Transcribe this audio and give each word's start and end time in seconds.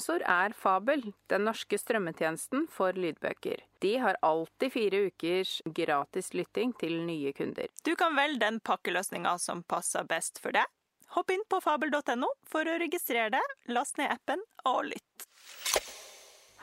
sponsor 0.00 0.22
er 0.24 0.54
Fabel, 0.56 1.02
den 1.28 1.44
norske 1.44 1.76
strømmetjenesten 1.76 2.66
for 2.72 2.96
lydbøker. 2.96 3.60
De 3.84 3.98
har 4.00 4.16
alltid 4.24 4.72
fire 4.72 5.02
ukers 5.10 5.60
gratis 5.76 6.32
lytting 6.32 6.72
til 6.80 7.02
nye 7.04 7.34
kunder. 7.36 7.68
Du 7.84 7.92
kan 8.00 8.16
velge 8.16 8.40
den 8.40 8.60
pakkeløsninga 8.64 9.36
som 9.38 9.62
passer 9.62 10.08
best 10.08 10.40
for 10.40 10.56
deg. 10.56 10.64
Hopp 11.12 11.30
inn 11.30 11.44
på 11.50 11.60
fabel.no 11.60 12.32
for 12.48 12.64
å 12.64 12.80
registrere 12.80 13.28
deg, 13.36 13.54
last 13.68 14.00
ned 14.00 14.08
appen 14.14 14.40
og 14.64 14.86
lytt. 14.88 15.28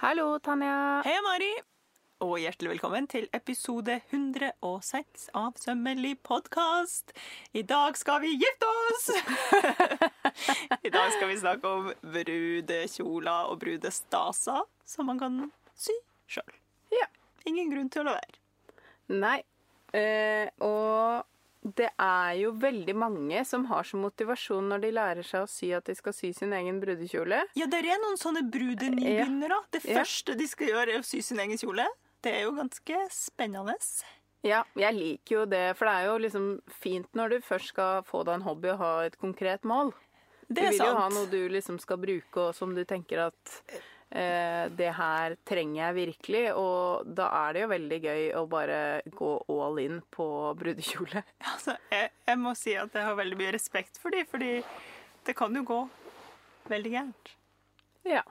Hallo, 0.01 0.39
Tanja. 0.39 1.03
Hei, 1.05 1.19
Mari! 1.21 1.53
Og 2.25 2.39
hjertelig 2.41 2.71
velkommen 2.71 3.05
til 3.11 3.27
episode 3.37 3.99
106 4.09 5.27
av 5.37 5.53
Sømmelig 5.61 6.15
podkast. 6.25 7.11
I 7.53 7.61
dag 7.69 7.97
skal 7.99 8.23
vi 8.23 8.31
gifte 8.41 8.69
oss! 8.71 9.03
I 10.87 10.89
dag 10.89 11.11
skal 11.13 11.29
vi 11.29 11.35
snakke 11.37 11.69
om 11.69 11.91
brudekjoler 12.01 13.51
og 13.51 13.59
brudestaser 13.61 14.65
som 14.89 15.11
man 15.11 15.21
kan 15.21 15.37
sy 15.77 15.93
sjøl. 16.33 16.57
Ja. 16.95 17.05
Ingen 17.47 17.69
grunn 17.75 17.91
til 17.93 18.01
å 18.01 18.07
la 18.09 18.15
være. 18.17 18.41
Nei. 19.13 19.37
Eh, 19.95 20.49
og 20.65 21.69
det 21.77 21.91
er 22.01 22.33
jo 22.41 22.49
veldig 22.59 22.97
mange 22.97 23.45
som 23.47 23.69
har 23.69 23.85
som 23.87 24.01
motivasjon 24.07 24.67
når 24.73 24.83
de 24.87 24.91
lærer 24.97 25.27
seg 25.27 25.45
å 25.45 25.51
sy, 25.51 25.69
at 25.77 25.85
de 25.87 25.93
skal 25.99 26.17
sy 26.17 26.33
sin 26.35 26.57
egen 26.57 26.81
brudekjole. 26.81 27.43
Ja, 27.59 27.69
det 27.69 27.83
er 27.85 28.01
noen 28.01 28.17
sånne 28.19 28.41
brudenybegynnere. 28.51 29.61
Det 29.77 29.85
Ja. 29.85 30.01
første 30.01 30.33
de 30.41 30.49
skal 30.49 30.73
gjøre, 30.73 30.97
er 30.97 31.05
å 31.05 31.07
sy 31.07 31.21
sin 31.21 31.45
egen 31.45 31.61
kjole. 31.61 31.85
Det 32.27 32.33
er 32.35 32.41
jo 32.43 32.55
ganske 32.57 33.01
spennende. 33.13 33.73
Ja, 34.43 34.65
jeg 34.75 34.95
liker 34.97 35.35
jo 35.37 35.43
det, 35.47 35.63
for 35.79 35.87
det 35.87 35.93
er 35.95 36.07
jo 36.09 36.15
liksom 36.25 36.47
fint 36.81 37.07
når 37.15 37.37
du 37.37 37.45
først 37.45 37.71
skal 37.71 38.03
få 38.07 38.25
deg 38.27 38.41
en 38.41 38.47
hobby 38.47 38.73
og 38.73 38.81
ha 38.81 38.89
et 39.07 39.15
konkret 39.21 39.63
mål. 39.67 39.93
Det 40.47 40.65
er 40.65 40.75
sant. 40.75 40.79
du 40.79 40.83
vil 40.83 40.91
jo 40.91 40.97
ha 40.97 41.05
noe 41.13 41.29
du 41.31 41.39
liksom 41.55 41.79
skal 41.79 42.01
bruke, 42.03 42.49
og 42.49 42.55
som 42.55 42.75
du 42.75 42.83
tenker 42.87 43.23
at 43.29 43.53
eh, 44.11 44.67
det 44.75 44.91
her 44.99 45.37
trenger 45.47 45.79
jeg 45.81 45.97
virkelig. 46.01 46.43
Og 46.59 47.07
da 47.15 47.31
er 47.45 47.55
det 47.55 47.63
jo 47.63 47.71
veldig 47.73 48.01
gøy 48.09 48.27
å 48.39 48.45
bare 48.51 48.81
gå 49.07 49.31
all 49.55 49.81
in 49.83 50.03
på 50.11 50.27
brudekjole. 50.59 51.23
Altså, 51.53 51.79
jeg, 51.95 52.11
jeg 52.27 52.43
må 52.43 52.55
si 52.59 52.75
at 52.75 52.95
jeg 52.95 53.07
har 53.07 53.19
veldig 53.23 53.39
mye 53.39 53.55
respekt 53.55 54.03
for 54.03 54.15
dem, 54.15 54.27
fordi 54.27 54.53
det 55.27 55.35
kan 55.35 55.55
jo 55.55 55.63
gå 55.67 55.81
veldig 56.67 56.95
gærent. 56.99 57.35
Ja. 58.07 58.23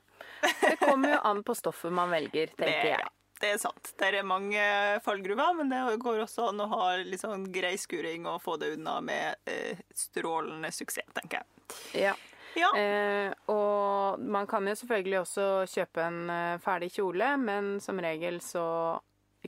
Det 0.60 0.76
kommer 0.84 1.16
jo 1.16 1.20
an 1.32 1.44
på 1.44 1.56
stoffet 1.56 1.92
man 1.92 2.12
velger, 2.12 2.52
tenker 2.60 2.92
jeg. 2.94 3.15
Det 3.40 3.50
er 3.52 3.58
sant. 3.60 3.90
Det 4.00 4.08
er 4.08 4.24
mange 4.24 4.62
fallgruver, 5.04 5.52
men 5.58 5.72
det 5.72 5.82
går 6.00 6.22
også 6.24 6.48
an 6.50 6.62
å 6.64 6.70
ha 6.72 6.86
litt 7.02 7.20
sånn 7.20 7.44
grei 7.52 7.74
skuring 7.80 8.24
og 8.30 8.40
få 8.44 8.56
det 8.60 8.72
unna 8.78 8.96
med 9.04 9.50
eh, 9.50 9.82
strålende 9.92 10.70
suksess, 10.72 11.10
tenker 11.16 11.42
jeg. 11.42 12.06
Ja. 12.06 12.14
Ja. 12.56 12.70
Eh, 12.78 13.34
og 13.52 14.22
man 14.32 14.48
kan 14.48 14.64
jo 14.64 14.72
selvfølgelig 14.80 15.18
også 15.20 15.46
kjøpe 15.68 16.06
en 16.06 16.30
eh, 16.32 16.56
ferdig 16.64 16.88
kjole, 16.94 17.34
men 17.36 17.76
som 17.84 18.00
regel 18.00 18.40
så 18.40 18.64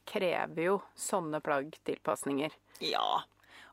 krever 0.04 0.62
jo 0.62 0.76
sånne 0.94 1.40
plagg 1.44 1.74
tilpasninger. 1.88 2.52
ja. 2.84 3.24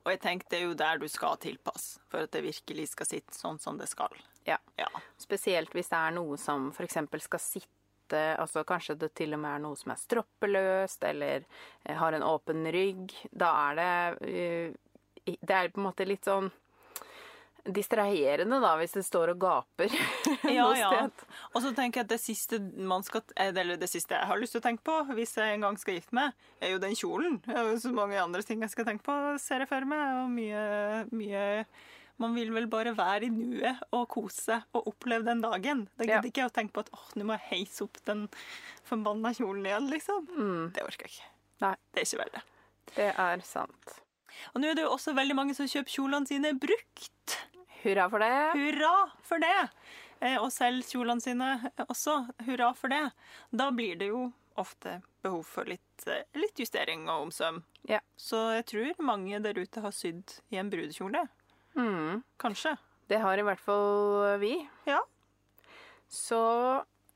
Og 0.06 0.12
jeg 0.14 0.20
tenker 0.22 0.52
det 0.52 0.58
er 0.60 0.68
jo 0.68 0.74
der 0.78 1.00
du 1.02 1.08
skal 1.10 1.40
tilpasse, 1.42 1.98
for 2.12 2.28
at 2.28 2.34
det 2.36 2.44
virkelig 2.46 2.92
skal 2.92 3.08
sitte 3.10 3.34
sånn 3.34 3.58
som 3.58 3.80
det 3.80 3.88
skal. 3.90 4.14
Ja. 4.46 4.60
Ja. 4.78 4.86
Spesielt 5.18 5.74
hvis 5.74 5.90
det 5.90 5.98
er 5.98 6.14
noe 6.14 6.38
som 6.38 6.68
f.eks. 6.70 7.00
skal 7.26 7.42
sitte 7.42 7.74
Altså 8.14 8.64
kanskje 8.68 8.98
det 9.00 9.14
til 9.18 9.34
og 9.34 9.42
med 9.42 9.56
er 9.56 9.64
noe 9.64 9.80
som 9.80 9.94
er 9.94 10.02
stroppeløst, 10.02 11.04
eller 11.10 11.46
eh, 11.84 11.96
har 11.96 12.14
en 12.14 12.28
åpen 12.28 12.68
rygg. 12.72 13.16
Da 13.32 13.50
er 13.70 13.80
det 13.80 14.30
eh, 14.30 15.34
Det 15.42 15.56
er 15.56 15.74
på 15.74 15.82
en 15.82 15.88
måte 15.90 16.06
litt 16.06 16.26
sånn 16.26 16.52
distraherende, 17.66 18.60
da, 18.62 18.76
hvis 18.78 18.94
det 18.94 19.02
står 19.08 19.32
og 19.34 19.40
gaper 19.42 19.90
Ja, 20.56 20.68
noe 20.68 20.78
ja. 20.78 20.90
Og 21.54 21.64
så 21.64 21.72
tenker 21.74 22.02
jeg 22.02 22.06
at 22.06 22.12
det 22.12 22.20
siste 22.22 22.60
man 22.62 23.02
skal 23.06 23.24
eh, 23.34 23.50
Eller 23.50 23.80
det 23.82 23.90
siste 23.90 24.14
jeg 24.14 24.30
har 24.30 24.38
lyst 24.38 24.54
til 24.54 24.62
å 24.62 24.66
tenke 24.68 24.86
på 24.86 25.00
hvis 25.18 25.34
jeg 25.40 25.56
en 25.56 25.66
gang 25.66 25.80
skal 25.82 25.98
gifte 25.98 26.14
meg, 26.14 26.36
er 26.62 26.76
jo 26.76 26.82
den 26.84 26.94
kjolen. 26.98 27.40
Det 27.46 27.56
er 27.58 27.72
jo 27.72 27.80
så 27.82 27.92
mange 27.96 28.22
andre 28.22 28.46
ting 28.46 28.62
jeg 28.62 28.74
skal 28.74 28.86
tenke 28.88 29.06
på, 29.08 29.16
ser 29.42 29.64
jeg 29.64 29.72
for 29.72 29.88
meg. 29.90 30.06
Og 30.22 30.30
mye, 30.34 30.62
mye 31.16 31.46
Man 32.18 32.34
vil 32.36 32.52
vel 32.56 32.68
bare 32.72 32.94
være 32.96 33.28
i 33.28 33.30
nuet 33.30 33.82
og 33.92 34.08
kose 34.14 34.62
og 34.74 34.88
oppleve 34.88 35.26
den 35.28 35.42
dagen. 35.44 35.88
Da 35.98 36.06
Ja. 36.06 36.22
gidder 36.22 36.30
ikke 36.32 36.42
jeg 36.46 36.52
å 36.52 36.54
tenke 36.56 36.74
på 36.74 36.80
at 36.86 36.90
åh, 36.94 37.10
nå 37.16 37.26
må 37.26 37.36
jeg 37.38 37.50
heise 37.66 37.82
opp 37.84 37.98
den 38.06 38.28
forbanna 38.84 39.34
kjolen 39.36 39.66
igjen, 39.66 39.90
liksom. 39.92 40.28
Mm. 40.32 40.72
Det 40.74 40.84
orker 40.84 41.08
jeg 41.10 41.12
ikke. 41.18 41.30
Nei. 41.62 41.76
Det 41.94 42.02
er 42.02 42.06
ikke 42.06 42.22
verdt 42.24 42.34
det. 42.34 42.44
Det 42.96 43.10
er 43.20 43.42
sant. 43.42 44.00
Og 44.54 44.62
nå 44.62 44.70
er 44.72 44.76
det 44.76 44.84
jo 44.86 44.94
også 44.96 45.14
veldig 45.16 45.36
mange 45.36 45.56
som 45.56 45.68
kjøper 45.68 45.92
kjolene 45.96 46.28
sine 46.28 46.54
brukt. 46.60 47.38
Hurra 47.84 48.10
for 48.10 48.20
det. 48.20 48.32
Hurra 48.56 49.12
for 49.22 49.40
det! 49.40 49.70
Eh, 50.22 50.38
Og 50.40 50.50
selv 50.52 50.84
kjolene 50.88 51.22
sine 51.22 51.72
også. 51.90 52.30
Hurra 52.48 52.74
for 52.76 52.88
det. 52.90 53.12
Da 53.52 53.70
blir 53.72 53.98
det 54.00 54.08
jo 54.08 54.32
ofte 54.58 55.02
behov 55.22 55.44
for 55.46 55.66
litt, 55.68 56.08
eh, 56.08 56.24
litt 56.40 56.56
justering 56.56 57.10
og 57.10 57.28
omsøm. 57.28 57.62
Ja. 57.90 58.00
Så 58.18 58.40
jeg 58.56 58.66
tror 58.66 59.04
mange 59.04 59.42
der 59.44 59.54
ute 59.60 59.82
har 59.84 59.92
sydd 59.92 60.40
i 60.52 60.56
en 60.58 60.70
brudekjole. 60.72 61.28
Mm. 61.76 62.24
Kanskje. 62.42 62.76
Det 63.08 63.22
har 63.22 63.38
i 63.38 63.46
hvert 63.46 63.62
fall 63.62 64.40
vi. 64.42 64.58
Ja. 64.88 65.02
Så 66.10 66.42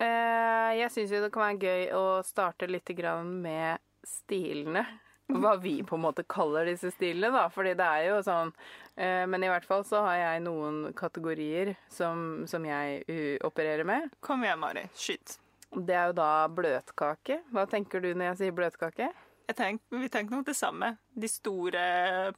eh, 0.01 0.71
jeg 0.79 0.91
syns 0.93 1.13
jo 1.13 1.21
det 1.23 1.31
kan 1.33 1.45
være 1.47 1.69
gøy 1.69 1.85
å 1.97 2.05
starte 2.25 2.69
litt 2.69 2.89
grann 2.97 3.39
med 3.43 3.81
stilene. 4.05 4.85
Hva 5.29 5.53
vi 5.61 5.75
på 5.85 5.93
en 5.93 6.01
måte 6.07 6.23
kaller 6.25 6.65
disse 6.65 6.89
stilene, 6.95 7.29
da. 7.33 7.43
Fordi 7.53 7.75
det 7.77 7.85
er 7.85 8.07
jo 8.07 8.15
sånn 8.25 8.49
eh, 8.95 9.27
Men 9.29 9.45
i 9.45 9.51
hvert 9.51 9.67
fall 9.67 9.83
så 9.85 10.01
har 10.07 10.17
jeg 10.17 10.41
noen 10.47 10.87
kategorier 10.97 11.75
som, 11.93 12.47
som 12.49 12.65
jeg 12.65 13.03
uh, 13.05 13.37
opererer 13.45 13.85
med. 13.85 14.09
Kom 14.25 14.45
igjen, 14.45 14.61
Mari. 14.61 14.87
Skyt. 14.97 15.37
Det 15.69 15.93
er 15.93 16.09
jo 16.09 16.17
da 16.17 16.31
bløtkake. 16.49 17.43
Hva 17.53 17.67
tenker 17.69 18.01
du 18.01 18.09
når 18.15 18.31
jeg 18.31 18.39
sier 18.41 18.57
bløtkake? 18.57 19.11
Jeg 19.49 19.57
tenk, 19.57 19.83
vi 19.93 20.09
tenker 20.09 20.33
nok 20.33 20.49
det 20.49 20.57
samme. 20.57 20.95
De 21.13 21.29
store, 21.29 21.83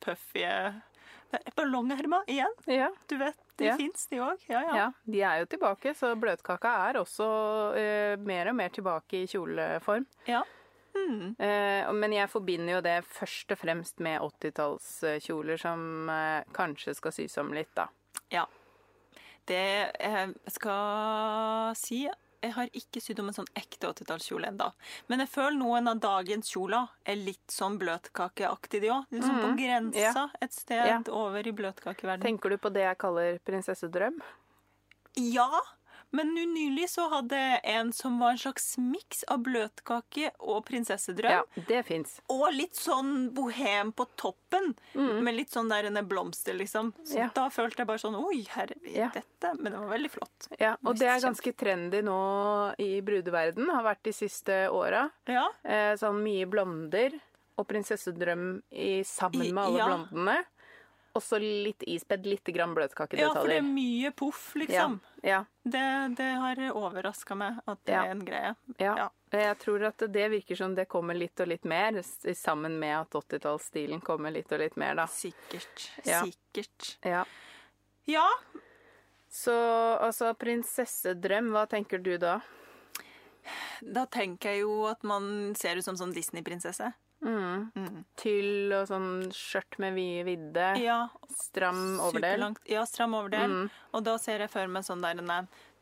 puffy 0.03 0.43
Er 1.33 1.67
igjen. 2.27 2.55
Ja. 2.67 2.89
Du 3.07 3.17
vet, 3.17 3.37
de 3.57 3.65
Ja. 3.65 3.75
fins, 3.77 4.07
de 4.07 4.19
òg. 4.19 4.41
Ja, 4.49 4.61
ja. 4.61 4.75
ja. 4.75 4.87
De 5.05 5.21
er 5.21 5.39
jo 5.43 5.45
tilbake, 5.45 5.93
så 5.97 6.15
bløtkaka 6.19 6.71
er 6.89 6.99
også 7.01 7.27
uh, 7.75 8.15
mer 8.25 8.49
og 8.49 8.55
mer 8.55 8.69
tilbake 8.69 9.23
i 9.23 9.27
kjoleform. 9.27 10.07
ja. 10.27 10.43
Mm. 10.91 11.35
Eh, 11.39 11.87
men 11.95 12.11
jeg 12.11 12.27
forbinder 12.27 12.73
jo 12.73 12.81
det 12.83 12.97
først 13.07 13.53
og 13.55 13.57
fremst 13.61 14.01
med 14.03 14.19
80-tallskjoler 14.19 15.55
som 15.61 16.09
eh, 16.11 16.43
kanskje 16.51 16.91
skal 16.97 17.13
sys 17.15 17.37
om 17.39 17.53
litt, 17.55 17.71
da. 17.77 17.85
Ja. 18.29 18.43
Det 19.47 19.61
jeg 19.95 20.33
skal 20.51 21.71
si 21.79 22.01
Jeg 22.41 22.53
har 22.55 22.69
ikke 22.73 23.01
sydd 23.01 23.19
om 23.21 23.27
en 23.29 23.35
sånn 23.37 23.49
ekte 23.55 23.87
80-tallskjole 23.91 24.47
ennå. 24.49 24.71
Men 25.11 25.19
jeg 25.21 25.29
føler 25.29 25.57
noen 25.59 25.87
av 25.91 25.99
dagens 26.01 26.49
kjoler 26.49 26.87
er 27.05 27.15
litt 27.21 27.53
sånn 27.53 27.77
bløtkakeaktig, 27.81 28.81
de 28.81 28.89
òg. 28.95 29.05
Liksom 29.13 29.41
på 29.43 29.51
grensa 29.59 30.23
et 30.41 30.53
sted 30.53 30.87
Ja. 30.87 31.01
over 31.13 31.45
i 31.47 31.51
bløtkakeverdenen. 31.53 32.21
Tenker 32.25 32.49
du 32.49 32.57
på 32.57 32.73
det 32.73 32.81
jeg 32.87 32.97
kaller 32.97 33.37
prinsessedrøm? 33.45 34.17
Ja, 35.17 35.49
men 36.11 36.33
nå 36.35 36.43
nylig 36.53 36.89
så 36.89 37.07
hadde 37.11 37.37
en 37.63 37.91
som 37.95 38.19
var 38.19 38.31
en 38.35 38.37
slags 38.41 38.77
miks 38.77 39.23
av 39.31 39.43
bløtkake 39.45 40.31
og 40.39 40.65
prinsessedrøm. 40.67 41.31
Ja, 41.31 41.63
det 41.67 41.83
fins. 41.87 42.19
Og 42.29 42.51
litt 42.53 42.75
sånn 42.75 43.29
bohem 43.35 43.93
på 43.95 44.05
toppen, 44.19 44.73
med 44.95 45.35
litt 45.35 45.49
sånn 45.53 45.69
der 45.71 45.87
en 45.89 45.99
blomster, 46.07 46.53
liksom. 46.57 46.93
Så 47.03 47.15
Mm. 47.15 47.17
Ja. 47.21 47.29
da 47.33 47.49
følte 47.49 47.77
jeg 47.79 47.87
bare 47.87 47.99
sånn 47.99 48.15
Oi, 48.21 48.43
herre, 48.49 48.75
Ja. 48.83 49.09
dette 49.09 49.53
Men 49.57 49.71
det 49.73 49.79
var 49.79 49.89
veldig 49.97 50.11
flott. 50.11 50.47
Ja, 50.59 50.75
og 50.85 50.97
det 50.97 51.07
er 51.07 51.19
ganske 51.19 51.53
trendy 51.55 52.01
nå 52.03 52.75
i 52.79 53.01
brudeverden, 53.01 53.69
har 53.69 53.83
vært 53.83 54.03
de 54.03 54.11
siste 54.11 54.69
åra. 54.71 55.09
Ja. 55.27 55.47
Eh, 55.63 55.95
sånn 55.95 56.21
mye 56.23 56.45
blonder 56.45 57.19
og 57.57 57.67
prinsessedrøm 57.67 58.61
i, 58.71 59.01
sammen 59.03 59.53
med 59.53 59.63
alle 59.63 59.77
ja. 59.77 59.87
blondene. 59.87 60.45
Og 61.13 61.21
så 61.21 61.39
litt 61.41 61.83
ispedd, 61.83 62.25
litt 62.25 62.43
bløtkakedetaljer. 62.43 63.19
ja, 63.19 63.33
for 63.33 63.47
det 63.51 63.57
er 63.57 63.65
mye 63.67 64.11
poff, 64.15 64.53
liksom. 64.55 64.99
ja, 65.23 65.43
Det, 65.63 66.15
det 66.15 66.29
har 66.39 66.55
overraska 66.71 67.35
meg 67.35 67.59
at 67.67 67.79
det 67.85 67.91
Ja. 67.93 68.03
er 68.05 68.11
en 68.11 68.25
greie. 68.25 68.55
ja. 68.79 68.95
Ja. 68.97 69.09
Jeg 69.31 69.57
tror 69.59 69.83
at 69.87 69.97
det 70.11 70.29
virker 70.31 70.57
som 70.57 70.73
det 70.75 70.87
kommer 70.89 71.13
litt 71.15 71.39
og 71.39 71.47
litt 71.47 71.63
mer, 71.63 72.01
sammen 72.35 72.77
med 72.79 72.97
at 72.99 73.09
80-tallsstilen 73.11 74.01
kommer 74.03 74.31
litt 74.31 74.51
og 74.51 74.59
litt 74.59 74.75
mer, 74.75 74.95
da. 74.95 75.05
Sikkert. 75.07 75.89
Ja. 76.05 76.23
Sikkert. 76.25 76.97
Ja. 77.03 77.23
Ja, 78.05 78.27
Så 79.29 79.53
altså, 80.01 80.33
prinsessedrøm, 80.35 81.51
hva 81.53 81.65
tenker 81.69 81.97
du 82.03 82.17
da? 82.17 82.41
da 83.81 84.05
tenker 84.05 84.51
jeg 84.51 84.61
jo 84.61 84.85
at 84.89 85.01
man 85.07 85.55
ser 85.55 85.77
ut 85.79 85.83
som 85.85 85.95
sånn 85.95 86.11
Disney-prinsesse. 86.13 86.91
Tyll 87.21 88.73
og 88.73 88.87
sånn 88.89 89.09
skjørt 89.35 89.77
med 89.81 89.93
vide 89.97 90.23
vidde, 90.25 90.69
Ja, 90.81 90.99
stram 91.37 91.99
overdel. 91.99 92.31
Superlangt. 92.33 92.63
Ja, 92.69 92.85
stram 92.89 93.13
overdel. 93.17 93.69
Og 93.93 94.03
da 94.07 94.17
ser 94.21 94.39
jeg 94.45 94.49
for 94.53 94.67
meg 94.67 94.87
sånn 94.87 95.03
der 95.05 95.21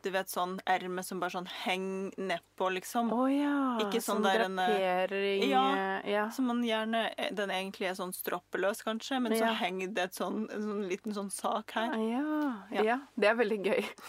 du 0.02 0.10
vet 0.10 0.28
sånn 0.28 0.58
erme 0.66 1.02
som 1.04 1.20
bare 1.20 1.30
sånn 1.30 1.46
henger 1.64 2.12
nedpå, 2.16 2.68
liksom. 2.76 3.10
Å 3.12 3.26
ja. 3.30 3.54
Ikke 3.84 4.00
sånn 4.00 4.20
som 4.20 4.22
der 4.22 4.44
en, 4.46 4.58
eh, 4.58 5.46
ja. 5.48 5.64
eh, 6.00 6.10
ja. 6.12 6.30
Som 6.30 6.46
man 6.46 6.62
gjerne 6.64 7.10
Den 7.32 7.50
egentlig 7.50 7.88
er 7.90 7.94
sånn 7.98 8.12
stroppeløs, 8.12 8.82
kanskje, 8.84 9.20
men 9.22 9.32
så 9.36 9.52
henger 9.60 9.88
det 9.94 10.02
et 10.10 10.14
sånn, 10.14 10.46
en 10.52 10.62
sånn 10.62 10.88
liten 10.88 11.14
sånn 11.14 11.30
sak 11.30 11.70
her. 11.72 11.94
Ja, 11.96 12.24
Ja. 12.70 12.82
ja. 12.82 12.98
Det 13.16 13.28
er 13.28 13.34
veldig 13.34 13.60
gøy. 13.64 13.84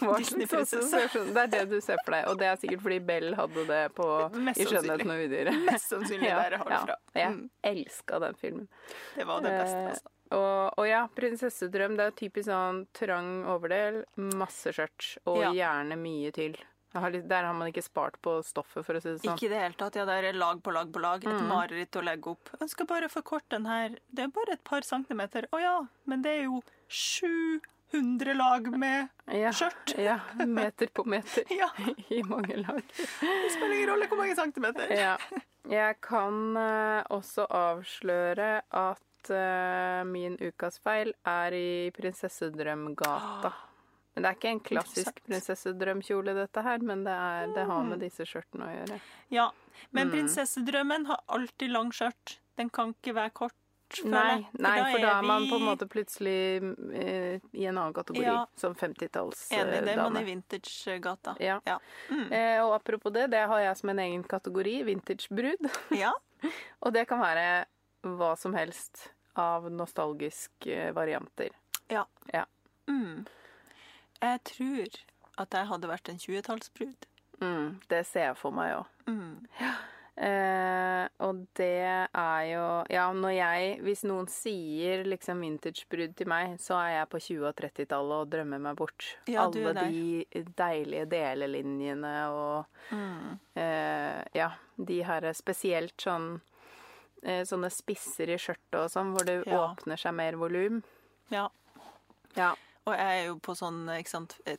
Det 1.32 1.42
er 1.42 1.46
det 1.46 1.68
du 1.70 1.80
ser 1.80 1.98
for 2.04 2.12
deg. 2.14 2.26
Og 2.28 2.38
det 2.38 2.46
er 2.46 2.56
sikkert 2.56 2.82
fordi 2.82 2.98
Bell 3.06 3.34
hadde 3.38 3.66
det 3.68 3.82
på 3.96 4.06
I 4.56 4.64
'Skjønnheten 4.64 5.10
og 5.12 5.22
udyret'. 5.26 5.64
Mest 5.68 5.90
sannsynlig 5.92 6.30
der 6.40 6.56
jeg 6.56 6.58
har 6.62 6.70
det 6.70 6.80
fra. 6.86 6.96
Jeg 7.14 7.32
Mm. 7.32 7.50
elska 7.64 8.18
den 8.20 8.34
filmen. 8.34 8.68
Det 9.16 9.24
var 9.26 9.40
det 9.40 9.50
beste, 9.60 9.78
Eh, 9.78 9.88
altså. 9.90 10.08
Og, 10.32 10.74
og 10.78 10.86
ja, 10.88 11.06
'Prinsessedrøm' 11.14 11.96
det 11.96 12.06
er 12.08 12.16
typisk 12.16 12.48
sånn 12.48 12.86
trang 12.96 13.44
overdel, 13.46 14.04
masse 14.16 14.72
skjørt 14.72 15.16
og 15.26 15.38
Ja. 15.42 15.50
gjerne 15.52 15.96
mye 16.00 16.32
til. 16.32 16.56
Der 16.92 17.44
har 17.44 17.54
man 17.56 17.72
ikke 17.72 17.80
spart 17.82 18.18
på 18.20 18.42
stoffet, 18.44 18.84
for 18.84 18.92
å 18.94 19.00
si 19.00 19.08
det 19.14 19.20
sånn. 19.22 19.32
Ikke 19.36 19.46
i 19.46 19.48
det 19.48 19.60
hele 19.62 19.74
tatt. 19.80 19.94
Ja, 19.96 20.04
det 20.04 20.24
er 20.24 20.32
lag 20.36 20.60
på 20.62 20.72
lag 20.74 20.90
på 20.92 21.00
lag. 21.00 21.24
Et 21.24 21.30
Mm. 21.40 21.48
mareritt 21.48 21.90
å 21.96 22.02
legge 22.04 22.26
opp. 22.32 22.50
Jeg 22.60 22.68
skal 22.68 22.86
bare 22.86 23.08
forkorte 23.08 23.48
den 23.56 23.64
her. 23.64 23.96
Det 24.12 24.24
er 24.24 24.28
bare 24.28 24.52
et 24.52 24.62
par 24.64 24.82
centimeter. 24.82 25.46
Å 25.52 25.58
ja, 25.60 25.86
men 26.06 26.20
det 26.20 26.40
er 26.40 26.42
jo 26.44 26.60
700 26.88 28.34
lag 28.34 28.68
med 28.78 29.08
ja, 29.32 29.50
skjørt. 29.52 29.94
Ja, 30.08 30.18
meter 30.44 30.86
på 30.92 31.04
meter 31.06 31.44
Ja, 31.62 31.68
i 32.10 32.22
mange 32.28 32.56
lag. 32.60 32.82
det 33.20 33.50
spiller 33.54 33.74
ingen 33.76 33.88
rolle 33.94 34.08
hvor 34.08 34.18
mange 34.20 34.36
centimeter. 34.36 34.92
Ja. 34.92 35.16
Jeg 35.70 36.00
kan 36.02 36.56
eh, 36.56 37.02
også 37.08 37.46
avsløre 37.48 38.62
at 38.70 39.00
eh, 39.30 40.02
min 40.04 40.36
ukas 40.40 40.78
feil 40.82 41.12
er 41.28 41.52
i 41.54 41.90
Prinsessedrømgata. 41.96 43.52
Men 44.14 44.22
det 44.26 44.28
er 44.28 44.36
ikke 44.36 44.50
en 44.52 44.60
klassisk 44.60 45.22
prinsessedrømkjole, 45.24 46.34
dette 46.36 46.60
her, 46.66 46.82
men 46.84 47.00
det, 47.06 47.14
er, 47.16 47.46
det 47.56 47.62
har 47.64 47.86
med 47.88 48.02
disse 48.04 48.26
skjørtene 48.28 48.66
å 48.66 48.72
gjøre. 48.74 48.98
Ja, 49.32 49.46
men 49.90 50.10
Mm. 50.10 50.12
prinsessedrømmen 50.12 51.06
har 51.08 51.22
alltid 51.32 51.70
lang 51.72 51.88
skjørt. 51.96 52.34
Den 52.60 52.68
kan 52.68 52.92
ikke 52.92 53.14
være 53.16 53.30
kort. 53.32 53.56
Nei, 54.04 54.20
jeg. 54.36 54.44
nei, 54.60 54.74
for 54.92 54.98
da 55.00 55.14
er 55.18 55.22
man 55.24 55.42
vi 55.46 55.48
på 55.50 55.56
en 55.56 55.64
måte 55.64 55.88
plutselig 55.88 56.36
eh, 56.92 57.40
i 57.56 57.64
en 57.68 57.78
annen 57.78 57.92
kategori, 57.96 58.24
Ja. 58.24 58.46
som 58.56 58.74
50-talls 58.76 59.46
Enig, 59.52 59.80
det 59.84 59.96
er 59.96 60.02
man 60.02 60.16
i 60.20 60.24
vintagegata. 60.28 61.34
Ja. 61.40 61.58
Ja. 61.64 61.78
Mm. 62.10 62.28
Eh, 62.32 62.60
og 62.66 62.74
apropos 62.76 63.12
det, 63.16 63.30
det 63.32 63.46
har 63.48 63.60
jeg 63.64 63.76
som 63.80 63.88
en 63.96 63.98
egen 63.98 64.22
kategori, 64.28 64.82
vintagebrud. 64.92 65.70
ja. 65.96 66.12
Og 66.84 66.92
det 66.92 67.06
kan 67.08 67.20
være 67.20 67.64
hva 68.02 68.32
som 68.38 68.54
helst 68.54 69.10
av 69.38 69.70
nostalgiske 69.72 70.92
varianter. 70.96 71.50
Ja. 71.88 72.04
Mm. 72.88 73.24
Jeg 74.22 74.42
tror 74.44 74.98
at 75.38 75.54
jeg 75.56 75.66
hadde 75.70 75.88
vært 75.88 76.08
en 76.12 76.18
20-tallsbrud. 76.18 77.06
Mm, 77.42 77.80
det 77.88 78.04
ser 78.06 78.28
jeg 78.32 78.36
for 78.38 78.50
meg 78.54 78.74
òg. 78.76 78.86
Mm. 79.08 79.46
Eh, 80.12 81.06
og 81.24 81.38
det 81.56 81.70
er 82.12 82.42
jo 82.50 82.64
Ja, 82.92 83.06
når 83.16 83.32
jeg 83.32 83.78
Hvis 83.80 84.02
noen 84.04 84.26
sier 84.28 85.06
liksom 85.08 85.40
vintagebrud 85.40 86.12
til 86.18 86.28
meg, 86.28 86.58
så 86.60 86.76
er 86.82 86.90
jeg 86.98 87.08
på 87.14 87.20
20- 87.24 87.46
og 87.48 87.56
30-tallet 87.56 88.18
og 88.26 88.28
drømmer 88.34 88.60
meg 88.60 88.76
bort. 88.76 89.06
Ja, 89.26 89.46
Alle 89.46 89.72
de 89.72 90.42
deilige 90.58 91.06
delelinjene 91.08 92.14
og 92.28 92.66
Mm. 92.92 93.38
eh, 93.56 94.22
Ja, 94.34 94.50
de 94.76 95.02
her 95.02 95.24
er 95.24 95.32
spesielt 95.32 95.96
sånn 95.96 96.40
Sånne 97.22 97.70
spisser 97.70 98.28
i 98.34 98.38
skjørtet 98.40 98.78
og 98.80 98.88
sånn, 98.90 99.12
hvor 99.14 99.24
det 99.24 99.36
Ja. 99.46 99.60
åpner 99.70 99.96
seg 100.00 100.14
mer 100.14 100.32
volum. 100.40 100.82
Ja. 101.30 101.48
Ja. 102.36 102.54
Og 102.86 102.94
jeg 102.98 103.20
er 103.22 103.26
jo 103.28 103.36
på 103.38 103.54
sånn, 103.54 103.84
ikke 103.94 104.10
sant 104.10 104.34
eh, 104.46 104.58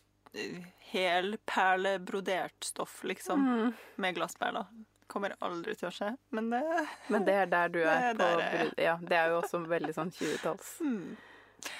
Helperlebrodert 0.94 2.63
stoff, 2.63 3.04
liksom. 3.04 3.39
Mm. 3.48 3.74
Med 3.95 4.15
glassperler. 4.15 4.65
Kommer 5.07 5.36
aldri 5.44 5.75
til 5.77 5.89
å 5.89 5.94
skje, 5.94 6.13
men 6.33 6.50
det 6.54 6.62
Men 7.13 7.25
det 7.27 7.33
er 7.33 7.45
der 7.51 7.69
du 7.74 7.80
er. 7.83 7.86
Det 7.86 8.07
er 8.07 8.13
på 8.13 8.18
der 8.24 8.39
er. 8.48 8.71
Ja, 8.81 8.95
det 9.01 9.18
er 9.19 9.27
jo 9.33 9.42
også 9.42 9.59
veldig 9.68 9.94
sånn 9.98 10.12
20-talls. 10.16 10.71
mm. 10.81 11.18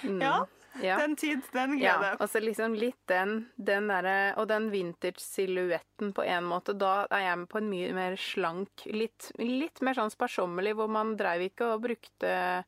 Mm. 0.03 0.19
Ja, 0.21 0.36
ja. 0.81 0.97
den 0.97 1.15
tid, 1.15 1.41
den 1.53 1.77
Ja, 1.79 1.97
gleder 1.97 2.09
jeg. 2.09 2.17
altså 2.25 2.39
liksom 2.41 2.73
litt 2.79 2.99
den, 3.07 3.49
den 3.57 3.87
derre 3.87 4.33
Og 4.37 4.47
den 4.47 4.71
vintage-silhuetten 4.71 6.13
på 6.13 6.23
en 6.25 6.43
måte. 6.49 6.73
Da 6.77 7.05
er 7.11 7.27
jeg 7.27 7.47
på 7.51 7.57
en 7.61 7.69
mye 7.69 7.93
mer 7.93 8.15
slank 8.17 8.85
Litt, 8.89 9.31
litt 9.39 9.81
mer 9.81 9.93
sånn 9.93 10.11
sparsommelig, 10.13 10.73
hvor 10.79 10.89
man 10.89 11.15
dreiv 11.19 11.41
ikke 11.51 11.73
og 11.75 11.81
brukte 11.85 12.63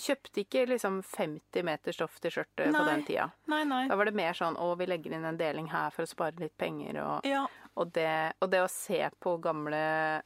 Kjøpte 0.00 0.40
ikke 0.46 0.62
liksom 0.70 1.02
50 1.04 1.64
meter 1.66 1.92
stoff 1.92 2.14
til 2.22 2.30
skjørtet 2.32 2.70
på 2.72 2.84
den 2.86 3.02
tida. 3.04 3.26
Nei, 3.52 3.64
nei. 3.68 3.82
Da 3.90 3.96
var 3.98 4.08
det 4.08 4.14
mer 4.16 4.32
sånn 4.38 4.56
å, 4.56 4.70
vi 4.78 4.86
legger 4.88 5.12
inn 5.12 5.26
en 5.28 5.36
deling 5.36 5.66
her 5.68 5.90
for 5.92 6.06
å 6.06 6.08
spare 6.08 6.38
litt 6.40 6.54
penger, 6.56 6.96
og, 7.02 7.26
Ja. 7.28 7.42
og, 7.74 7.90
det, 7.92 8.32
og 8.40 8.48
det 8.54 8.62
å 8.64 8.70
se 8.70 9.02
på 9.20 9.34
gamle 9.44 10.22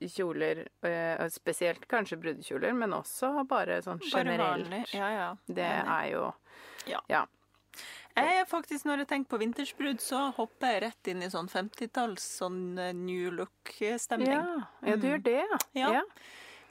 kjoler, 0.00 0.64
øh, 0.82 1.28
spesielt 1.30 1.86
kanskje 1.86 2.18
brudekjoler, 2.18 2.72
men 2.74 2.96
også 2.96 3.44
bare 3.46 3.78
sånn 3.84 4.00
Bare 4.02 4.24
generelt. 4.24 4.66
vanlig. 4.66 4.82
Ja, 4.96 5.10
ja. 5.14 5.28
Det 5.46 5.70
er 5.70 6.10
jo 6.10 6.32
Ja. 6.90 7.00
ja. 7.08 7.26
Jeg 8.12 8.40
er 8.42 8.44
faktisk, 8.44 8.84
Når 8.84 8.98
jeg 8.98 9.08
tenker 9.08 9.30
på 9.32 9.38
vintagebrud, 9.40 10.00
så 10.04 10.26
hopper 10.36 10.74
jeg 10.74 10.82
rett 10.82 11.08
inn 11.08 11.22
i 11.24 11.30
sånn 11.32 11.48
50-talls 11.48 12.24
sånn 12.42 12.78
eh, 12.78 12.92
new 12.92 13.30
look-stemning. 13.32 14.28
Ja, 14.34 14.66
ja 14.84 14.96
du 14.96 15.06
Mm. 15.06 15.10
gjør 15.12 15.22
det, 15.24 15.38
ja. 15.72 15.88
Ja. 15.94 16.02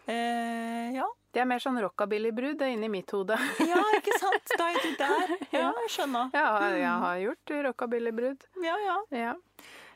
Eh, 0.08 0.92
ja. 1.00 1.08
Det 1.32 1.40
er 1.40 1.46
mer 1.48 1.60
sånn 1.64 1.80
rockabilly-brud 1.80 2.58
det 2.60 2.68
er 2.68 2.74
inni 2.76 2.90
mitt 2.92 3.10
hode. 3.16 3.38
ja, 3.72 3.80
ikke 3.98 4.18
sant? 4.20 4.54
Da 4.60 4.68
er 4.70 4.80
du 4.84 4.96
der. 5.00 5.36
Ja, 5.58 5.70
jeg 5.86 5.92
skjønner. 5.96 6.30
Ja, 6.36 6.48
jeg 6.76 6.96
har 7.06 7.22
gjort 7.26 7.54
rockabilly-brud. 7.70 8.44
Ja, 8.66 8.76
ja. 8.86 8.98
Ja. 9.16 9.34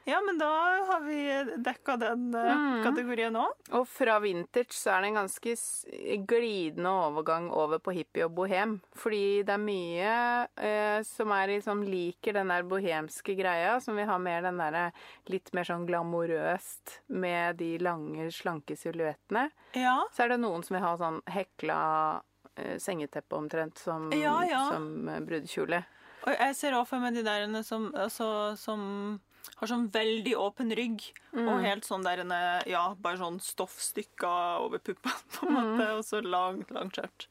Ja, 0.06 0.20
men 0.22 0.38
da 0.38 0.48
har 0.86 1.02
vi 1.02 1.18
dekka 1.66 1.96
den 1.98 2.28
eh, 2.38 2.52
Mm. 2.56 2.84
kategorien 2.86 3.36
òg. 3.36 3.54
Og 3.74 3.88
fra 3.90 4.20
vintage 4.22 4.74
så 4.78 4.92
er 4.94 5.02
det 5.02 5.08
en 5.10 5.18
ganske 5.18 5.56
glidende 6.30 6.92
overgang 6.92 7.48
over 7.52 7.80
på 7.82 7.94
hippie 7.96 8.26
og 8.28 8.36
bohem. 8.38 8.76
Fordi 8.94 9.42
det 9.48 9.56
er 9.56 9.64
mye 9.64 10.12
eh, 10.62 11.00
som 11.04 11.32
er 11.34 11.48
liksom 11.56 11.82
liker 11.90 12.34
den 12.38 12.54
der 12.54 12.64
bohemske 12.70 13.36
greia, 13.36 13.80
som 13.82 13.96
vil 13.98 14.06
ha 14.06 14.18
mer 14.22 14.46
den 14.46 14.58
derre 14.62 14.92
litt 15.34 15.50
mer 15.58 15.64
sånn 15.66 15.88
glamorøst 15.90 17.00
med 17.10 17.58
de 17.58 17.78
lange, 17.82 18.30
slanke 18.32 18.78
silhuettene. 18.78 19.50
Ja. 19.74 19.98
Så 20.14 20.24
er 20.26 20.36
det 20.36 20.40
noen 20.46 20.64
som 20.64 20.78
vil 20.78 20.86
ha 20.86 20.96
sånn 21.02 21.22
hekla 21.34 21.82
eh, 22.56 22.78
sengeteppe 22.78 23.36
omtrent 23.42 23.78
som, 23.82 24.12
Ja, 24.14 24.38
ja. 24.46 24.68
som 24.72 25.10
brudekjole. 25.26 25.82
Og 26.26 26.34
jeg 26.34 26.56
ser 26.58 26.74
også 26.74 26.90
for 26.96 27.00
meg 27.04 27.14
de 27.14 27.22
der 27.26 27.62
som, 27.64 27.92
altså, 27.94 28.56
som 28.58 29.20
har 29.56 29.68
sånn 29.68 29.90
veldig 29.92 30.34
åpen 30.36 30.72
rygg, 30.76 31.02
Mm. 31.36 31.48
og 31.50 31.62
helt 31.64 31.84
sånn 31.84 32.04
der 32.04 32.22
inne, 32.24 32.64
Ja, 32.68 32.94
bare 32.96 33.18
sånn 33.18 33.40
stoffstykker 33.42 34.62
over 34.64 34.80
puppene, 34.80 35.22
på 35.34 35.48
en 35.48 35.54
Mm. 35.56 35.78
måte, 35.78 35.90
og 35.98 36.04
så 36.04 36.22
langt, 36.24 36.72
langt 36.72 36.94
skjørt. 36.96 37.28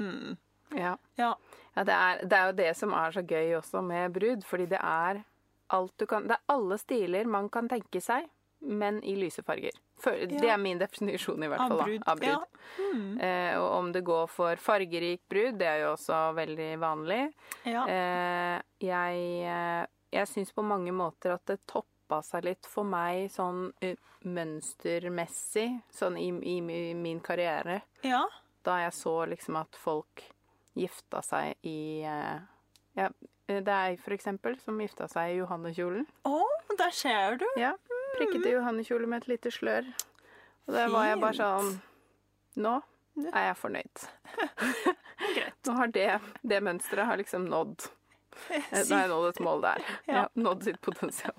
Mm. 0.00 0.36
Ja. 0.76 0.96
Ja. 1.16 1.34
Ja, 1.76 1.84
det 1.84 1.94
er, 1.94 2.18
det 2.26 2.32
er 2.32 2.46
jo 2.46 2.56
det 2.56 2.76
som 2.76 2.92
er 2.94 3.12
så 3.12 3.22
gøy 3.26 3.54
også 3.60 3.82
med 3.84 4.12
brud, 4.12 4.42
fordi 4.44 4.66
det 4.68 4.80
er 4.80 5.24
alt 5.70 5.92
du 5.98 6.06
kan 6.06 6.26
Det 6.26 6.36
er 6.36 6.54
alle 6.54 6.78
stiler 6.78 7.26
man 7.26 7.48
kan 7.48 7.68
tenke 7.68 8.00
seg, 8.00 8.28
men 8.62 9.02
i 9.04 9.14
lyse 9.16 9.42
farger. 9.44 9.72
For, 9.98 10.12
Det 10.12 10.42
er 10.44 10.56
min 10.58 10.78
definisjon, 10.78 11.42
i 11.44 11.48
hvert 11.48 11.58
fall 11.58 11.80
Av 11.80 11.84
brud. 11.86 12.00
Da, 12.04 12.12
av 12.12 12.18
brud. 12.18 12.28
Ja. 12.28 12.92
Mm. 12.94 13.20
Eh, 13.20 13.58
og 13.58 13.70
om 13.78 13.92
det 13.92 14.04
går 14.04 14.28
for 14.28 14.56
fargerik 14.56 15.20
brud, 15.28 15.58
det 15.58 15.66
er 15.66 15.78
jo 15.84 15.92
også 15.94 16.34
veldig 16.36 16.78
vanlig. 16.78 17.32
ja. 17.64 17.84
Eh, 17.86 18.62
jeg 18.80 19.42
eh, 19.44 19.86
jeg 20.14 20.28
syns 20.30 20.52
på 20.54 20.64
mange 20.64 20.92
måter 20.94 21.34
at 21.34 21.44
det 21.50 21.60
toppa 21.68 22.20
seg 22.24 22.46
litt 22.46 22.68
for 22.70 22.86
meg 22.88 23.30
sånn 23.34 23.70
eh, 23.84 23.98
mønstermessig, 24.26 25.68
sånn 25.92 26.18
i, 26.20 26.30
i, 26.30 26.56
i 26.60 26.94
min 26.98 27.20
karriere 27.24 27.80
ja. 28.06 28.24
da 28.66 28.80
jeg 28.84 28.94
så 28.96 29.16
liksom 29.30 29.58
at 29.60 29.78
folk 29.78 30.24
gifta 30.76 31.22
seg 31.24 31.66
i 31.66 32.04
eh, 32.06 32.36
Ja, 32.96 33.10
det 33.46 33.62
er 33.70 33.92
jeg 33.92 34.00
for 34.02 34.16
eksempel 34.16 34.58
som 34.62 34.80
gifta 34.82 35.06
seg 35.10 35.34
i 35.34 35.38
johannekjolen. 35.38 36.06
Å, 36.26 36.38
der 36.80 36.94
ser 36.96 37.36
du. 37.40 37.46
Ja, 37.60 37.74
prikkete 38.16 38.56
johannekjole 38.56 39.06
med 39.10 39.22
et 39.22 39.34
lite 39.36 39.52
slør. 39.54 39.86
Og 40.66 40.74
da 40.74 40.88
var 40.90 41.10
jeg 41.10 41.20
bare 41.22 41.38
sånn 41.38 41.76
Nå 42.56 42.72
er 43.30 43.50
jeg 43.50 43.58
fornøyd. 43.60 44.06
Greit. 45.36 45.60
Nå 45.68 45.76
har 45.78 45.92
det, 45.92 46.08
det 46.42 46.58
mønsteret 46.64 47.08
har 47.08 47.20
liksom 47.20 47.46
nådd 47.52 47.86
eh, 48.50 48.62
Nå 48.72 48.94
har 48.94 49.02
jeg 49.06 49.10
nådd 49.12 49.28
et 49.28 49.40
mål 49.46 49.60
der. 49.62 49.84
Ja. 50.06 50.24
Nådd 50.34 50.64
sitt 50.64 50.80
potensial. 50.80 51.34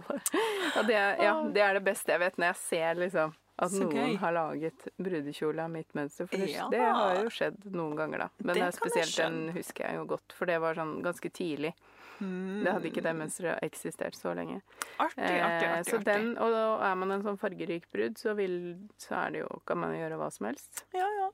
Ja 0.75 0.83
det, 0.83 1.01
ja, 1.23 1.33
det 1.53 1.61
er 1.61 1.73
det 1.79 1.83
beste 1.87 2.11
jeg 2.15 2.19
vet 2.19 2.37
når 2.37 2.51
jeg 2.53 2.55
ser 2.63 2.95
liksom 3.03 3.35
at 3.57 3.71
Så 3.73 3.79
noen 3.81 3.95
gøy. 3.95 4.17
har 4.21 4.33
laget 4.35 4.83
brudekjole 5.01 5.63
av 5.63 5.71
mitt 5.73 5.93
mønster. 5.97 6.27
For 6.29 6.37
det, 6.37 6.51
Ja. 6.53 6.67
det 6.69 6.77
har 6.83 7.15
jo 7.23 7.29
skjedd 7.33 7.63
noen 7.73 7.95
ganger, 7.97 8.17
da. 8.19 8.27
Men 8.45 8.53
Det 8.59 8.67
spesielt 8.75 9.15
den 9.17 9.49
husker 9.55 9.87
jeg 9.87 9.95
jo 9.97 10.05
godt, 10.05 10.31
for 10.37 10.45
det 10.45 10.59
var 10.61 10.75
sånn 10.77 11.01
ganske 11.01 11.31
tidlig. 11.33 11.73
Mm. 12.21 12.63
Det 12.63 12.71
hadde 12.73 12.87
ikke 12.91 13.01
det 13.05 13.15
mønsteret 13.17 13.59
eksistert 13.65 14.13
så 14.17 14.35
lenge. 14.37 14.61
Artig, 14.99 15.17
artig, 15.25 15.67
Eh, 15.67 15.73
artig. 15.79 15.89
så 15.89 16.03
den, 16.03 16.31
og 16.37 16.51
da 16.53 16.91
er 16.91 16.95
man 17.01 17.11
en 17.11 17.23
sånn 17.23 17.37
fargerik 17.37 17.89
brud, 17.93 18.17
så, 18.17 18.35
vil, 18.37 18.77
så 18.97 19.15
er 19.25 19.31
det 19.31 19.39
jo, 19.43 19.61
kan 19.65 19.77
man 19.77 19.93
jo 19.93 19.99
gjøre 20.05 20.17
hva 20.21 20.29
som 20.33 20.45
helst. 20.51 20.83
Ja, 20.93 21.05
ja. 21.19 21.29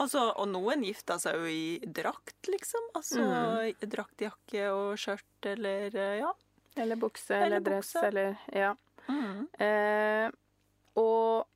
Altså, 0.00 0.32
og 0.36 0.48
noen 0.48 0.82
gifta 0.84 1.18
seg 1.22 1.34
jo 1.40 1.46
i 1.46 1.78
drakt, 1.86 2.48
liksom. 2.48 2.80
Altså 2.98 3.22
Mm. 3.22 3.88
draktjakke 3.88 4.66
og 4.72 4.96
skjørt 4.98 5.46
eller 5.54 5.94
eh, 5.96 6.18
Ja. 6.20 6.32
Eller 6.76 6.96
bukse 6.96 7.34
Eller 7.36 7.46
eller, 7.46 7.60
dress 7.60 7.92
bukse. 7.94 8.06
eller 8.06 8.36
Ja. 8.52 8.74
Mm. 9.08 9.48
Eh, 9.58 10.30
og 10.96 11.46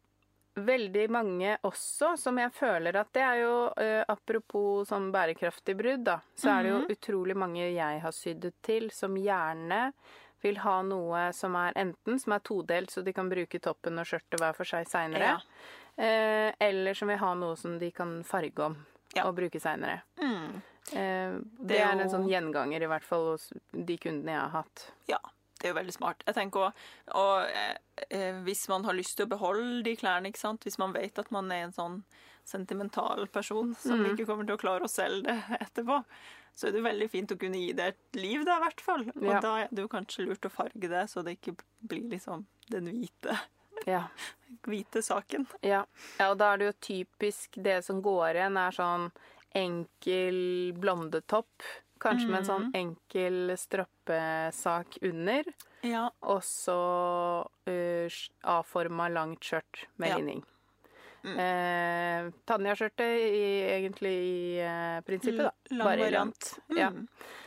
veldig 0.57 1.11
mange 1.11 1.59
også, 1.69 2.15
som 2.19 2.39
jeg 2.39 2.51
føler 2.57 2.97
at 2.97 3.11
det 3.13 3.23
er 3.23 3.41
jo 3.43 3.57
eh, 3.77 4.05
Apropos 4.09 4.89
sånn 4.89 5.11
bærekraftig 5.13 5.77
brudd, 5.77 6.05
da, 6.05 6.21
så 6.35 6.49
er 6.59 6.63
det 6.63 6.71
jo 6.73 6.95
utrolig 6.97 7.37
mange 7.37 7.67
jeg 7.75 8.01
har 8.01 8.13
sydd 8.17 8.51
til, 8.63 8.91
som 8.91 9.15
gjerne 9.17 9.93
vil 10.43 10.57
ha 10.63 10.83
noe 10.83 11.33
som 11.33 11.55
er 11.57 11.73
enten 11.77 12.19
som 12.21 12.33
er 12.37 12.41
todelt, 12.45 12.91
så 12.93 13.03
de 13.05 13.13
kan 13.13 13.29
bruke 13.29 13.59
toppen 13.61 13.99
og 13.99 14.07
skjørtet 14.07 14.39
hver 14.41 14.55
for 14.55 14.65
seg 14.69 14.87
seinere, 14.89 15.35
Ja. 15.35 15.39
Eh, 15.99 16.53
eller 16.61 16.95
som 16.95 17.09
vil 17.09 17.19
ha 17.19 17.35
noe 17.35 17.57
som 17.57 17.79
de 17.79 17.91
kan 17.91 18.23
farge 18.25 18.59
om 18.65 18.77
Ja. 19.15 19.25
og 19.29 19.37
bruke 19.37 19.61
seinere. 19.61 20.03
Mm. 20.21 20.63
Eh, 20.93 21.39
det, 21.63 21.67
Det 21.69 21.81
er 21.81 21.95
jo... 21.97 22.01
en 22.03 22.11
sånn 22.11 22.29
gjenganger, 22.29 22.83
i 22.83 22.87
hvert 22.91 23.05
fall 23.05 23.33
hos 23.33 23.53
de 23.73 23.97
kundene 23.99 24.33
jeg 24.35 24.41
har 24.41 24.51
hatt. 24.63 24.93
Ja, 25.09 25.19
det 25.59 25.69
er 25.69 25.73
jo 25.75 25.79
veldig 25.81 25.95
smart. 25.97 26.23
Jeg 26.27 26.35
tenker 26.35 26.61
også, 26.69 26.87
og 27.15 27.49
eh, 27.49 27.77
eh, 28.11 28.41
Hvis 28.45 28.69
man 28.69 28.85
har 28.85 28.93
lyst 28.95 29.17
til 29.17 29.27
å 29.27 29.33
beholde 29.33 29.83
de 29.83 29.97
klærne, 29.97 30.29
ikke 30.29 30.39
sant? 30.43 30.63
hvis 30.65 30.79
man 30.79 30.93
vet 30.93 31.19
at 31.19 31.31
man 31.33 31.51
er 31.51 31.65
en 31.67 31.73
sånn 31.73 32.03
sentimental 32.45 33.27
person 33.27 33.75
som 33.75 33.99
Mm. 34.05 34.13
ikke 34.15 34.27
kommer 34.27 34.47
til 34.47 34.55
å 34.57 34.61
klare 34.61 34.85
å 34.87 34.91
selge 34.91 35.25
det 35.27 35.61
etterpå, 35.67 36.05
så 36.55 36.69
er 36.69 36.73
det 36.73 36.83
veldig 36.85 37.11
fint 37.11 37.33
å 37.33 37.39
kunne 37.39 37.59
gi 37.59 37.73
det 37.77 37.87
et 37.93 38.17
liv, 38.21 38.45
da, 38.47 38.57
i 38.57 38.61
hvert 38.65 38.81
fall. 38.81 39.03
Og 39.17 39.25
Ja. 39.25 39.41
da 39.41 39.57
er 39.65 39.69
det 39.73 39.83
jo 39.83 39.89
kanskje 39.89 40.25
lurt 40.27 40.47
å 40.47 40.51
farge 40.51 40.89
det, 40.89 41.09
så 41.11 41.23
det 41.25 41.39
ikke 41.41 41.57
blir 41.87 42.09
liksom 42.11 42.47
den 42.71 42.87
hvite, 42.87 43.37
Ja. 43.87 44.05
hvite 44.67 45.03
saken. 45.03 45.47
Ja. 45.63 45.85
ja, 46.19 46.31
og 46.31 46.39
da 46.39 46.53
er 46.55 46.59
det 46.63 46.67
jo 46.71 46.77
typisk 46.89 47.59
det 47.63 47.81
som 47.85 48.01
går 48.03 48.35
igjen, 48.39 48.57
er 48.57 48.75
sånn 48.75 49.11
enkel 49.57 50.73
blondetopp. 50.81 51.63
Kanskje 52.03 52.29
med 52.29 52.43
en 52.43 52.49
sånn 52.49 52.67
enkel 52.77 53.55
stroppesak 53.57 54.99
under. 55.07 55.47
Ja. 55.87 56.11
Og 56.29 56.43
så 56.45 56.77
uh, 57.47 58.19
A-forma 58.45 59.09
langt 59.09 59.41
skjørt 59.49 59.87
med 59.97 60.11
Ja. 60.13 60.17
linning. 60.21 60.43
Mm. 61.27 61.39
Eh, 61.43 62.29
Tanja-skjørtet 62.47 63.07
egentlig 63.11 64.13
i 64.15 64.59
eh, 64.63 64.99
prinsippet, 65.07 65.49
da. 65.49 65.77
Lang 65.77 65.89
variant. 65.91 66.51
Mm. 66.71 66.79
Ja. 66.79 66.91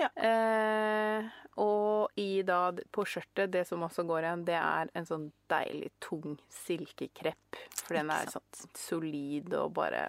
ja. 0.04 0.10
Eh, 0.30 1.30
og 1.60 2.20
i 2.20 2.42
da 2.48 2.60
på 2.96 3.04
skjørtet, 3.08 3.52
det 3.56 3.66
som 3.68 3.84
også 3.88 4.04
går 4.08 4.28
igjen, 4.28 4.46
det 4.48 4.60
er 4.60 4.92
en 4.96 5.08
sånn 5.08 5.26
deilig 5.52 5.90
tung 6.04 6.38
silkekrepp. 6.52 7.60
For 7.86 7.98
den 8.00 8.12
er 8.16 8.32
sånn 8.32 8.70
solid 8.78 9.54
og 9.60 9.74
bare 9.80 10.08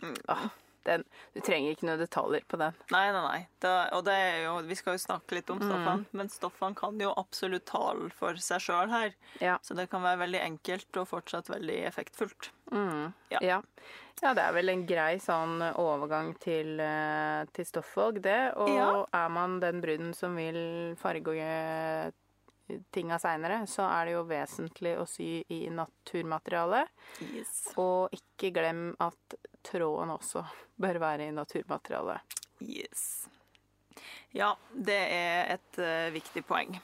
Mm. 0.00 0.14
ah, 0.32 0.46
den, 0.84 1.04
Du 1.34 1.40
trenger 1.40 1.72
ikke 1.74 1.86
noen 1.86 1.98
detaljer 2.00 2.44
på 2.48 2.58
den. 2.58 2.74
Nei, 2.90 3.10
nei, 3.12 3.22
nei. 3.26 3.40
Det, 3.60 3.72
og 3.92 4.04
det 4.04 4.14
er 4.14 4.44
jo, 4.44 4.54
vi 4.66 4.74
skal 4.78 4.94
jo 4.96 5.02
snakke 5.04 5.36
litt 5.36 5.50
om 5.50 5.58
Mm. 5.60 5.68
stoffene, 5.68 6.06
men 6.12 6.28
stoffene 6.28 6.74
kan 6.76 6.98
jo 7.00 7.12
absolutt 7.16 7.66
tale 7.66 8.10
for 8.10 8.34
seg 8.34 8.60
sjøl 8.60 8.88
her. 8.90 9.14
Ja. 9.40 9.58
Så 9.62 9.74
det 9.76 9.90
kan 9.90 10.02
være 10.02 10.18
veldig 10.26 10.40
enkelt 10.40 10.96
og 10.96 11.08
fortsatt 11.08 11.48
veldig 11.52 11.84
effektfullt. 11.86 12.50
Mm. 12.72 13.12
Ja. 13.30 13.38
Ja. 13.42 13.60
ja, 14.22 14.32
det 14.34 14.42
er 14.44 14.52
vel 14.52 14.68
en 14.68 14.86
grei 14.86 15.16
sånn 15.18 15.60
overgang 15.74 16.34
til, 16.40 16.78
eh, 16.80 17.44
til 17.52 17.64
stoffvalg, 17.64 18.22
det. 18.22 18.54
Og 18.56 18.68
Ja. 18.68 19.04
er 19.12 19.28
man 19.28 19.60
den 19.60 19.80
bruden 19.82 20.14
som 20.14 20.36
vil 20.36 20.94
farge 20.96 22.12
tinga 22.94 23.18
seinere, 23.22 23.62
så 23.70 23.86
er 23.88 24.08
det 24.08 24.14
jo 24.16 24.26
vesentlig 24.28 24.94
å 25.00 25.06
sy 25.08 25.28
i 25.52 25.60
naturmateriale. 25.74 26.84
Yes. 27.30 27.70
Og 27.80 28.14
ikke 28.16 28.52
glem 28.56 28.90
at 29.02 29.38
tråden 29.66 30.14
også 30.14 30.44
bør 30.80 31.00
være 31.02 31.28
i 31.28 31.36
naturmateriale. 31.36 32.20
yes. 32.60 33.28
Ja, 34.32 34.54
det 34.70 35.00
er 35.10 35.56
et 35.56 35.78
uh, 35.82 36.10
viktig 36.14 36.44
poeng. 36.46 36.76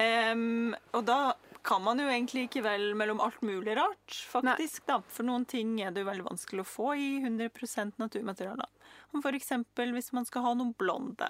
Um, 0.00 0.72
og 0.96 1.04
da 1.06 1.34
kan 1.64 1.82
man 1.84 2.00
jo 2.00 2.08
egentlig 2.08 2.46
ikke 2.48 2.64
velge 2.64 2.96
mellom 2.98 3.20
alt 3.24 3.40
mulig 3.44 3.76
rart, 3.76 4.16
faktisk. 4.28 4.82
da. 4.88 4.98
For 5.08 5.24
noen 5.24 5.46
ting 5.48 5.78
er 5.80 5.94
det 5.94 6.02
jo 6.02 6.10
veldig 6.10 6.26
vanskelig 6.26 6.64
å 6.64 6.68
få 6.68 6.94
i 7.00 7.08
100% 7.22 8.00
naturmaterialer. 8.00 8.68
Som 9.12 9.24
eksempel 9.36 9.94
hvis 9.94 10.12
man 10.16 10.26
skal 10.28 10.44
ha 10.44 10.54
noen 10.58 10.74
blonde. 10.76 11.28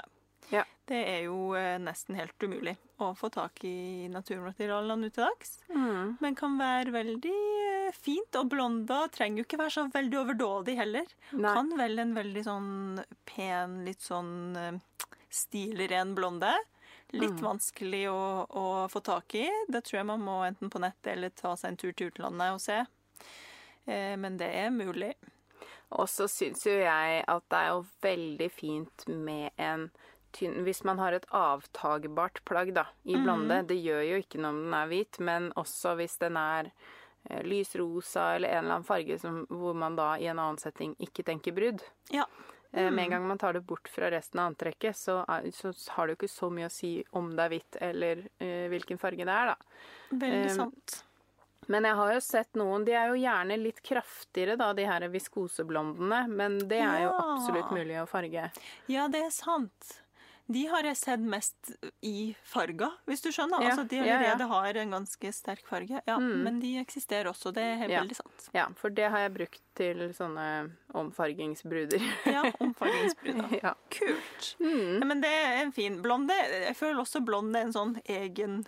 Ja. 0.52 0.64
Det 0.84 0.98
er 1.08 1.22
jo 1.24 1.54
eh, 1.56 1.78
nesten 1.80 2.18
helt 2.18 2.42
umulig 2.44 2.74
å 3.00 3.10
få 3.16 3.30
tak 3.32 3.62
i 3.64 4.06
naturmaterialene 4.12 5.06
nå 5.06 5.10
til 5.14 5.24
dags. 5.24 5.56
Men 6.20 6.36
kan 6.38 6.58
være 6.60 6.92
veldig 6.94 7.38
eh, 7.88 7.96
fint. 7.96 8.36
Og 8.40 8.50
blonda 8.52 9.04
trenger 9.14 9.42
jo 9.42 9.46
ikke 9.48 9.62
være 9.62 9.74
så 9.78 9.86
veldig 9.94 10.20
overdådig 10.20 10.76
heller. 10.78 11.08
Nei. 11.32 11.54
Kan 11.56 11.72
velge 11.78 12.04
en 12.04 12.14
veldig 12.18 12.44
sånn 12.44 12.70
pen, 13.28 13.80
litt 13.88 14.04
sånn 14.04 14.34
eh, 14.60 15.08
stilren 15.32 16.14
blonde. 16.18 16.52
Litt 17.14 17.38
vanskelig 17.38 18.08
å, 18.10 18.20
å 18.50 18.66
få 18.90 19.00
tak 19.06 19.36
i. 19.38 19.44
Det 19.70 19.84
tror 19.86 20.00
jeg 20.00 20.08
man 20.08 20.24
må 20.24 20.40
enten 20.48 20.72
på 20.72 20.80
nettet 20.82 21.12
eller 21.12 21.30
ta 21.36 21.52
seg 21.56 21.72
en 21.72 21.78
tur 21.78 21.92
til 21.94 22.10
utlandet 22.10 22.56
og 22.56 22.62
se. 22.62 22.80
Eh, 23.86 24.16
men 24.18 24.38
det 24.40 24.50
er 24.50 24.74
mulig. 24.74 25.12
Og 25.94 26.08
så 26.10 26.26
syns 26.30 26.64
jo 26.66 26.74
jeg 26.74 27.22
at 27.30 27.46
det 27.52 27.60
er 27.60 27.70
jo 27.70 27.84
veldig 28.02 28.50
fint 28.50 29.06
med 29.06 29.54
en 29.62 29.86
tynn 30.34 30.64
Hvis 30.66 30.82
man 30.86 31.00
har 31.02 31.16
et 31.16 31.26
avtagbart 31.34 32.42
plagg 32.48 32.74
da, 32.76 32.88
i 33.04 33.16
blonde, 33.16 33.62
det 33.68 33.78
gjør 33.80 34.02
jo 34.08 34.20
ikke 34.22 34.40
noe 34.42 34.54
om 34.54 34.60
den 34.66 34.76
er 34.78 34.90
hvit, 34.90 35.20
men 35.24 35.50
også 35.60 35.94
hvis 36.00 36.18
den 36.22 36.38
er 36.40 36.70
eh, 36.70 37.44
lysrosa 37.46 38.34
eller 38.34 38.50
en 38.50 38.64
eller 38.64 38.78
annen 38.78 38.88
farge 38.88 39.18
som, 39.22 39.44
hvor 39.50 39.78
man 39.78 39.96
da 39.98 40.14
i 40.18 40.28
en 40.30 40.40
annen 40.40 40.60
setting 40.60 40.96
ikke 41.02 41.26
tenker 41.26 41.56
brudd. 41.56 41.84
Ja. 42.14 42.26
Mm. 42.74 42.94
Med 42.94 43.04
en 43.04 43.10
gang 43.10 43.26
man 43.28 43.38
tar 43.38 43.54
det 43.54 43.62
bort 43.68 43.88
fra 43.88 44.10
resten 44.10 44.40
av 44.42 44.50
antrekket, 44.50 44.98
så, 44.98 45.20
er, 45.30 45.46
så 45.54 45.70
har 45.94 46.06
det 46.06 46.16
jo 46.16 46.22
ikke 46.24 46.32
så 46.32 46.50
mye 46.50 46.66
å 46.66 46.74
si 46.74 46.96
om 47.14 47.30
det 47.30 47.44
er 47.44 47.52
hvitt 47.52 47.82
eller 47.86 48.22
uh, 48.42 48.66
hvilken 48.72 48.98
farge 48.98 49.22
det 49.22 49.34
er, 49.34 49.52
da. 49.52 49.82
Veldig 50.10 50.48
um, 50.48 50.56
sant. 50.56 50.96
Men 51.66 51.86
jeg 51.88 51.96
har 51.96 52.12
jo 52.12 52.20
sett 52.20 52.58
noen 52.60 52.84
De 52.84 52.92
er 52.92 53.10
jo 53.12 53.18
gjerne 53.18 53.56
litt 53.60 53.80
kraftigere, 53.84 54.56
da, 54.60 54.72
de 54.76 54.86
her 54.88 55.06
viskoseblondene. 55.12 56.24
Men 56.28 56.58
det 56.68 56.80
er 56.84 57.06
jo 57.06 57.12
absolutt 57.14 57.72
mulig 57.74 58.00
å 58.02 58.08
farge. 58.10 58.50
Ja, 58.90 59.06
det 59.12 59.22
er 59.28 59.32
sant. 59.34 59.94
De 60.46 60.66
har 60.68 60.82
jeg 60.84 60.96
sett 61.00 61.20
mest 61.24 61.70
i 62.04 62.34
farger, 62.44 62.90
hvis 63.08 63.22
du 63.24 63.30
skjønner. 63.32 63.62
Ja, 63.64 63.70
Altså, 63.70 63.86
de 63.88 63.96
ja, 63.96 64.04
ja. 64.04 64.16
allerede 64.18 64.48
har 64.50 64.76
en 64.82 64.90
ganske 64.92 65.30
sterk 65.32 65.62
farge. 65.66 66.02
Ja, 66.06 66.18
Men 66.18 66.58
de 66.60 66.74
eksisterer 66.82 67.30
også. 67.30 67.52
Det 67.56 67.62
er 67.64 67.88
Ja. 67.88 68.00
veldig 68.02 68.16
sant. 68.18 68.48
Ja, 68.52 68.66
for 68.76 68.90
det 68.90 69.08
har 69.10 69.18
jeg 69.24 69.32
brukt 69.38 69.62
til 69.74 69.96
sånne 70.12 70.70
omfargingsbruder. 70.94 72.00
Ja, 72.26 72.42
Omfargingsbruder. 72.60 73.58
ja. 73.62 73.74
Kult. 73.90 74.56
Mm. 74.60 74.98
Ja, 75.00 75.04
men 75.08 75.20
det 75.24 75.30
er 75.32 75.62
en 75.62 75.72
fin 75.72 76.00
blonde. 76.02 76.34
Jeg 76.36 76.76
føler 76.76 77.00
også 77.00 77.24
blonde 77.24 77.58
er 77.58 77.68
en 77.68 77.72
sånn 77.72 77.96
egen 78.04 78.64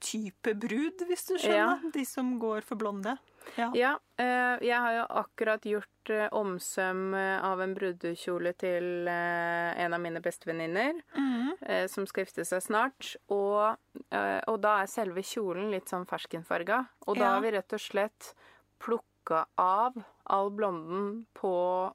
type 0.00 0.54
brud, 0.56 1.04
hvis 1.10 1.26
du 1.28 1.34
skjønner. 1.36 1.90
De 1.92 2.04
som 2.08 2.38
går 2.40 2.64
for 2.64 2.80
blonde. 2.80 3.18
Ja. 3.56 3.70
ja 3.74 3.92
eh, 4.20 4.60
jeg 4.66 4.76
har 4.84 4.94
jo 4.98 5.04
akkurat 5.22 5.64
gjort 5.66 6.10
eh, 6.14 6.28
omsøm 6.36 7.14
eh, 7.18 7.44
av 7.44 7.60
en 7.64 7.74
brudekjole 7.74 8.52
til 8.60 9.08
en 9.10 9.94
av 9.96 10.00
mine 10.00 10.20
bestevenninner. 10.24 11.00
mm. 11.16 11.52
eh, 11.60 11.86
som 11.90 12.06
skal 12.06 12.24
gifte 12.24 12.44
seg 12.44 12.62
snart. 12.62 13.14
Og, 13.28 13.76
og 14.12 14.56
da 14.62 14.78
er 14.82 14.90
selve 14.90 15.22
kjolen 15.26 15.70
litt 15.74 15.88
sånn 15.90 16.06
ferskenfarga. 16.08 16.84
Og 17.06 17.16
da 17.16 17.24
Ja. 17.24 17.34
har 17.34 17.40
vi 17.44 17.50
rett 17.56 17.72
og 17.76 17.80
slett 17.82 18.34
plukka 18.80 19.44
av 19.60 19.98
all 20.30 20.50
blonden 20.54 21.26
på 21.34 21.50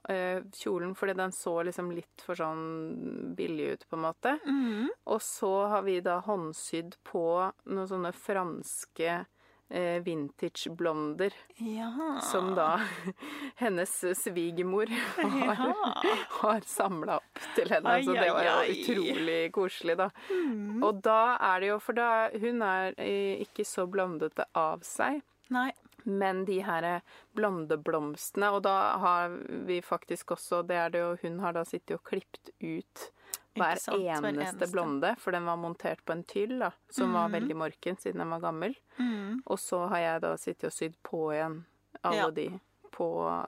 eh, 0.10 0.42
kjolen, 0.54 0.94
fordi 0.96 1.14
den 1.18 1.32
så 1.32 1.64
liksom 1.64 1.90
litt 1.96 2.22
for 2.22 2.36
sånn 2.36 3.34
billig 3.36 3.72
ut, 3.74 3.86
på 3.90 3.96
en 3.98 4.04
måte. 4.06 4.36
Mm. 4.46 4.90
Og 5.06 5.22
så 5.24 5.52
har 5.72 5.82
vi 5.88 6.00
da 6.02 6.20
håndsydd 6.26 6.98
på 7.08 7.26
noen 7.72 7.88
sånne 7.90 8.12
franske 8.14 9.26
eh, 9.70 10.00
vintage-blonder, 10.06 11.34
Ja. 11.58 12.20
som 12.22 12.54
da 12.56 12.80
hennes 13.64 13.94
svigermor 14.24 14.88
har, 14.88 15.56
Ja. 15.56 15.94
har 16.42 16.62
samla 16.62 17.18
opp 17.18 17.40
til 17.56 17.70
henne. 17.70 17.86
Ai, 17.96 18.04
så 18.04 18.14
det 18.14 18.30
var 18.34 18.44
jo 18.50 18.76
utrolig 18.76 19.40
koselig, 19.56 19.98
da. 19.98 20.10
Mm. 20.30 20.84
Og 20.84 21.02
da 21.02 21.38
er 21.42 21.60
det 21.60 21.68
jo 21.74 21.80
For 21.80 21.94
da, 21.98 22.30
hun 22.40 22.62
er 22.62 22.94
eh, 22.98 23.42
ikke 23.46 23.66
så 23.66 23.88
blondete 23.90 24.46
av 24.56 24.82
seg. 24.88 25.22
Nei. 25.50 25.72
Men 26.06 26.44
de 26.46 26.60
her 26.62 27.02
blondeblomstene, 27.34 28.52
og 28.54 28.62
da 28.68 28.76
har 29.02 29.34
vi 29.66 29.80
faktisk 29.82 30.36
også 30.36 30.60
Det 30.68 30.76
er 30.78 30.90
det 30.94 31.00
jo 31.02 31.16
Hun 31.24 31.40
har 31.42 31.56
da 31.58 31.64
sittet 31.66 31.96
og 31.98 32.04
klippet 32.06 32.52
ut 32.62 33.08
hver 33.56 33.80
sant, 33.80 33.98
eneste, 34.02 34.34
eneste. 34.36 34.72
blonde, 34.72 35.16
for 35.20 35.32
den 35.32 35.46
var 35.46 35.58
montert 35.58 36.04
på 36.06 36.12
en 36.14 36.24
tyll, 36.24 36.60
da, 36.60 36.72
som 36.90 37.14
var 37.14 37.28
Mhm. 37.30 37.32
veldig 37.40 37.56
morken 37.56 37.98
siden 37.98 38.18
den 38.20 38.30
var 38.30 38.40
gammel. 38.42 38.76
Mm. 39.00 39.42
Og 39.46 39.58
så 39.60 39.88
har 39.90 39.98
jeg 40.00 40.22
da 40.22 40.36
sittet 40.38 40.64
og 40.66 40.72
sydd 40.74 40.96
på 41.04 41.32
igjen 41.34 41.66
alle 42.04 42.16
Ja. 42.18 42.30
de 42.32 42.60
på 42.96 43.08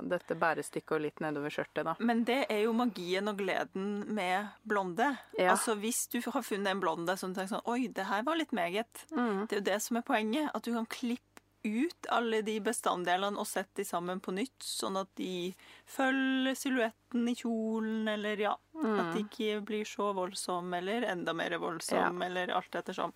dette 0.09 0.35
bærestykket 0.35 0.91
og 0.91 1.01
litt 1.01 1.19
nedover 1.21 1.49
skjørtet, 1.49 1.85
da. 1.85 1.95
Men 1.99 2.25
det 2.25 2.47
er 2.49 2.63
jo 2.65 2.73
magien 2.73 3.29
og 3.29 3.37
gleden 3.37 4.05
med 4.13 4.49
blonde. 4.67 5.17
Ja. 5.39 5.51
Altså 5.51 5.73
Hvis 5.79 6.07
du 6.11 6.19
har 6.31 6.41
funnet 6.41 6.67
en 6.67 6.81
blonde 6.81 7.17
som 7.17 7.33
tenker 7.33 7.55
sånn 7.55 7.65
Oi, 7.65 7.87
det 7.87 8.05
her 8.07 8.23
var 8.23 8.35
litt 8.35 8.51
meget. 8.51 9.05
Mm. 9.11 9.47
Det 9.47 9.53
er 9.55 9.59
jo 9.61 9.73
det 9.73 9.81
som 9.81 9.97
er 9.97 10.01
poenget. 10.01 10.49
At 10.53 10.63
du 10.63 10.73
kan 10.73 10.85
klippe 10.85 11.21
ut 11.63 12.07
alle 12.13 12.41
de 12.45 12.57
bestanddelene 12.63 13.39
og 13.39 13.47
sette 13.49 13.81
de 13.81 13.85
sammen 13.87 14.21
på 14.23 14.33
nytt, 14.35 14.55
sånn 14.63 14.99
at 14.99 15.09
de 15.19 15.53
følger 15.89 16.57
silhuetten 16.57 17.27
i 17.29 17.35
kjolen, 17.37 18.07
eller 18.11 18.43
ja 18.43 18.53
At 18.77 19.15
de 19.15 19.23
ikke 19.25 19.61
blir 19.65 19.87
så 19.89 20.11
voldsom, 20.17 20.73
eller 20.77 21.07
enda 21.09 21.33
mer 21.33 21.57
voldsom, 21.61 22.21
eller 22.21 22.53
alt 22.55 22.77
ettersom. 22.77 23.13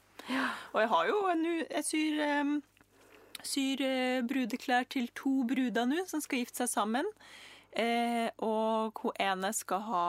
Og 0.74 0.82
jeg 0.82 0.92
har 0.92 1.08
jo 1.10 1.22
en 1.32 1.46
Jeg 1.46 1.86
syr, 1.86 2.20
um, 2.42 2.58
syr 3.44 3.86
eh, 3.86 4.26
brudeklær 4.28 4.90
til 4.90 5.10
to 5.18 5.42
bruder 5.50 5.88
nå, 5.90 6.04
som 6.10 6.22
skal 6.24 6.44
gifte 6.44 6.64
seg 6.64 6.74
sammen. 6.74 7.10
Eh, 7.72 8.28
og 8.44 9.00
hun 9.00 9.16
ene 9.22 9.54
skal 9.56 9.86
ha 9.88 10.08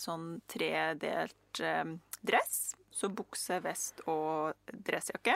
sånn 0.00 0.40
tredelt 0.50 1.62
eh, 1.62 1.94
dress. 2.26 2.74
Så 2.94 3.10
bukse, 3.10 3.58
vest 3.64 4.04
og 4.06 4.54
dressjakke. 4.86 5.34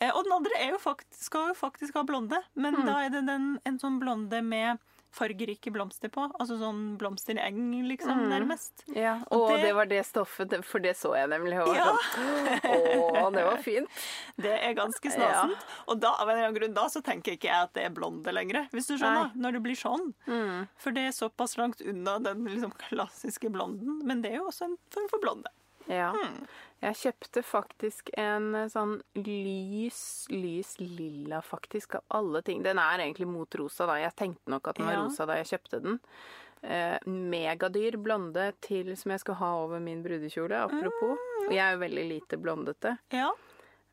Eh, 0.00 0.10
og 0.14 0.24
den 0.24 0.32
andre 0.32 0.60
er 0.62 0.70
jo 0.76 0.78
faktisk, 0.78 1.24
skal 1.26 1.48
jo 1.50 1.54
faktisk 1.58 1.94
ha 1.98 2.04
blonde, 2.06 2.38
men 2.54 2.74
da 2.86 3.00
er 3.06 3.10
det 3.10 3.24
den, 3.26 3.58
en 3.66 3.78
sånn 3.82 3.98
blonde 3.98 4.42
med 4.46 4.78
fargerike 5.10 5.72
blomster 5.72 6.10
på. 6.12 6.26
Altså 6.38 6.58
sånn 6.60 6.96
blomstereng, 7.00 7.56
liksom, 7.88 8.28
nærmest. 8.28 8.84
Ja, 8.94 9.14
og 9.32 9.48
det- 9.50 9.62
det, 9.64 9.72
var 9.74 9.86
det 9.86 10.04
stoffet, 10.06 10.52
for 10.64 10.78
det 10.78 10.92
så 10.96 11.14
jeg 11.16 11.30
nemlig. 11.30 11.58
Og 11.66 11.74
Ja. 11.74 11.96
sånn, 12.14 13.16
Å, 13.24 13.32
det 13.32 13.44
var 13.44 13.56
fint. 13.64 13.88
Det 14.36 14.52
er 14.62 14.74
ganske 14.74 15.10
snasent. 15.10 15.56
Og 15.88 15.98
da, 15.98 16.12
av 16.12 16.28
en 16.28 16.36
eller 16.36 16.48
annen 16.50 16.60
grunn 16.60 16.74
da 16.74 16.86
så 16.92 17.02
tenker 17.02 17.32
ikke 17.32 17.48
jeg 17.48 17.62
at 17.66 17.72
det 17.74 17.84
er 17.88 17.90
blonde 17.96 18.30
lenger, 18.30 18.68
hvis 18.70 18.86
du 18.86 18.96
skjønner. 18.98 19.32
Når 19.34 19.52
det 19.58 19.62
blir 19.64 19.74
sånn. 19.80 20.14
For 20.76 20.92
det 20.92 21.08
er 21.08 21.16
såpass 21.16 21.56
langt 21.56 21.80
unna 21.80 22.18
den 22.20 22.44
liksom 22.44 22.70
klassiske 22.76 23.50
blonden. 23.50 24.02
Men 24.04 24.20
det 24.22 24.32
er 24.32 24.36
jo 24.44 24.48
også 24.52 24.68
en 24.68 24.76
form 24.90 25.08
for 25.08 25.18
blonde. 25.24 25.48
Ja. 25.88 26.12
Jeg 26.80 26.94
kjøpte 26.94 27.42
faktisk 27.42 28.10
en 28.18 28.52
eh, 28.54 28.68
sånn 28.70 28.96
lys, 29.18 30.00
lys 30.30 30.76
lilla, 30.80 31.40
faktisk, 31.42 31.96
av 31.98 32.04
alle 32.20 32.42
ting. 32.46 32.62
Den 32.62 32.78
er 32.78 33.02
egentlig 33.02 33.26
mot 33.26 33.50
rosa, 33.58 33.86
da. 33.90 33.96
Jeg 34.02 34.14
tenkte 34.18 34.52
nok 34.54 34.68
at 34.70 34.76
den 34.78 34.86
var 34.86 34.94
Ja. 34.94 35.02
rosa 35.04 35.26
da 35.26 35.38
jeg 35.40 35.50
kjøpte 35.52 35.80
den. 35.82 35.98
Eh, 36.62 36.98
megadyr 37.06 37.96
blonde 38.02 38.52
til 38.60 38.94
som 38.96 39.10
jeg 39.14 39.20
skal 39.20 39.34
ha 39.42 39.50
over 39.64 39.80
min 39.80 40.02
brudekjole, 40.02 40.54
apropos. 40.68 41.18
Og 41.46 41.50
jeg 41.54 41.62
er 41.64 41.72
jo 41.76 41.82
veldig 41.84 42.06
lite 42.08 42.38
blondete. 42.42 42.98
Ja. 43.14 43.30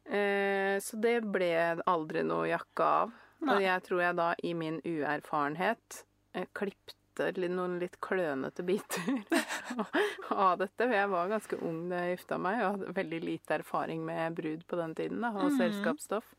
Eh, 0.06 0.77
så 0.82 1.00
det 1.01 1.24
ble 1.32 1.82
aldri 1.88 2.24
noe 2.25 2.48
jakke 2.50 2.82
av. 2.86 3.12
Og 3.46 3.62
jeg 3.62 3.82
tror 3.86 4.01
jeg 4.01 4.15
da 4.18 4.30
i 4.44 4.54
min 4.58 4.80
uerfarenhet 4.86 6.04
eh, 6.34 6.46
klippte 6.58 6.96
litt, 7.19 7.51
noen 7.51 7.79
litt 7.79 7.98
klønete 8.01 8.63
biter 8.63 9.24
av 10.29 10.57
dette. 10.60 10.77
For 10.86 10.93
jeg 10.95 11.10
var 11.10 11.29
ganske 11.31 11.60
ung 11.62 11.89
da 11.89 12.03
jeg 12.05 12.17
gifta 12.17 12.38
meg 12.41 12.62
og 12.63 12.72
hadde 12.77 12.93
veldig 12.98 13.19
lite 13.24 13.60
erfaring 13.62 14.05
med 14.05 14.36
brud 14.38 14.65
på 14.67 14.75
den 14.79 14.95
tiden. 14.95 15.22
da, 15.22 15.31
Og 15.43 15.51
selskapsstoff. 15.57 16.34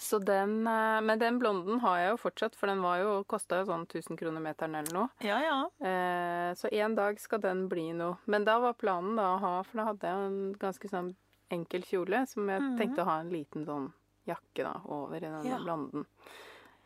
Så 0.00 0.18
den, 0.18 0.66
eh, 0.66 1.00
Men 1.04 1.18
den 1.18 1.38
blonden 1.38 1.80
har 1.80 1.98
jeg 1.98 2.10
jo 2.14 2.16
fortsatt, 2.22 2.54
for 2.56 2.66
den 2.70 2.80
var 2.80 2.98
jo, 3.02 3.24
kosta 3.28 3.58
jo 3.60 3.66
sånn 3.68 3.82
1000 3.86 4.16
kroner 4.16 4.40
meteren 4.40 4.74
eller 4.78 4.94
noe. 4.96 5.08
Ja, 5.20 5.40
ja. 5.44 5.58
Eh, 5.84 6.54
så 6.56 6.70
en 6.72 6.94
dag 6.96 7.20
skal 7.20 7.40
den 7.44 7.66
bli 7.68 7.90
noe. 7.92 8.16
Men 8.26 8.44
da 8.48 8.58
var 8.60 8.72
planen 8.80 9.16
da 9.16 9.34
å 9.36 9.40
ha 9.42 9.62
For 9.62 9.76
da 9.82 9.84
hadde 9.90 10.08
jeg 10.08 10.30
en 10.30 10.54
ganske 10.54 10.88
sånn 10.88 11.14
enkel 11.50 11.82
kjole 11.82 12.26
som 12.30 12.48
jeg 12.48 12.62
tenkte 12.78 13.02
å 13.02 13.08
ha 13.10 13.18
en 13.20 13.30
liten 13.34 13.66
sånn 13.66 13.92
jakke 14.28 14.62
da 14.62 14.76
over 14.86 15.16
i 15.16 15.20
denne 15.26 15.44
Ja. 15.44 15.58
blonden. 15.58 16.06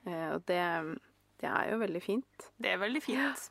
Eh, 0.06 0.34
og 0.34 0.44
det, 0.46 0.98
det 1.44 1.50
er 1.52 1.74
jo 1.74 1.82
veldig 1.82 2.00
fint. 2.02 2.48
Det 2.56 2.72
er 2.72 2.80
veldig 2.80 3.04
fint. 3.04 3.48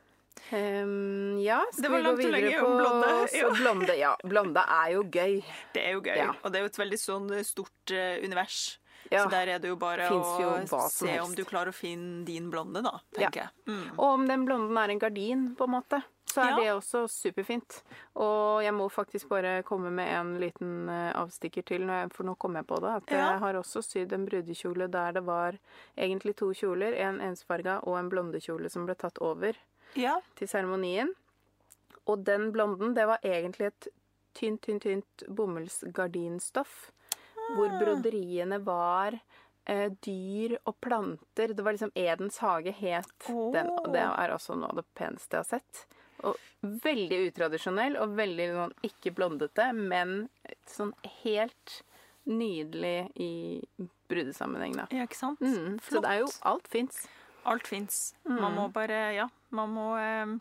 Um, 0.49 1.39
ja, 1.39 1.61
skal 1.73 1.91
vi 1.93 1.99
gå 2.03 2.13
videre 2.17 2.53
på 2.59 2.69
blonde, 2.73 3.11
så 3.29 3.37
ja. 3.37 3.49
blonde? 3.61 3.97
Ja, 3.97 4.13
blonde 4.23 4.63
er 4.75 4.93
jo 4.95 5.03
gøy. 5.05 5.35
Det 5.75 5.83
er 5.83 5.95
jo 5.97 6.01
gøy. 6.05 6.17
Ja. 6.17 6.31
Og 6.41 6.53
det 6.53 6.59
er 6.59 6.65
jo 6.65 6.71
et 6.71 6.79
veldig 6.81 6.99
sånn 6.99 7.29
stort 7.45 7.93
uh, 7.93 8.17
univers. 8.25 8.63
Ja. 9.11 9.23
Så 9.23 9.29
der 9.29 9.51
er 9.55 9.61
det 9.61 9.69
jo 9.69 9.77
bare 9.77 10.07
jo 10.09 10.21
å 10.23 10.83
se 10.89 11.13
om 11.21 11.33
du 11.35 11.43
klarer 11.45 11.69
å 11.69 11.75
finne 11.75 12.23
din 12.25 12.49
blonde, 12.49 12.81
da, 12.85 12.95
tenker 13.13 13.43
jeg. 13.43 13.53
Mm. 13.69 13.87
Og 13.97 14.05
om 14.07 14.25
den 14.29 14.45
blonden 14.47 14.79
er 14.79 14.93
en 14.93 15.01
gardin, 15.01 15.43
på 15.59 15.67
en 15.67 15.75
måte, 15.75 15.99
så 16.33 16.41
er 16.43 16.49
Ja. 16.49 16.55
det 16.57 16.69
også 16.73 17.03
superfint. 17.09 17.81
Og 18.15 18.63
jeg 18.63 18.73
må 18.73 18.89
faktisk 18.91 19.29
bare 19.29 19.61
komme 19.63 19.91
med 19.93 20.09
en 20.19 20.31
liten 20.41 20.89
eh, 20.89 21.11
avstikker 21.13 21.63
til, 21.65 21.85
for 22.11 22.23
nå 22.25 22.35
kom 22.41 22.55
jeg 22.57 22.65
på 22.67 22.79
det. 22.81 22.95
At 23.03 23.11
Ja. 23.13 23.31
jeg 23.33 23.39
har 23.39 23.53
også 23.61 23.83
sydd 23.85 24.13
en 24.13 24.25
brudekjole 24.25 24.89
der 24.89 25.11
det 25.13 25.23
var 25.25 25.57
egentlig 25.97 26.35
to 26.35 26.51
kjoler. 26.53 26.93
En 26.97 27.19
ensfarga 27.21 27.79
og 27.83 27.97
en 27.99 28.09
blondekjole 28.09 28.69
som 28.69 28.85
ble 28.87 28.95
tatt 28.95 29.19
over 29.21 29.53
Ja. 29.95 30.19
til 30.35 30.47
seremonien. 30.47 31.13
Og 32.07 32.23
den 32.25 32.51
blonden, 32.51 32.93
det 32.95 33.05
var 33.07 33.19
egentlig 33.23 33.67
et 33.67 33.87
tynt, 34.35 34.61
tynt, 34.61 34.81
tynt 34.83 35.23
bomullsgardinstoff. 35.29 36.91
Hvor 37.55 37.69
broderiene 37.79 38.57
var 38.63 39.19
eh, 39.65 39.89
dyr 40.03 40.57
og 40.67 40.75
planter. 40.81 41.53
Det 41.55 41.63
var 41.63 41.73
liksom 41.75 41.91
Edens 41.95 42.37
hage 42.43 42.71
het 42.71 43.27
den. 43.27 43.69
Og 43.69 43.91
det 43.93 44.01
er 44.01 44.31
altså 44.33 44.55
noe 44.57 44.69
av 44.73 44.75
det 44.81 44.85
peneste 44.95 45.37
jeg 45.37 45.43
har 45.45 45.51
sett. 45.59 45.85
Og 46.23 46.37
veldig 46.83 47.17
utradisjonell 47.27 47.97
og 47.99 48.13
veldig 48.15 48.45
sånn 48.55 48.73
ikke 48.87 49.11
blondete, 49.17 49.65
men 49.75 50.29
sånn 50.71 50.93
helt 51.23 51.81
nydelig 52.25 53.09
i 53.19 53.31
brudesammenheng, 54.07 54.77
da. 54.79 54.85
ja, 54.95 55.03
ikke 55.03 55.17
sant? 55.19 55.41
Mm, 55.43 55.79
så 55.83 55.99
det 56.03 56.09
er 56.13 56.21
jo 56.21 56.29
Alt 56.47 56.69
fins. 56.71 57.01
Alt 57.43 57.67
fins. 57.67 57.97
Mm. 58.23 58.37
Man 58.39 58.55
må 58.55 58.67
bare 58.71 59.01
Ja, 59.17 59.25
man 59.51 59.73
må 59.75 59.89
eh, 59.99 60.31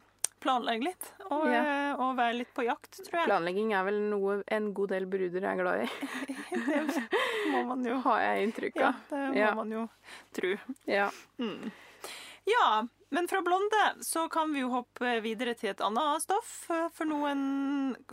planlegge 0.43 0.85
litt. 0.87 1.09
Og, 1.31 1.49
Ja. 1.51 1.63
eh, 1.65 1.95
og 1.99 2.15
være 2.19 2.37
litt 2.39 2.53
på 2.55 2.63
jakt, 2.69 3.01
tror 3.03 3.19
jeg. 3.19 3.27
Planlegging 3.27 3.73
er 3.75 3.83
vel 3.89 3.99
noe 4.13 4.43
en 4.47 4.71
god 4.75 4.91
del 4.95 5.07
bruder 5.11 5.43
er 5.51 5.59
glad 5.59 5.83
i, 5.83 5.91
Det 6.53 7.51
må 7.51 7.65
man 7.73 7.83
jo 7.85 7.99
har 8.07 8.21
jeg 8.29 8.47
inntrykk 8.47 8.79
Ja, 8.79 8.93
det 9.11 9.25
må 9.33 9.37
Ja. 9.43 9.55
man 9.59 9.71
jo 9.75 9.89
tro. 10.39 10.55
Ja. 10.87 11.11
Ja, 12.47 12.87
men 13.13 13.29
fra 13.29 13.43
blonde 13.45 13.83
så 14.01 14.25
kan 14.33 14.53
vi 14.55 14.63
jo 14.63 14.71
hoppe 14.73 15.19
videre 15.25 15.53
til 15.59 15.73
et 15.73 15.83
annet 15.85 16.25
stoff. 16.25 16.53
For 16.97 17.09
noen 17.09 17.43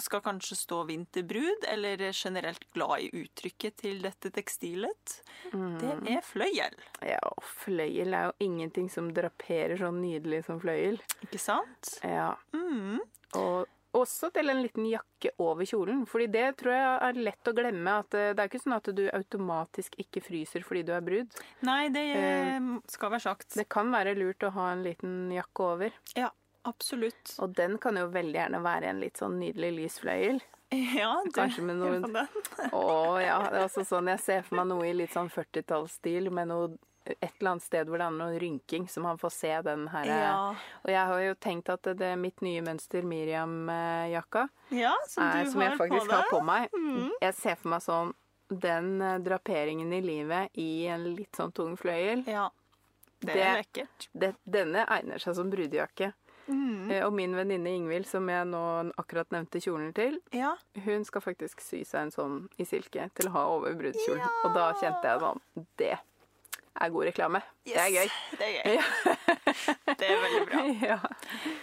skal 0.01 0.23
kanskje 0.25 0.57
stå 0.59 0.81
vinterbrud, 0.89 1.63
eller 1.71 2.03
er 2.09 2.15
generelt 2.15 2.65
glad 2.75 3.05
i 3.05 3.09
uttrykket 3.21 3.79
til 3.85 4.03
dette 4.03 4.31
tekstilet. 4.35 5.19
Det 5.51 5.95
er 6.11 6.21
fløyel, 6.25 6.75
ja, 7.05 7.19
og 7.31 7.47
fløyel 7.63 8.11
er 8.11 8.29
jo 8.29 8.49
ingenting 8.49 8.91
som 8.91 9.07
draperer 9.15 9.79
så 9.79 9.93
nydelig 9.95 10.43
som 10.49 10.59
fløyel. 10.59 10.99
ikke 11.23 11.39
sant? 11.41 11.95
Ja. 12.03 12.33
Mm. 12.51 12.99
Og 13.39 13.78
også 13.97 14.29
til 14.33 14.51
en 14.51 14.61
liten 14.63 14.85
jakke 14.89 15.31
over 15.41 15.65
kjolen. 15.67 16.03
Fordi 16.09 16.27
det 16.31 16.45
tror 16.61 16.75
jeg 16.75 16.89
er 17.07 17.21
lett 17.29 17.49
å 17.49 17.55
glemme. 17.57 17.95
At 18.03 18.17
eh, 18.17 18.31
det 18.35 18.43
er 18.43 18.51
ikke 18.51 18.61
sånn 18.63 18.77
at 18.77 18.91
du 18.95 19.05
automatisk 19.13 19.97
ikke 20.01 20.23
fryser 20.25 20.65
fordi 20.65 20.83
du 20.87 20.93
er 20.95 21.05
brud. 21.05 21.39
Nei, 21.67 21.81
det 21.93 22.05
eh, 22.17 22.69
skal 22.91 23.15
være 23.15 23.25
sagt. 23.29 23.55
Det 23.57 23.67
kan 23.71 23.91
være 23.93 24.15
lurt 24.19 24.45
å 24.45 24.53
ha 24.57 24.69
en 24.75 24.85
liten 24.85 25.31
jakke 25.33 25.67
over. 25.73 25.97
Ja, 26.19 26.29
absolutt. 26.69 27.35
Og 27.41 27.55
den 27.57 27.79
kan 27.81 27.97
jo 27.99 28.07
veldig 28.13 28.39
gjerne 28.41 28.63
være 28.65 28.93
en 28.93 29.01
litt 29.03 29.19
sånn 29.21 29.39
nydelig 29.41 29.75
lys 29.81 29.99
fløyel. 30.05 30.41
Ja, 30.69 31.15
du, 31.25 31.31
Kanskje 31.33 31.63
med 31.65 31.79
noe- 31.81 31.95
jeg. 31.97 32.67
Å 32.77 32.81
ja, 33.23 33.39
det 33.49 33.57
er 33.57 33.63
også 33.63 33.81
sånn 33.89 34.05
jeg 34.11 34.21
ser 34.21 34.43
for 34.45 34.59
meg 34.59 34.67
noe 34.69 34.85
i 34.85 34.91
litt 34.93 35.15
sånn 35.15 35.31
40-tallsstil 35.33 36.29
med 36.29 36.51
noe 36.51 36.67
et 37.21 37.33
eller 37.39 37.51
annet 37.51 37.63
sted 37.63 37.87
hvor 37.89 37.97
det 37.97 38.05
er 38.07 38.15
noe 38.17 38.39
rynking, 38.39 38.87
så 38.89 39.01
man 39.01 39.17
får 39.17 39.31
se 39.35 39.51
den 39.65 39.87
her. 39.93 40.05
Ja. 40.05 40.33
Og 40.83 40.91
jeg 40.93 41.05
har 41.11 41.19
jo 41.25 41.33
tenkt 41.35 41.69
at 41.73 41.89
det 41.97 42.11
mitt 42.19 42.41
nye 42.45 42.61
mønster, 42.61 43.01
Miriam-jakka, 43.03 44.47
ja, 44.69 44.93
som 45.07 45.23
er, 45.23 45.45
som 45.51 45.61
jeg 45.63 45.77
faktisk 45.79 46.07
på 46.09 46.15
har 46.15 46.29
på 46.31 46.41
meg. 46.45 46.69
Mm. 46.75 47.09
Jeg 47.21 47.33
ser 47.39 47.55
for 47.59 47.73
meg 47.75 47.83
sånn 47.85 48.13
den 48.49 48.95
eh, 49.05 49.17
draperingen 49.21 49.91
i 49.93 50.01
livet 50.01 50.55
i 50.57 50.69
en 50.89 51.03
litt 51.15 51.35
sånn 51.37 51.51
tung 51.53 51.75
fløyel. 51.77 52.23
Ja, 52.27 52.47
det, 53.19 53.33
Det- 53.33 53.43
er 53.45 53.59
lekkert. 53.61 54.09
Det, 54.13 54.35
denne 54.45 54.85
egner 54.89 55.19
seg 55.21 55.35
som 55.37 55.49
brudejakke. 55.51 56.13
Mm. 56.49 56.89
Eh, 56.91 57.03
Og 57.05 57.13
min 57.13 57.35
venninne 57.37 57.69
Ingvild, 57.77 58.07
som 58.09 58.25
jeg 58.27 58.47
nå 58.49 58.91
akkurat 58.97 59.29
nevnte 59.29 59.61
kjolen 59.61 59.93
til, 59.93 60.17
Ja. 60.33 60.55
hun 60.83 61.03
skal 61.05 61.21
faktisk 61.21 61.61
sy 61.61 61.83
seg 61.83 62.01
en 62.07 62.11
sånn 62.11 62.49
i 62.57 62.65
silke 62.65 63.05
til 63.13 63.29
å 63.29 63.31
ha 63.35 63.43
over 63.53 63.75
brudekjolen. 63.75 64.25
Og 64.45 64.53
da 64.55 64.73
kjente 64.73 65.03
jeg 65.03 65.19
sånn 65.21 65.41
Det 65.77 65.99
er 66.81 66.89
god 66.93 67.05
reklame. 67.09 67.41
Det 67.65 67.75
er 67.77 67.89
gøy. 67.93 68.11
Det 68.39 68.47
er 68.47 68.53
gøy. 68.59 68.77
det 69.99 70.11
er 70.13 70.21
veldig 70.27 70.45
bra. 70.51 70.67
Ja. 70.89 70.99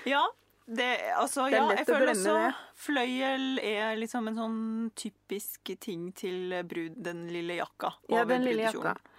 Ja, 0.06 0.24
det, 0.66 0.86
altså, 1.14 1.44
Det 1.46 1.56
ja, 1.60 1.66
jeg 1.78 1.86
føler 1.86 2.08
også 2.10 2.32
det. 2.34 2.54
fløyel 2.82 3.44
er 3.62 3.92
liksom 4.00 4.26
en 4.32 4.34
sånn 4.40 4.56
typisk 4.98 5.70
ting 5.80 6.08
til 6.18 6.56
brud, 6.66 6.96
den 7.06 7.28
lille 7.30 7.54
jakka. 7.60 7.92
Ja, 8.10 8.24
den 8.26 8.42
lille 8.42 8.64
jakka. 8.66 8.96
jakka. 8.96 9.12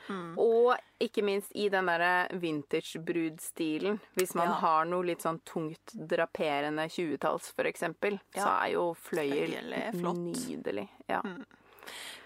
Og 0.44 0.76
ikke 1.04 1.24
minst 1.24 1.52
i 1.56 1.70
den 1.72 1.88
derre 1.88 2.28
vintage-brudstilen. 2.40 4.00
Hvis 4.20 4.36
man 4.36 4.48
Ja. 4.50 4.54
har 4.60 4.86
noe 4.86 5.04
litt 5.04 5.22
sånn 5.24 5.40
tungt 5.46 5.94
draperende 5.96 6.88
20-talls, 6.90 7.52
for 7.56 7.64
eksempel, 7.66 8.20
så 8.36 8.48
er 8.66 8.74
jo 8.74 8.94
fløyel 8.94 9.56
Fløyel 9.56 9.74
er 9.74 9.92
nydelig. 9.94 10.90
Ja. 11.10 11.22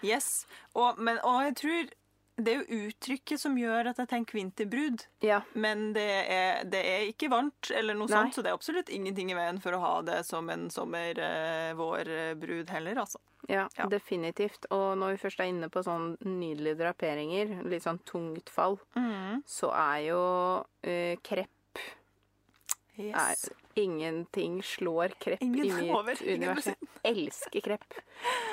Yes. 0.02 0.46
Og, 0.74 0.98
men, 0.98 1.18
og 1.22 1.42
jeg 1.44 1.54
tror 1.56 1.90
det 2.36 2.52
er 2.54 2.62
jo 2.62 2.86
uttrykket 2.88 3.38
som 3.40 3.56
gjør 3.60 3.90
at 3.90 3.98
jeg 4.00 4.08
tenker 4.08 4.38
vinterbrud. 4.38 5.04
Ja. 5.22 5.42
Men 5.54 5.92
det 5.92 6.06
er, 6.32 6.62
det 6.64 6.80
er 6.88 7.04
ikke 7.10 7.28
varmt, 7.30 7.70
eller 7.76 7.94
noe 7.94 8.08
Nei. 8.08 8.14
sånt, 8.16 8.34
så 8.34 8.42
det 8.42 8.50
er 8.50 8.56
absolutt 8.56 8.88
ingenting 8.90 9.30
i 9.30 9.36
veien 9.36 9.60
for 9.62 9.72
å 9.76 9.80
ha 9.82 9.92
det 10.06 10.22
som 10.26 10.48
en 10.50 10.68
sommer-vårbrud 10.72 12.70
heller, 12.70 12.96
altså. 13.04 13.18
Ja, 13.48 13.68
Ja. 13.76 13.86
definitivt. 13.90 14.66
Og 14.70 14.96
når 14.98 15.10
vi 15.16 15.22
først 15.28 15.40
er 15.40 15.44
inne 15.50 15.68
på 15.68 15.82
sånn 15.82 16.16
nydelige 16.24 16.78
draperinger, 16.78 17.64
litt 17.68 17.82
sånn 17.82 17.98
tungt 18.06 18.48
fall, 18.50 18.78
så 19.46 19.72
er 19.74 19.98
jo 20.06 20.64
eh, 20.82 21.16
krepp 21.22 21.50
Yes. 23.00 23.44
er, 23.48 23.58
Ingenting 23.80 24.58
slår 24.62 25.14
krepp 25.22 25.42
Ingen 25.42 25.64
i 25.64 25.86
mitt 26.04 26.20
univers. 26.20 26.66
Jeg 26.68 27.08
elsker 27.08 27.64
krepp. 27.64 27.96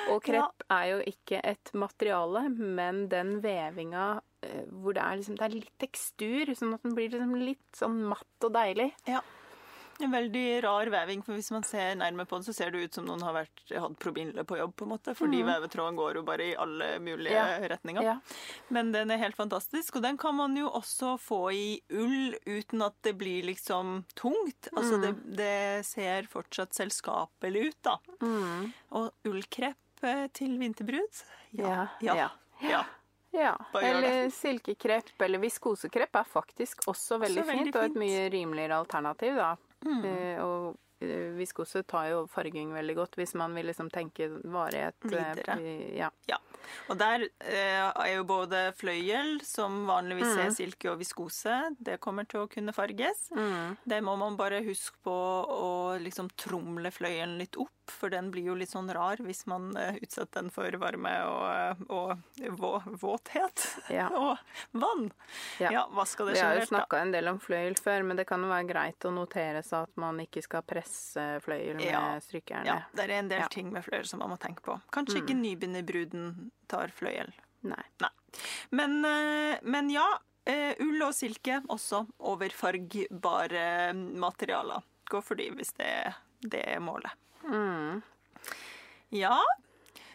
Og 0.08 0.22
krepp 0.24 0.64
er 0.72 0.86
jo 0.94 1.02
ikke 1.12 1.42
et 1.44 1.72
materiale, 1.76 2.46
men 2.56 3.02
den 3.12 3.36
vevinga 3.44 4.06
eh, 4.46 4.64
hvor 4.70 4.96
det 4.96 5.04
er, 5.04 5.20
liksom, 5.20 5.36
det 5.36 5.44
er 5.44 5.56
litt 5.58 5.74
tekstur, 5.82 6.54
sånn 6.56 6.72
at 6.78 6.86
den 6.86 6.96
blir 6.96 7.12
liksom 7.12 7.36
litt 7.42 7.68
sånn 7.76 8.00
matt 8.08 8.48
og 8.48 8.56
deilig. 8.56 8.88
Ja. 9.10 9.20
En 10.00 10.10
veldig 10.14 10.44
rar 10.64 10.86
veving, 10.92 11.22
for 11.24 11.34
hvis 11.36 11.50
man 11.52 11.62
ser 11.66 11.94
nærme 12.00 12.24
på 12.26 12.38
den, 12.38 12.44
så 12.46 12.54
ser 12.56 12.70
det 12.72 12.82
ut 12.86 12.94
som 12.94 13.04
noen 13.04 13.20
har 13.26 13.34
vært, 13.36 13.62
hatt 13.74 13.98
promille 14.00 14.44
på 14.48 14.56
jobb, 14.58 14.74
på 14.76 14.86
en 14.86 14.92
måte, 14.94 15.14
fordi 15.18 15.42
vevetråden 15.44 15.96
går 15.98 16.14
jo 16.20 16.22
bare 16.26 16.46
i 16.50 16.54
alle 16.56 16.98
mulige 17.04 17.32
Ja. 17.34 17.58
retninger. 17.68 18.02
Ja. 18.02 18.16
Men 18.70 18.92
den 18.92 19.10
er 19.10 19.18
helt 19.18 19.36
fantastisk, 19.36 19.96
og 19.96 20.02
den 20.02 20.16
kan 20.16 20.34
man 20.34 20.56
jo 20.56 20.68
også 20.70 21.18
få 21.20 21.52
i 21.52 21.80
ull 21.90 22.34
uten 22.46 22.82
at 22.82 22.94
det 23.02 23.16
blir 23.18 23.42
liksom 23.44 24.04
tungt. 24.14 24.68
Altså 24.74 25.00
det, 25.00 25.14
det 25.36 25.86
ser 25.86 26.22
fortsatt 26.32 26.72
selskapelig 26.74 27.68
ut, 27.68 27.82
da. 27.82 27.98
Mm. 28.22 28.72
Og 28.92 29.12
ullkrepp 29.28 29.76
eh, 30.02 30.26
til 30.32 30.56
vinterbrud? 30.58 31.24
Ja, 31.52 31.88
Ja. 32.00 32.14
ja. 32.62 32.84
ja. 33.32 33.56
Eller 33.80 34.30
silkekrepp 34.30 35.20
eller 35.22 35.38
viskosekrepp 35.38 36.16
er 36.16 36.24
faktisk 36.24 36.86
også 36.90 37.18
veldig 37.20 37.44
veldig 37.46 37.64
fint, 37.64 37.76
og 37.76 37.84
et 37.84 37.98
mye 38.00 38.30
rimeligere 38.32 38.78
alternativ, 38.80 39.36
da. 39.36 39.56
Mm. 39.86 40.04
Eh, 40.04 40.42
og 40.42 40.68
eh, 40.68 40.74
viskose 41.00 41.82
tar 41.88 42.10
jo 42.10 42.26
farging 42.30 42.72
veldig 42.76 42.94
godt 42.98 43.16
hvis 43.20 43.34
man 43.40 43.54
vil 43.56 43.66
liksom 43.70 43.90
tenke 43.90 44.28
varighet. 44.44 44.94
eh, 45.04 45.10
Videre. 45.10 45.56
Ja. 45.96 46.10
Ja. 46.28 46.38
Og 46.92 46.98
der 47.00 47.24
eh, 47.40 47.88
er 47.90 48.10
jo 48.16 48.24
både 48.28 48.72
fløyel, 48.78 49.40
som 49.44 49.86
vanligvis 49.88 50.30
Mm. 50.30 50.38
er 50.44 50.50
silke 50.54 50.90
og 50.92 50.98
viskose, 51.00 51.54
det 51.80 51.98
kommer 52.00 52.28
til 52.28 52.40
å 52.44 52.48
kunne 52.50 52.72
farges. 52.76 53.30
Mm. 53.34 53.76
Det 53.88 54.00
må 54.04 54.16
man 54.20 54.36
bare 54.36 54.60
huske 54.62 54.96
på 55.02 55.10
å 55.50 55.98
liksom 55.98 56.28
tromle 56.36 56.90
fløyelen 56.92 57.38
litt 57.38 57.56
opp, 57.56 57.70
for 57.90 58.08
den 58.12 58.30
blir 58.30 58.44
jo 58.44 58.54
litt 58.54 58.70
sånn 58.70 58.92
rar 58.94 59.16
hvis 59.18 59.46
man 59.50 59.72
eh, 59.76 59.96
utsetter 60.04 60.42
den 60.44 60.50
for 60.54 60.70
varme 60.78 61.10
og, 61.26 61.80
og 61.90 62.18
vå, 62.60 62.72
våthet. 63.00 63.66
Ja. 63.90 64.08
og 64.14 64.38
vann. 64.72 65.10
Ja. 65.58 65.70
Ja, 65.72 65.82
hva 65.90 66.04
skal 66.06 66.26
det 66.30 66.34
Vi 66.36 66.40
har 66.44 66.60
jo 66.60 66.66
snakka 66.70 67.00
en 67.00 67.10
del 67.12 67.26
om 67.32 67.40
fløyel 67.42 67.74
før, 67.80 68.04
men 68.06 68.16
det 68.20 68.26
kan 68.28 68.42
jo 68.44 68.48
være 68.52 68.68
greit 68.68 69.08
å 69.08 69.10
notere 69.14 69.64
seg 69.66 69.88
at 69.88 69.96
man 69.96 70.20
ikke 70.22 70.42
skal 70.46 70.62
presse 70.62 70.89
fløyel 71.44 71.76
med 71.76 71.86
Ja. 71.86 72.18
strykejern. 72.20 72.66
Ja, 72.66 72.78
det 72.94 73.04
er 73.06 73.10
en 73.18 73.28
del 73.28 73.40
Ja. 73.40 73.48
ting 73.48 73.72
med 73.72 73.84
fløyel 73.84 74.06
som 74.06 74.18
man 74.20 74.30
må 74.30 74.38
tenke 74.38 74.62
på. 74.62 74.80
Kanskje 74.92 75.22
ikke 75.22 75.36
nybegynnerbruden 75.38 76.50
tar 76.68 76.88
fløyel. 76.88 77.32
Nei. 77.62 77.82
Men, 78.70 79.04
eh, 79.04 79.58
men 79.62 79.90
ja, 79.90 80.06
eh, 80.46 80.74
ull 80.80 81.02
og 81.02 81.12
silke 81.14 81.60
også 81.68 82.06
overfargbare 82.20 83.92
materialer. 83.94 84.82
Gå 85.10 85.20
for 85.22 85.34
de 85.34 85.50
hvis 85.50 85.72
det, 85.76 86.14
det 86.48 86.62
er 86.66 86.80
målet. 86.80 87.10
Mm. 87.44 88.02
Ja, 89.12 89.36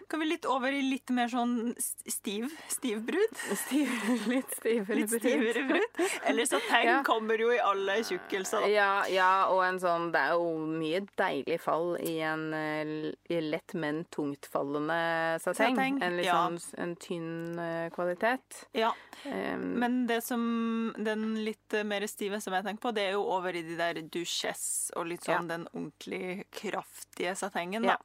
kan 0.10 0.20
vi 0.22 0.26
litt 0.30 0.46
over 0.50 0.72
i 0.74 0.82
litt 0.82 1.10
mer 1.16 1.28
sånn 1.32 1.74
stiv, 1.80 2.50
stiv 2.72 3.02
brud? 3.08 3.38
Stiv, 3.66 3.92
litt 4.32 4.52
stivere 4.58 4.98
Litt 5.00 5.14
stivere 5.14 5.64
brud? 5.70 6.00
Eller 6.30 6.46
sateng 6.50 6.86
Ja. 6.90 6.98
kommer 7.08 7.38
jo 7.42 7.52
i 7.54 7.60
alle 7.60 7.98
tjukkelser. 8.04 8.68
Ja, 8.72 9.06
ja, 9.12 9.48
og 9.52 9.64
en 9.66 9.80
sånn 9.82 10.12
Det 10.14 10.20
er 10.22 10.36
jo 10.38 10.52
mye 10.70 11.02
deilig 11.18 11.60
fall 11.64 11.96
i 12.02 12.18
en 12.26 12.46
eh, 12.54 12.94
i 13.30 13.40
lett, 13.42 13.74
men 13.74 14.04
tungtfallende 14.14 15.40
sateng. 15.42 15.76
Sateng, 15.76 16.02
En 16.04 16.18
litt 16.18 16.28
ja. 16.30 16.38
sånn 16.46 16.60
en 16.84 16.96
tynn 16.96 17.60
eh, 17.60 17.90
kvalitet. 17.96 18.66
Ja, 18.74 18.94
Um, 19.26 19.80
Men 19.80 20.06
det 20.08 20.20
som, 20.22 20.94
den 20.98 21.44
litt 21.46 21.74
eh, 21.74 21.84
mer 21.88 22.04
stive 22.08 22.38
som 22.44 22.54
jeg 22.54 22.66
tenker 22.68 22.82
på, 22.84 22.92
det 22.94 23.08
er 23.08 23.14
jo 23.16 23.24
over 23.34 23.56
i 23.58 23.64
de 23.66 23.78
der 23.80 24.02
duchesse 24.14 24.94
og 25.00 25.08
litt 25.10 25.24
sånn 25.26 25.48
den 25.50 25.64
ordentlig 25.72 26.44
kraftige 26.54 27.34
satengen, 27.40 27.88
da. 27.88 27.96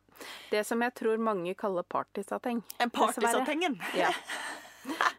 Det 0.51 0.65
som 0.67 0.83
jeg 0.83 0.95
tror 0.95 1.17
mange 1.23 1.55
kaller 1.59 1.83
partysateng. 1.83 2.63
Partysatengen. 2.93 3.81
Ja. 3.99 4.11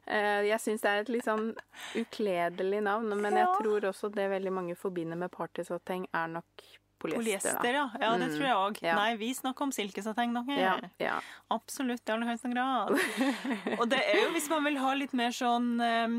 Eh, 0.10 0.42
jeg 0.48 0.58
syns 0.60 0.82
det 0.82 0.90
er 0.90 1.04
et 1.04 1.10
litt 1.14 1.24
sånn 1.28 1.52
ukledelig 1.96 2.80
navn, 2.84 3.12
men 3.22 3.36
jeg 3.38 3.46
tror 3.60 3.86
også 3.92 4.10
det 4.12 4.26
veldig 4.32 4.52
mange 4.52 4.74
forbinder 4.76 5.16
med 5.22 5.30
partysateng, 5.32 6.08
er 6.18 6.32
nok 6.34 6.64
polyester. 7.00 7.22
Polyester, 7.22 7.78
ja. 7.78 7.84
ja. 8.02 8.10
Det 8.18 8.28
Mm. 8.32 8.34
tror 8.36 8.48
jeg 8.48 8.56
òg. 8.58 8.82
Ja. 8.82 8.96
Nei, 8.98 9.16
vi 9.22 9.30
snakker 9.38 9.68
om 9.70 9.72
silkesateng, 9.72 10.34
dere. 10.34 10.58
Ja, 10.60 10.74
ja. 11.00 11.20
Absolutt, 11.54 12.02
i 12.10 12.12
aller 12.16 12.32
høyeste 12.34 12.52
grad. 12.52 12.98
Og 13.80 13.86
det 13.94 14.02
er 14.02 14.24
jo 14.24 14.32
hvis 14.34 14.50
man 14.50 14.66
vil 14.66 14.82
ha 14.82 14.96
litt 14.98 15.14
mer 15.14 15.30
sånn 15.30 15.70
eh, 15.80 16.18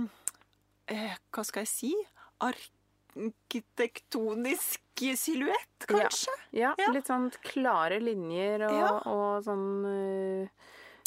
eh, 0.94 1.18
Hva 1.34 1.44
skal 1.44 1.66
jeg 1.66 1.72
si? 1.74 1.92
Arkitektonisk 3.16 4.80
silhuett, 5.16 5.86
kanskje? 5.88 6.32
Ja, 6.50 6.74
Ja. 6.78 6.90
litt 6.92 7.06
sånn 7.06 7.30
klare 7.42 7.98
linjer 8.00 8.62
og, 8.68 8.72
Ja. 8.72 8.90
og 9.06 9.44
sånn 9.44 9.84
uh, 10.44 10.48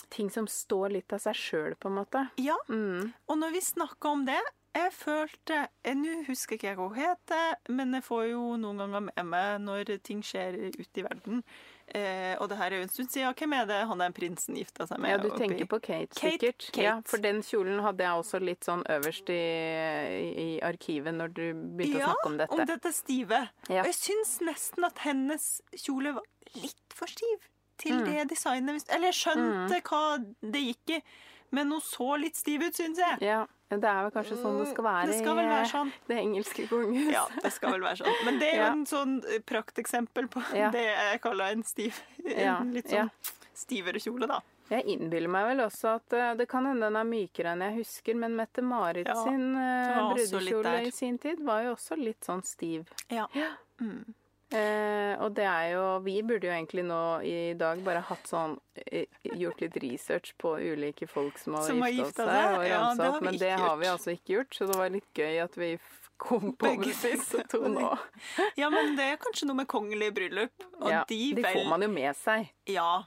ting 0.10 0.30
som 0.30 0.48
står 0.48 0.92
litt 0.92 1.14
av 1.14 1.20
seg 1.20 1.36
sjøl, 1.36 1.76
på 1.76 1.88
en 1.88 1.96
måte. 1.96 2.30
Ja. 2.38 2.58
Mm. 2.70 3.14
Og 3.28 3.38
når 3.38 3.52
vi 3.52 3.62
snakker 3.62 4.10
om 4.10 4.26
det 4.26 4.42
jeg 4.76 4.92
følte 4.92 5.68
Nå 5.96 6.26
husker 6.28 6.58
ikke 6.58 6.68
jeg 6.68 6.78
hva 6.78 6.90
hun 6.90 6.98
heter, 7.00 7.56
men 7.70 7.94
jeg 7.94 8.04
får 8.04 8.30
jo 8.32 8.58
noen 8.58 8.78
ganger 8.78 9.02
med 9.08 9.26
meg 9.26 9.62
når 9.62 10.04
ting 10.04 10.22
skjer 10.22 10.58
ute 10.76 11.00
i 11.00 11.06
verden. 11.06 11.44
Eh, 11.88 12.34
og 12.42 12.50
det 12.50 12.58
her 12.58 12.74
er 12.74 12.82
jo 12.82 12.86
en 12.88 12.92
stund 12.92 13.12
siden. 13.14 13.34
Hvem 13.38 13.54
er 13.54 13.68
det 13.70 13.80
han 13.90 14.02
der 14.02 14.14
prinsen 14.16 14.58
gifta 14.58 14.88
seg 14.90 15.02
med? 15.04 15.14
Ja, 15.14 15.20
du 15.22 15.30
tenker 15.38 15.68
på 15.70 15.80
Kate, 15.80 16.12
Kate, 16.18 16.32
sikkert. 16.34 16.68
Kate. 16.72 16.86
Ja, 16.88 16.96
for 17.06 17.22
den 17.22 17.44
kjolen 17.46 17.82
hadde 17.86 18.08
jeg 18.08 18.22
også 18.24 18.42
litt 18.42 18.66
sånn 18.68 18.82
øverst 18.98 19.30
i, 19.34 19.42
i 20.46 20.48
arkivet 20.66 21.16
når 21.16 21.36
du 21.36 21.44
begynte 21.54 22.02
ja, 22.02 22.10
å 22.10 22.16
snakke 22.16 22.32
om 22.32 22.40
dette. 22.42 22.58
Ja, 22.58 22.66
om 22.66 22.72
dette 22.74 22.94
stive. 22.96 23.42
Ja. 23.70 23.84
Og 23.84 23.92
jeg 23.92 24.00
syns 24.00 24.38
nesten 24.46 24.88
at 24.90 25.04
hennes 25.06 25.50
kjole 25.78 26.18
var 26.18 26.58
litt 26.58 26.98
for 26.98 27.12
stiv 27.12 27.52
til 27.78 28.00
Mm. 28.00 28.06
det 28.06 28.28
designet. 28.30 28.86
Eller 28.90 29.12
jeg 29.12 29.20
skjønte 29.22 29.82
hva 29.82 30.02
det 30.42 30.62
gikk 30.64 30.98
i, 30.98 31.02
men 31.52 31.72
hun 31.72 31.82
så 31.82 32.20
litt 32.20 32.36
stiv 32.36 32.62
ut, 32.64 32.74
syns 32.74 32.98
jeg. 32.98 33.22
Ja, 33.22 33.46
det 33.70 33.84
er 33.84 34.02
vel 34.04 34.12
kanskje 34.12 34.38
sånn 34.42 34.58
det 34.64 34.68
skal 34.74 34.84
være, 34.84 35.06
Det 35.08 35.20
skal 35.20 35.36
vel 35.36 35.46
være 35.50 35.70
sånn. 35.72 35.88
i 35.88 36.08
det 36.14 36.18
engelske 36.18 36.68
kongehuset. 36.70 37.12
Ja, 37.14 37.26
det 37.42 37.52
skal 37.54 37.72
vel 37.72 37.82
være 37.82 37.98
sånn. 38.04 38.26
Men 38.26 38.40
det 38.40 38.50
er 38.54 38.56
jo 38.58 38.64
Ja. 38.64 38.72
en 38.72 38.86
sånn 38.86 39.16
eh, 39.34 39.40
prakteksempel 39.40 40.28
på 40.30 40.44
Ja. 40.56 40.70
det 40.72 40.84
jeg 40.86 41.22
kaller 41.22 41.52
en 41.52 41.64
stiv 41.64 42.02
En 42.26 42.74
litt 42.74 42.88
sånn 42.88 43.10
stivere 43.54 44.00
kjole, 44.00 44.28
da. 44.28 44.40
Jeg 44.70 44.84
innbiller 44.88 45.30
meg 45.30 45.46
vel 45.46 45.60
også 45.68 45.96
at 45.96 46.14
eh, 46.14 46.34
det 46.34 46.48
kan 46.50 46.66
hende 46.66 46.82
den 46.82 46.96
er 46.96 47.04
mykere 47.06 47.52
enn 47.54 47.62
jeg 47.62 47.78
husker, 47.86 48.16
men 48.16 48.36
Mette-Marit 48.36 49.06
sin 49.24 49.56
eh, 49.56 50.12
brudekjole 50.14 50.88
i 50.88 50.90
sin 50.92 51.18
tid 51.20 51.40
var 51.40 51.62
jo 51.64 51.76
også 51.76 51.96
litt 52.04 52.22
sånn 52.22 52.42
stiv. 52.44 52.88
Ja. 53.12 53.28
Mm. 53.80 54.14
Eh, 54.56 55.14
og 55.24 55.34
det 55.36 55.46
er 55.50 55.66
jo 55.74 55.84
Vi 56.06 56.16
burde 56.24 56.48
jo 56.48 56.54
egentlig 56.54 56.86
nå 56.88 57.02
i 57.28 57.54
dag 57.60 57.82
bare 57.84 58.04
hatt 58.08 58.30
sånn 58.30 58.56
eh, 58.86 59.10
Gjort 59.36 59.64
litt 59.64 59.78
research 59.84 60.36
på 60.42 60.54
ulike 60.62 61.08
folk 61.12 61.40
som 61.42 61.58
har 61.58 61.68
Som 61.68 61.84
har 61.84 61.92
gifta 61.92 62.28
seg, 62.28 62.30
seg. 62.30 62.68
Ja, 62.70 62.82
det 62.96 63.10
har 63.10 63.26
men 63.26 63.40
det 63.40 63.44
det 63.46 63.58
har 63.62 63.78
vi 63.82 63.90
altså 63.92 64.16
ikke 64.16 64.38
gjort, 64.38 64.56
så 64.56 64.68
det 64.70 64.78
var 64.80 64.94
litt 64.94 65.10
gøy 65.18 65.42
at 65.44 65.58
vi 65.60 65.72
kom 66.18 66.54
på 66.56 66.70
Begge 66.70 66.94
disse 66.94 67.44
to 67.52 67.60
nå. 67.68 67.90
ja, 68.62 68.70
men 68.72 68.96
det 68.96 69.10
er 69.12 69.20
kanskje 69.20 69.50
noe 69.50 69.60
med 69.60 69.68
kongelige 69.72 70.16
bryllup. 70.16 70.66
Og 70.80 70.88
Ja, 70.92 71.04
de, 71.10 71.20
de 71.36 71.44
vel 71.44 71.60
får 71.60 71.68
man 71.74 71.84
jo 71.84 71.90
med 71.92 72.16
seg. 72.16 72.48
Ja. 72.72 73.04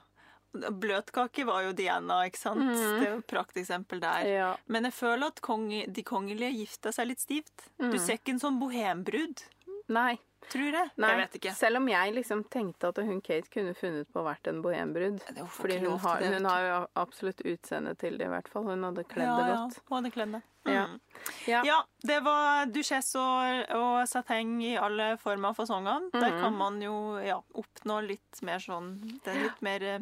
Bløtkake 0.53 1.45
var 1.45 1.63
jo 1.67 1.73
Diana, 1.77 2.23
ikke 2.29 2.41
sant? 2.41 2.63
Mhm. 2.65 2.77
Det 2.77 3.07
er 3.07 3.11
jo 3.15 3.19
et 3.21 3.29
prakteksempel 3.29 4.01
der. 4.01 4.29
Ja. 4.29 4.49
Men 4.69 4.87
jeg 4.89 4.95
føler 4.97 5.33
at 5.33 5.41
konge, 5.45 5.83
de 5.89 6.05
kongelige 6.05 6.53
gifta 6.63 6.93
seg 6.95 7.11
litt 7.11 7.21
stivt. 7.25 7.69
Mm. 7.81 7.91
Du 7.93 7.99
ser 8.01 8.17
ikke 8.21 8.35
en 8.37 8.43
sånn 8.45 8.61
bohembrud, 8.61 9.45
Nei. 9.89 10.19
Tror 10.49 10.71
jeg. 10.71 10.89
Nei, 10.97 11.09
Jeg 11.09 11.17
vet 11.17 11.33
ikke. 11.41 11.53
selv 11.55 11.77
om 11.77 11.87
jeg 11.87 12.13
liksom 12.15 12.43
tenkte 12.49 12.87
at 12.89 12.97
hun 12.97 13.21
Kate 13.21 13.49
kunne 13.49 13.73
funnet 13.75 14.07
på 14.11 14.21
å 14.21 14.25
vært 14.25 14.47
en 14.47 14.61
bohembrud. 14.61 15.19
Det- 15.19 15.37
hun 15.37 15.47
får 15.47 15.61
Fordi 15.61 15.79
hun 15.79 15.97
har, 15.99 16.19
det, 16.19 16.33
hun 16.33 16.45
har 16.45 16.61
jo 16.61 16.87
absolutt 16.95 17.41
utseende 17.45 17.97
til 17.97 18.17
det, 18.17 18.25
i 18.25 18.29
hvert 18.29 18.47
fall. 18.47 18.63
Hun 18.63 18.81
hadde 18.83 19.03
kledd 19.07 19.25
ja, 19.27 19.35
det 19.37 19.47
ja, 19.47 19.55
godt. 19.67 19.79
hun 19.89 20.03
hadde 20.03 20.11
kledd 20.13 20.31
det. 20.31 20.41
Ja. 20.65 20.85
Mm. 20.87 20.99
Ja. 21.47 21.63
Ja, 21.63 21.83
det 22.03 22.23
var 22.23 22.65
duchesse 22.67 23.15
og, 23.15 23.69
og 23.75 24.07
sateng 24.07 24.61
i 24.63 24.75
alle 24.77 25.17
former 25.17 25.49
og 25.49 25.55
fasonger. 25.57 26.11
Der 26.11 26.31
Mhm. 26.31 26.41
kan 26.41 26.53
man 26.57 26.81
jo 26.81 27.17
ja, 27.19 27.39
oppnå 27.55 28.07
litt 28.07 28.41
mer 28.43 28.59
sånn 28.59 29.19
Den 29.23 29.43
litt 29.43 29.61
mer 29.61 29.81
eh, 29.83 29.99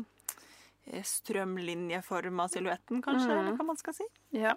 strømlinjeforma 1.03 2.47
silhuetten, 2.49 3.01
kanskje, 3.01 3.27
Mhm. 3.27 3.39
eller 3.39 3.57
hva 3.57 3.65
man 3.65 3.77
skal 3.77 3.93
si. 3.93 4.03
Ja. 4.31 4.53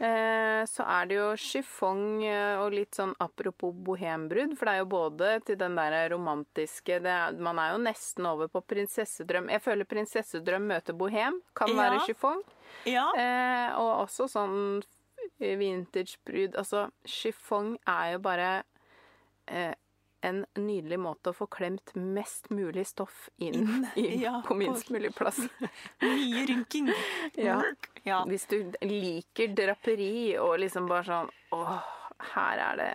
Eh, 0.00 0.62
så 0.66 0.82
er 0.88 1.06
det 1.06 1.16
jo 1.18 1.26
chiffon 1.38 2.22
eh, 2.26 2.56
og 2.58 2.72
litt 2.74 2.96
sånn 2.96 3.12
apropos 3.22 3.74
bohembrud, 3.86 4.56
for 4.58 4.66
det 4.66 4.72
er 4.74 4.80
jo 4.82 4.88
både 4.90 5.28
til 5.46 5.58
den 5.60 5.76
der 5.78 6.08
romantiske 6.10 6.96
det 7.04 7.12
er, 7.12 7.36
Man 7.38 7.58
er 7.62 7.72
jo 7.76 7.82
nesten 7.84 8.26
over 8.26 8.48
på 8.50 8.64
prinsessedrøm. 8.66 9.50
Jeg 9.52 9.62
føler 9.62 9.84
prinsessedrøm 9.86 10.66
møter 10.72 10.96
bohem 10.98 11.38
kan 11.54 11.68
Ja. 11.70 11.76
være 11.82 12.00
chiffon. 12.06 12.42
Ja. 12.88 13.06
Eh, 13.14 13.78
og 13.78 14.08
også 14.08 14.26
sånn 14.32 14.82
vintagebrud. 15.38 16.56
Altså, 16.58 16.88
chiffon 17.06 17.76
er 17.86 18.12
jo 18.14 18.18
bare 18.24 18.50
eh, 19.48 19.74
en 20.22 20.42
nydelig 20.58 20.98
måte 21.02 21.30
å 21.32 21.36
få 21.36 21.46
klemt 21.50 21.92
mest 21.98 22.48
mulig 22.54 22.84
stoff 22.86 23.28
inn, 23.42 23.54
Inn, 23.62 23.86
i 24.00 24.22
ja, 24.22 24.36
på 24.46 24.54
minst 24.58 24.86
på- 24.88 24.94
mulig 24.96 25.10
plass. 25.18 25.40
Mye 26.02 26.44
rynking. 26.48 26.90
Ja. 27.34 27.58
ja. 28.06 28.20
Hvis 28.30 28.46
du 28.50 28.58
liker 28.86 29.54
draperi 29.58 30.36
og 30.38 30.58
liksom 30.62 30.86
bare 30.90 31.04
sånn 31.08 31.32
Åh, 31.52 31.74
her 32.34 32.62
er 32.70 32.78
det 32.80 32.90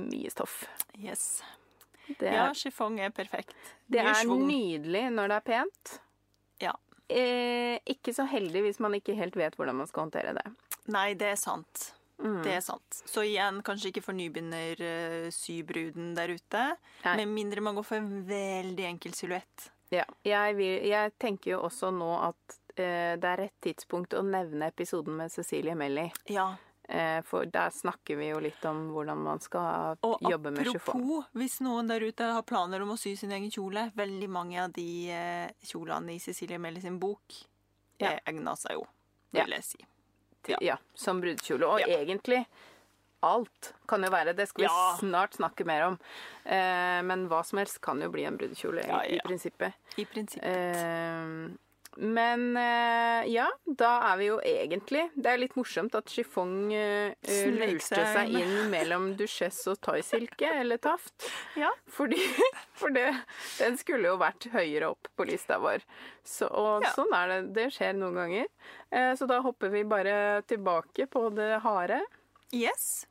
mye 0.00 0.30
stoff. 0.30 0.60
Yes. 1.00 1.42
Det 2.10 2.28
er, 2.28 2.34
Ja, 2.36 2.48
chiffon 2.54 2.98
er 3.02 3.10
perfekt. 3.14 3.54
det 3.90 4.00
er 4.04 4.14
svung. 4.20 4.44
nydelig 4.46 5.06
når 5.14 5.32
det 5.32 5.36
er 5.40 5.46
pent. 5.48 5.94
Ja. 6.62 6.74
Eh, 7.10 7.78
ikke 7.90 8.12
så 8.14 8.26
heldig 8.30 8.62
hvis 8.68 8.78
man 8.82 8.94
ikke 8.98 9.16
helt 9.18 9.34
vet 9.38 9.56
hvordan 9.58 9.80
man 9.80 9.88
skal 9.90 10.04
håndtere 10.06 10.34
det. 10.36 10.44
Nei, 10.90 11.14
det 11.18 11.32
er 11.32 11.40
sant. 11.40 11.88
Mm. 12.20 12.42
Det 12.44 12.52
er 12.52 12.60
sant. 12.60 13.02
Så 13.08 13.22
igjen, 13.24 13.62
kanskje 13.64 13.88
ikke 13.92 14.02
for 14.04 14.12
nybegynner-sybruden 14.18 16.14
der 16.16 16.28
ute. 16.36 16.64
Nei. 17.04 17.16
Med 17.22 17.28
mindre 17.34 17.60
man 17.64 17.74
går 17.78 17.86
for 17.86 18.00
en 18.00 18.24
veldig 18.28 18.84
enkel 18.94 19.14
silhuett. 19.16 19.70
Ja. 19.90 20.04
Jeg, 20.26 20.56
vil, 20.58 20.84
jeg 20.86 21.12
tenker 21.18 21.56
jo 21.56 21.62
også 21.66 21.90
nå 21.94 22.10
at 22.28 22.58
eh, 22.78 23.16
det 23.18 23.26
er 23.32 23.40
rett 23.46 23.56
tidspunkt 23.64 24.14
å 24.14 24.22
nevne 24.22 24.68
episoden 24.70 25.16
med 25.18 25.32
Cecilie 25.34 25.74
Melly. 25.78 26.08
Ja. 26.30 26.52
Eh, 26.90 27.20
for 27.26 27.46
der 27.46 27.70
snakker 27.74 28.16
vi 28.18 28.30
jo 28.32 28.38
litt 28.42 28.64
om 28.66 28.88
hvordan 28.94 29.20
man 29.22 29.38
skal 29.42 29.96
Og 30.06 30.22
jobbe 30.26 30.50
med 30.54 30.66
chiffon. 30.66 31.00
apropos, 31.02 31.28
hvis 31.38 31.60
noen 31.62 31.90
der 31.90 32.02
ute 32.06 32.30
har 32.34 32.42
planer 32.46 32.82
om 32.82 32.94
å 32.94 32.98
sy 32.98 33.12
sin 33.18 33.30
egen 33.34 33.50
kjole, 33.54 33.88
veldig 33.98 34.28
mange 34.30 34.58
av 34.62 34.72
de 34.74 34.88
eh, 35.14 35.50
kjolene 35.70 36.14
i 36.16 36.22
Cecilie 36.22 36.58
Melly 36.58 36.80
sin 36.82 36.98
bok 37.02 37.40
Ja. 38.00 38.14
egna 38.26 38.54
seg 38.56 38.72
jo, 38.78 38.86
Ja. 39.32 39.44
vil 39.44 39.52
jeg 39.58 39.64
si. 39.64 39.78
Ja. 40.48 40.56
ja, 40.60 40.76
som 40.94 41.20
brudekjole. 41.20 41.66
Og 41.66 41.80
Ja. 41.80 41.86
egentlig 42.00 42.46
alt 43.22 43.74
kan 43.86 44.02
jo 44.02 44.08
være. 44.10 44.32
Det 44.34 44.48
skal 44.48 44.62
vi 44.62 44.68
Ja. 44.68 44.96
snart 44.98 45.34
snakke 45.36 45.64
mer 45.66 45.82
om. 45.86 45.98
Eh, 46.44 47.02
men 47.02 47.28
hva 47.28 47.42
som 47.44 47.58
helst 47.58 47.80
kan 47.80 48.00
jo 48.00 48.08
bli 48.10 48.24
en 48.24 48.36
brudekjole 48.38 48.80
i, 48.80 49.16
i 49.16 49.20
prinsippet. 49.24 49.72
I 49.98 50.04
prinsippet. 50.04 50.44
Eh, 50.46 51.56
men 51.96 52.56
eh, 52.56 53.26
ja, 53.32 53.48
da 53.66 53.90
er 54.12 54.16
vi 54.20 54.26
jo 54.28 54.36
egentlig 54.46 55.02
Det 55.16 55.26
er 55.32 55.40
litt 55.42 55.56
morsomt 55.58 55.94
at 55.98 56.08
chiffon 56.12 56.70
eh, 56.72 57.10
lurte 57.50 58.04
seg 58.12 58.30
inn. 58.38 58.54
mellom 58.70 59.08
duchesse 59.18 59.72
og 59.72 59.80
thaisilke, 59.82 60.46
eller 60.60 60.78
taft. 60.78 61.26
ja. 61.62 61.70
Fordi, 61.90 62.20
for 62.78 62.94
det, 62.94 63.08
den 63.58 63.76
skulle 63.80 64.12
jo 64.12 64.16
vært 64.20 64.46
høyere 64.54 64.92
opp 64.94 65.10
på 65.18 65.26
lista 65.28 65.58
vår. 65.58 65.82
Så, 66.24 66.46
og 66.46 66.86
Ja. 66.86 66.92
sånn 66.94 67.12
er 67.16 67.28
det. 67.34 67.40
Det 67.58 67.66
skjer 67.74 67.94
noen 67.98 68.14
ganger. 68.22 68.46
Eh, 68.90 69.12
så 69.18 69.26
da 69.26 69.40
hopper 69.44 69.68
vi 69.74 69.82
bare 69.84 70.42
tilbake 70.46 71.06
på 71.10 71.26
det 71.34 71.56
harde. 71.66 72.00
Yes. 72.54 73.06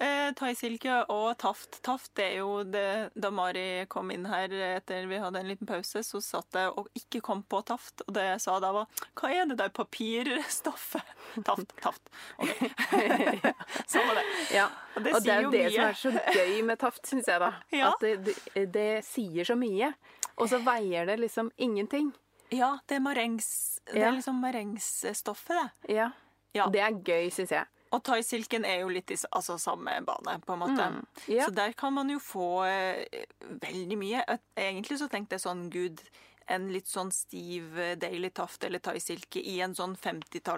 Eh, 0.00 0.30
Thaisilke 0.32 0.94
og 1.12 1.34
Taft. 1.42 1.82
Taft 1.84 2.20
er 2.24 2.38
jo 2.38 2.62
det 2.64 3.10
Da 3.20 3.28
Mari 3.34 3.84
kom 3.92 4.08
inn 4.14 4.24
her 4.30 4.52
etter 4.70 5.04
vi 5.10 5.18
hadde 5.20 5.42
en 5.42 5.50
liten 5.50 5.68
pause, 5.68 6.00
så 6.06 6.22
satt 6.24 6.56
jeg 6.56 6.70
og 6.72 6.88
ikke 6.96 7.20
kom 7.26 7.42
på 7.44 7.60
Taft. 7.68 8.00
Og 8.06 8.14
det 8.16 8.24
jeg 8.24 8.40
sa 8.46 8.54
da, 8.64 8.70
var 8.72 9.04
Hva 9.20 9.32
er 9.34 9.50
det 9.50 9.58
der 9.60 9.72
papirstoffet? 9.76 11.12
Taft. 11.48 11.74
Taft. 11.84 12.08
Okay. 12.40 12.70
Sånn 13.90 14.08
var 14.08 14.16
det. 14.22 14.24
Ja. 14.56 14.70
Og 14.96 15.04
det 15.04 15.12
og 15.18 15.26
det 15.26 15.34
er 15.34 15.44
jo 15.44 15.52
det 15.52 15.64
mye. 15.66 15.74
som 15.74 15.84
er 15.84 16.00
så 16.00 16.38
gøy 16.40 16.62
med 16.70 16.80
Taft, 16.80 17.02
syns 17.10 17.28
jeg, 17.28 17.42
da. 17.42 17.50
Ja. 17.74 17.92
At 17.92 18.06
det, 18.06 18.14
det, 18.30 18.64
det 18.72 18.88
sier 19.04 19.48
så 19.52 19.58
mye. 19.60 19.92
Og 20.40 20.48
så 20.48 20.62
veier 20.64 21.04
det 21.10 21.18
liksom 21.20 21.52
ingenting. 21.60 22.08
Ja, 22.50 22.78
det 22.88 22.96
er 22.96 23.04
marengs 23.04 23.50
Det 23.86 24.00
er 24.00 24.16
liksom 24.16 24.40
marengsstoffet, 24.42 25.60
det. 25.60 25.98
Ja. 26.00 26.08
Ja. 26.56 26.66
Det 26.72 26.80
er 26.82 26.96
gøy, 27.04 27.28
syns 27.34 27.52
jeg. 27.54 27.68
Og 27.92 28.02
thaisilken 28.06 28.64
er 28.64 28.80
jo 28.84 28.88
litt 28.94 29.10
i 29.10 29.16
altså, 29.34 29.56
samme 29.58 29.96
bane, 30.06 30.36
på 30.46 30.52
en 30.54 30.60
måte. 30.62 30.84
Mm, 30.94 31.04
ja. 31.34 31.44
Så 31.48 31.50
der 31.56 31.72
kan 31.72 31.92
man 31.96 32.10
jo 32.12 32.18
få 32.22 32.64
eh, 32.68 33.24
veldig 33.64 33.98
mye. 33.98 34.24
Egentlig 34.56 35.00
så 35.00 35.08
tenkte 35.10 35.34
jeg 35.38 35.42
sånn, 35.42 35.64
gud, 35.74 36.02
en 36.50 36.68
litt 36.74 36.86
sånn 36.90 37.10
stiv 37.14 37.76
eh, 37.78 37.92
Daily 37.98 38.30
Taft 38.34 38.64
eller 38.66 38.78
thaisilke 38.82 39.38
i 39.42 39.60
en 39.62 39.74
sånn 39.74 39.96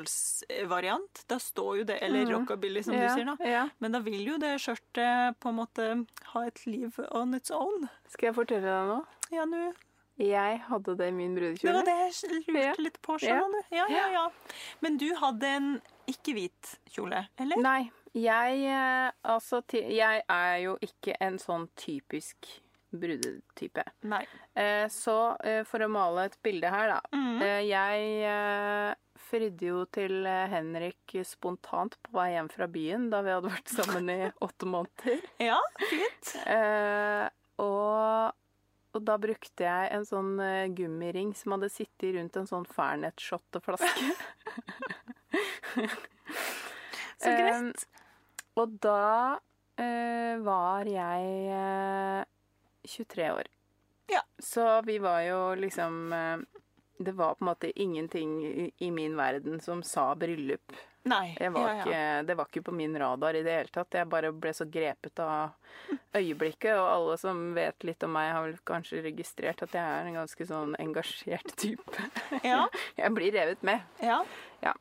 50-tallsvariant. 0.07 1.25
Da 1.29 1.39
står 1.41 1.77
jo 1.81 1.85
det 1.85 1.99
Eller 2.03 2.27
rockabilly, 2.31 2.83
som 2.85 2.95
Mm. 2.95 3.01
ja. 3.03 3.09
du 3.09 3.15
sier, 3.15 3.25
da. 3.37 3.49
Ja. 3.51 3.69
Men 3.79 3.93
da 3.93 4.01
vil 4.01 4.25
jo 4.27 4.39
det 4.39 4.55
skjørtet 4.61 5.39
på 5.41 5.49
en 5.49 5.57
måte 5.57 5.89
ha 6.33 6.45
et 6.47 6.67
liv 6.67 6.99
on 7.11 7.35
its 7.35 7.51
own. 7.51 7.89
Skal 8.09 8.29
jeg 8.31 8.35
fortelle 8.35 8.63
deg 8.63 8.89
noe? 8.93 9.05
Ja, 9.33 9.45
nå 9.45 9.73
Jeg 10.19 10.61
hadde 10.69 10.95
det 10.97 11.09
i 11.09 11.11
min 11.11 11.35
Det 11.35 11.65
var 11.65 11.85
det 11.85 12.13
jeg 12.13 12.45
lurte 12.49 12.83
litt 12.83 13.01
på, 13.03 13.17
Ja. 13.23 13.41
Ja, 13.71 13.87
ja, 13.89 14.09
ja. 14.13 14.31
Men 14.81 14.99
du 14.99 15.15
hadde 15.15 15.47
en 15.47 15.81
ikke-hvit 16.11 16.77
kjole, 16.95 17.25
eller? 17.41 17.61
Nei, 17.63 17.91
jeg 18.19 18.65
eh, 18.69 19.11
Altså, 19.25 19.63
jeg 19.73 20.23
er 20.29 20.57
jo 20.65 20.77
ikke 20.85 21.15
en 21.25 21.39
sånn 21.41 21.69
typisk 21.79 22.49
brudetype. 22.93 23.85
Nei. 24.05 24.25
Eh, 24.59 24.85
Så 24.93 25.15
eh, 25.49 25.63
for 25.65 25.81
å 25.81 25.89
male 25.89 26.27
et 26.29 26.35
bilde 26.45 26.69
her, 26.69 26.93
da. 26.93 26.99
Eh, 27.41 27.63
Jeg 27.71 28.99
fridde 29.23 29.65
jo 29.71 29.85
til 29.89 30.27
Henrik 30.27 31.15
spontant 31.25 31.95
på 32.05 32.13
vei 32.19 32.35
hjem 32.35 32.51
fra 32.53 32.67
byen 32.69 33.07
da 33.09 33.23
vi 33.25 33.33
hadde 33.33 33.49
vært 33.55 33.71
sammen 33.73 34.11
i 34.13 34.19
åtte 34.45 34.69
måneder. 34.69 35.23
Ja, 35.41 35.57
fint. 35.89 36.35
Og, 37.63 38.35
og 38.93 39.05
da 39.09 39.17
brukte 39.23 39.65
jeg 39.65 39.89
en 39.97 40.05
sånn 40.05 40.35
gummiring 40.77 41.33
som 41.39 41.55
hadde 41.57 41.71
sittet 41.73 42.13
rundt 42.19 42.37
en 42.43 42.51
sånn 42.51 42.69
Fernet-shotteflaske. 42.77 44.13
Så 47.23 47.31
greit. 47.31 47.85
og 48.59 48.77
da 48.83 49.39
uh, 49.39 50.35
var 50.43 50.89
jeg 50.91 51.25
uh, 51.55 52.25
23 52.89 53.29
år. 53.33 53.51
Ja. 54.13 54.23
Så 54.39 54.67
vi 54.87 54.99
var 54.99 55.23
jo 55.25 55.55
liksom 55.55 56.13
uh, 56.13 56.63
Det 56.99 57.13
var 57.17 57.35
på 57.35 57.45
en 57.45 57.51
måte 57.53 57.71
ingenting 57.81 58.41
i, 58.47 58.71
i 58.79 58.91
min 58.91 59.17
verden 59.17 59.61
som 59.61 59.83
sa 59.83 60.15
bryllup. 60.15 60.75
Nei. 61.03 61.37
Var 61.41 61.61
ja, 61.61 61.75
ja. 61.75 61.83
Ikke, 61.83 62.27
det 62.27 62.35
var 62.39 62.47
ikke 62.47 62.63
på 62.63 62.75
min 62.79 62.99
radar 62.99 63.35
i 63.35 63.43
det 63.43 63.57
hele 63.57 63.73
tatt. 63.75 63.97
Jeg 63.99 64.07
bare 64.11 64.31
ble 64.33 64.53
så 64.55 64.67
grepet 64.71 65.19
av 65.19 65.57
øyeblikket. 66.15 66.77
Og 66.77 66.87
alle 66.87 67.17
som 67.19 67.41
vet 67.57 67.87
litt 67.89 68.07
om 68.07 68.15
meg, 68.15 68.31
har 68.37 68.47
vel 68.47 68.61
kanskje 68.69 69.03
registrert 69.09 69.65
at 69.67 69.75
jeg 69.75 69.83
er 69.83 70.11
en 70.11 70.21
ganske 70.21 70.47
sånn 70.47 70.77
engasjert 70.83 71.57
type. 71.59 72.07
Ja. 72.47 72.69
Jeg 73.01 73.15
blir 73.19 73.35
revet 73.35 73.67
med. 73.67 73.83
ja. 74.63 74.77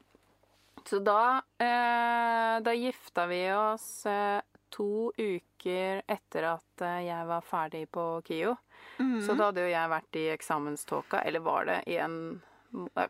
Så 0.88 1.00
da, 1.04 1.42
eh, 1.60 2.56
da 2.64 2.74
gifta 2.74 3.28
vi 3.30 3.42
oss 3.54 4.06
eh, 4.06 4.42
to 4.72 5.12
uker 5.18 6.02
etter 6.08 6.48
at 6.56 6.86
eh, 6.86 7.02
jeg 7.08 7.28
var 7.28 7.44
ferdig 7.46 7.86
på 7.92 8.06
KIO. 8.26 8.56
Mm. 8.98 9.20
Så 9.26 9.36
da 9.36 9.50
hadde 9.50 9.66
jo 9.66 9.74
jeg 9.74 9.92
vært 9.92 10.18
i 10.20 10.30
eksamenståka, 10.36 11.22
eller 11.28 11.46
var 11.46 11.70
det 11.70 11.84
i 11.92 12.00
en 12.02 12.24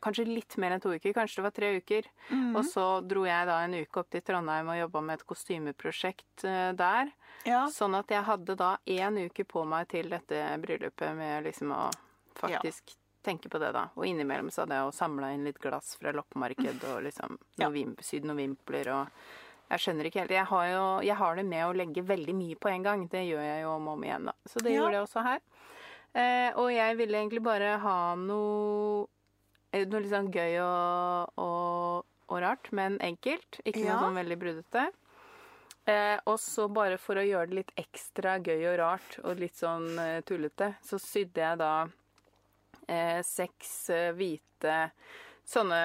Kanskje 0.01 0.23
litt 0.25 0.55
mer 0.57 0.73
enn 0.73 0.81
to 0.81 0.89
uker, 0.89 1.13
kanskje 1.13 1.37
det 1.37 1.43
var 1.45 1.53
tre 1.53 1.67
uker. 1.77 2.07
Mm. 2.31 2.55
Og 2.57 2.63
så 2.65 2.85
dro 3.05 3.27
jeg 3.27 3.45
da 3.45 3.59
en 3.61 3.75
uke 3.77 4.01
opp 4.01 4.07
til 4.09 4.23
Trondheim 4.25 4.71
og 4.73 4.79
jobba 4.79 5.03
med 5.05 5.19
et 5.19 5.25
kostymeprosjekt 5.29 6.45
eh, 6.49 6.71
der. 6.73 7.11
ja. 7.45 7.67
Sånn 7.69 7.93
at 7.99 8.09
jeg 8.09 8.25
hadde 8.25 8.55
da 8.57 8.71
én 8.89 9.19
uke 9.21 9.45
på 9.45 9.61
meg 9.69 9.85
til 9.93 10.09
dette 10.09 10.41
bryllupet 10.63 11.13
med 11.13 11.45
liksom 11.45 11.75
å 11.77 11.83
faktisk 12.41 12.95
tenke 13.23 13.49
på 13.49 13.59
det, 13.61 13.71
da. 13.75 13.87
Og 13.95 14.05
innimellom 14.05 14.49
så 14.51 14.63
hadde 14.63 14.75
jeg 14.79 14.87
jo 14.87 14.91
samla 14.97 15.31
inn 15.35 15.43
litt 15.45 15.59
glass 15.61 15.95
fra 15.99 16.11
loppemarked 16.15 16.83
og 16.91 17.03
liksom 17.07 17.37
Ja. 17.61 17.69
sydd 18.01 18.25
noen 18.25 18.37
vimpler 18.43 18.89
og 18.95 19.07
Jeg 19.71 19.79
skjønner 19.79 20.05
ikke 20.09 20.19
helt. 20.25 20.31
Jeg 20.35 20.45
har 20.49 20.65
jo 20.67 20.85
jeg 21.07 21.15
har 21.15 21.35
det 21.39 21.45
med 21.47 21.63
å 21.65 21.73
legge 21.73 22.01
veldig 22.03 22.33
mye 22.35 22.55
på 22.59 22.67
en 22.73 22.83
gang. 22.83 23.07
Det 23.07 23.21
gjør 23.23 23.41
jeg 23.45 23.61
jo 23.63 23.69
om 23.77 23.87
og 23.87 23.93
om 23.93 24.03
igjen, 24.03 24.25
da. 24.27 24.33
Så 24.45 24.59
det 24.59 24.73
Ja. 24.73 24.81
gjorde 24.81 24.97
jeg 24.97 25.05
også 25.07 25.23
her. 25.23 25.39
Eh, 26.13 26.51
og 26.59 26.71
jeg 26.75 26.97
ville 26.97 27.17
egentlig 27.17 27.41
bare 27.41 27.77
ha 27.79 28.15
noe 28.19 29.07
eh, 29.71 29.85
noe 29.87 30.01
litt 30.03 30.11
sånn 30.11 30.27
gøy 30.33 30.57
og, 30.59 31.31
og, 31.39 32.03
og 32.27 32.41
rart, 32.43 32.67
men 32.75 32.97
enkelt. 32.99 33.61
Ikke 33.63 33.85
Ja. 33.85 33.93
noe 33.95 34.09
sånn 34.09 34.19
veldig 34.19 34.37
brudete. 34.41 34.89
Eh, 35.87 36.19
og 36.27 36.35
så 36.37 36.67
bare 36.69 36.97
for 36.99 37.15
å 37.15 37.23
gjøre 37.25 37.47
det 37.49 37.55
litt 37.61 37.71
ekstra 37.79 38.35
gøy 38.43 38.67
og 38.73 38.77
rart 38.83 39.15
og 39.23 39.39
litt 39.39 39.55
sånn 39.55 39.87
eh, 39.97 40.19
tullete, 40.27 40.75
så 40.83 40.99
sydde 40.99 41.41
jeg 41.41 41.57
da 41.63 41.87
eh, 42.91 43.19
seks 43.25 43.71
eh, 43.95 44.09
hvite 44.17 44.77
sånne 45.51 45.79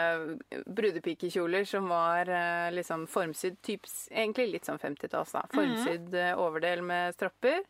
brudepikekjoler 0.68 1.64
som 1.66 1.88
var 1.90 2.28
eh, 2.30 2.68
liksom 2.76 3.06
formsydd 3.10 3.56
typs, 3.66 3.94
Egentlig 4.12 4.50
litt 4.52 4.68
sånn 4.68 4.78
50-talls, 4.82 5.32
da. 5.34 5.46
Formsydd 5.54 6.14
eh, 6.14 6.34
overdel 6.38 6.82
med 6.86 7.16
stropper. 7.16 7.62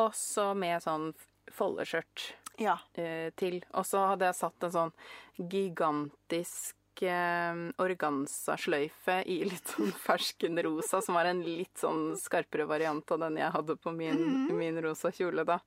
Og 0.00 0.14
så 0.16 0.50
med 0.56 0.84
sånn 0.84 1.10
foldeskjørt 1.56 2.30
Ja. 2.62 2.78
eh, 2.96 3.30
til. 3.36 3.58
Og 3.76 3.84
så 3.88 4.06
hadde 4.12 4.30
jeg 4.30 4.38
satt 4.38 4.66
en 4.68 4.74
sånn 4.78 4.92
gigantisk 5.36 7.02
eh, 7.04 7.60
organza-sløyfe 7.82 9.20
i 9.28 9.40
litt 9.48 9.72
sånn 9.74 9.92
ferskenrosa, 10.06 11.02
som 11.04 11.18
var 11.18 11.28
en 11.30 11.42
litt 11.44 11.76
sånn 11.80 12.14
skarpere 12.20 12.66
variant 12.70 13.12
av 13.12 13.20
den 13.26 13.36
jeg 13.42 13.52
hadde 13.56 13.76
på 13.82 13.92
min, 13.94 14.46
min 14.56 14.80
rosa 14.84 15.12
kjole, 15.12 15.44
da. 15.48 15.60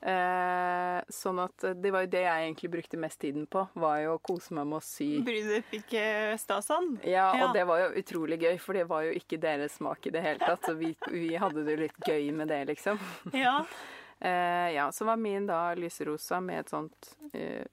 Eh, 0.00 0.98
sånn 1.12 1.38
at 1.42 1.64
det 1.76 1.90
var 1.92 2.06
jo 2.06 2.10
det 2.14 2.22
jeg 2.24 2.44
egentlig 2.46 2.70
brukte 2.72 2.96
mest 3.00 3.18
tiden 3.20 3.44
på, 3.52 3.66
var 3.74 3.98
jo 4.00 4.14
å 4.16 4.22
kose 4.24 4.54
meg 4.56 4.66
med 4.70 4.78
å 4.78 4.84
sy. 4.84 5.08
Brynet 5.26 5.66
fikk 5.68 5.92
stasene? 6.40 7.00
Ja, 7.04 7.26
og 7.34 7.40
Ja. 7.40 7.52
det 7.52 7.66
var 7.68 7.82
jo 7.82 7.90
utrolig 8.00 8.38
gøy, 8.40 8.58
for 8.60 8.72
det 8.78 8.86
var 8.88 9.02
jo 9.04 9.12
ikke 9.12 9.38
deres 9.40 9.76
smak 9.76 10.06
i 10.06 10.10
det 10.14 10.22
hele 10.24 10.38
tatt. 10.40 10.64
Så 10.64 10.74
vi, 10.78 10.94
vi 11.12 11.34
hadde 11.36 11.64
det 11.66 11.76
litt 11.78 11.98
gøy 12.06 12.32
med 12.32 12.48
det, 12.48 12.66
liksom. 12.74 12.98
Ja. 13.36 13.60
Eh, 14.20 14.74
ja, 14.74 14.90
så 14.92 15.06
var 15.08 15.16
min 15.16 15.46
da 15.48 15.72
lyserosa 15.72 16.42
med 16.44 16.58
et 16.60 16.68
sånt 16.68 17.06
eh, 17.32 17.64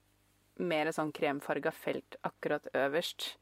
mer 0.64 0.88
sånn 0.96 1.10
kremfarga 1.12 1.74
felt 1.76 2.16
akkurat 2.24 2.70
øverst. 2.72 3.34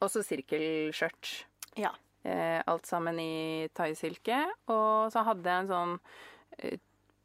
Og 0.00 0.08
så 0.10 0.24
sirkelskjørt. 0.26 1.44
ja. 1.78 1.92
Eh, 2.24 2.58
alt 2.66 2.86
sammen 2.86 3.20
i 3.22 3.68
thaisilke. 3.74 4.40
Og 4.66 5.12
så 5.14 5.22
hadde 5.26 5.46
jeg 5.46 5.62
en 5.62 5.70
sånn 5.70 5.94
eh, 6.58 6.78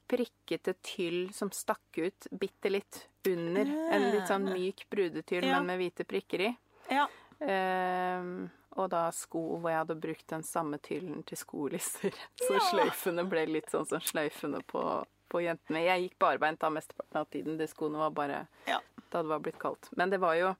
prikkete 0.07 0.73
tyll 0.85 1.33
som 1.33 1.51
stakk 1.51 1.97
ut 1.99 2.27
bitte 2.31 2.69
litt 2.71 3.07
under. 3.27 3.67
En 3.91 4.05
litt 4.13 4.27
sånn 4.29 4.45
myk 4.53 4.85
brudetyll, 4.89 5.43
Ja. 5.45 5.57
men 5.59 5.65
med 5.73 5.79
hvite 5.81 6.05
prikker 6.07 6.45
i. 6.47 6.51
Ja. 6.89 7.07
Um, 7.41 8.49
og 8.77 8.89
da 8.93 9.07
sko 9.15 9.41
hvor 9.57 9.71
jeg 9.71 9.79
hadde 9.81 9.95
brukt 10.01 10.27
den 10.31 10.43
samme 10.45 10.77
tyllen 10.83 11.23
til 11.27 11.37
skolisser. 11.39 12.13
Så 12.47 12.59
sløyfene 12.69 13.25
ble 13.29 13.45
litt 13.49 13.71
sånn 13.73 13.87
som 13.89 14.01
sløyfene 14.05 14.61
på, 14.69 14.83
på 15.31 15.41
jentene. 15.43 15.83
Jeg 15.87 16.03
gikk 16.07 16.17
barbeint 16.23 16.59
da 16.61 16.69
mesteparten 16.73 17.21
av 17.23 17.29
tiden. 17.33 17.57
De 17.59 17.67
skoene 17.71 17.97
var 18.01 18.13
bare 18.15 18.43
Ja. 18.69 18.79
da 19.11 19.21
det 19.23 19.31
var 19.33 19.39
blitt 19.43 19.59
kaldt. 19.61 19.89
Men 19.97 20.09
det 20.13 20.19
var 20.23 20.35
jo, 20.39 20.53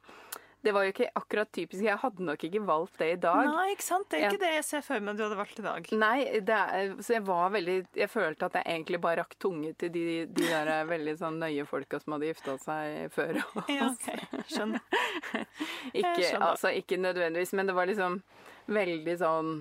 det 0.66 0.72
var 0.74 0.84
jo 0.88 0.92
ikke 0.92 1.08
akkurat 1.16 1.52
typisk. 1.54 1.84
Jeg 1.86 1.98
hadde 2.02 2.24
nok 2.26 2.42
ikke 2.44 2.62
valgt 2.66 2.98
det 3.00 3.08
i 3.14 3.20
dag. 3.22 3.46
Nei, 3.46 3.68
ikke 3.76 3.86
sant? 3.86 4.08
Det 4.10 4.18
er 4.18 4.24
Ja. 4.26 4.32
ikke 4.32 4.42
det 4.42 4.50
jeg 4.56 4.64
ser 4.66 4.82
for 4.82 5.00
meg 5.00 5.16
du 5.18 5.24
hadde 5.24 5.38
valgt 5.38 5.60
i 5.60 5.64
dag. 5.64 5.88
Nei, 5.94 6.24
det 6.42 6.58
er, 6.58 6.96
så 7.00 7.14
jeg 7.14 7.24
var 7.28 7.50
veldig 7.54 7.78
Jeg 7.96 8.10
følte 8.10 8.46
at 8.50 8.54
jeg 8.60 8.66
egentlig 8.66 9.00
bare 9.02 9.22
rakk 9.22 9.38
tunge 9.40 9.74
til 9.78 9.90
de, 9.94 10.26
de 10.26 10.50
der 10.50 10.86
veldig 10.90 11.16
sånn 11.22 11.40
nøye 11.40 11.66
folka 11.70 12.00
som 12.02 12.14
hadde 12.18 12.32
gifta 12.34 12.58
seg 12.66 13.12
før. 13.14 13.40
Ja, 13.78 13.92
okay. 13.94 14.20
Skjønner. 14.50 14.82
Ikke, 15.94 16.24
skjønner. 16.24 16.48
altså, 16.52 16.74
ikke 16.74 16.98
nødvendigvis, 17.00 17.54
men 17.54 17.68
det 17.68 17.76
var 17.78 17.86
liksom 17.90 18.22
veldig 18.68 19.18
sånn 19.22 19.52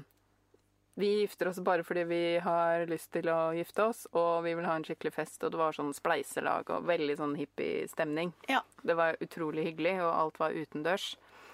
Vi 0.99 1.09
gifter 1.21 1.49
oss 1.51 1.59
bare 1.61 1.85
fordi 1.85 2.07
vi 2.09 2.21
har 2.41 2.87
lyst 2.89 3.11
til 3.13 3.29
å 3.29 3.51
gifte 3.53 3.85
oss, 3.85 4.07
og 4.17 4.47
vi 4.47 4.55
vil 4.57 4.65
ha 4.65 4.79
en 4.79 4.85
skikkelig 4.87 5.13
fest, 5.13 5.43
og 5.45 5.53
det 5.53 5.59
var 5.61 5.77
sånn 5.77 5.91
spleiselag 5.93 6.71
og 6.73 6.87
veldig 6.89 7.17
sånn 7.19 7.35
hippie-stemning. 7.37 8.31
Ja. 8.49 8.63
Det 8.81 8.97
var 8.97 9.19
utrolig 9.21 9.67
hyggelig, 9.67 9.99
og 10.01 10.09
alt 10.15 10.41
var 10.41 10.57
utendørs. 10.57 11.11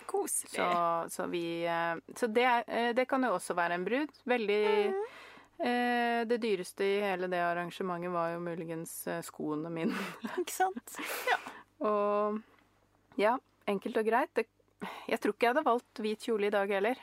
Koselig. 0.07 0.53
Så, 0.55 0.69
så 1.11 1.27
vi 1.33 1.43
eh, 1.67 1.97
Så 2.15 2.29
det, 2.31 2.47
eh, 2.67 2.93
det 2.95 3.09
kan 3.11 3.27
jo 3.27 3.33
også 3.35 3.57
være 3.59 3.79
en 3.79 3.87
brud. 3.87 4.13
Veldig 4.31 4.63
eh, 4.93 6.23
Det 6.29 6.39
dyreste 6.43 6.87
i 6.87 7.01
hele 7.03 7.31
det 7.33 7.41
arrangementet 7.43 8.13
var 8.15 8.35
jo 8.35 8.43
muligens 8.45 8.93
eh, 9.11 9.23
skoene 9.27 9.73
mine. 9.75 9.97
Ikke 10.43 10.55
sant? 10.55 10.99
Ja. 11.31 11.39
Og 11.89 12.43
ja, 13.19 13.35
enkelt 13.67 13.99
og 13.99 14.07
greit. 14.07 14.31
Det, 14.39 14.47
jeg 15.11 15.19
tror 15.23 15.35
ikke 15.35 15.49
jeg 15.49 15.55
hadde 15.55 15.67
valgt 15.67 16.03
hvit 16.05 16.29
kjole 16.29 16.47
i 16.47 16.55
dag 16.55 16.71
heller. 16.71 17.03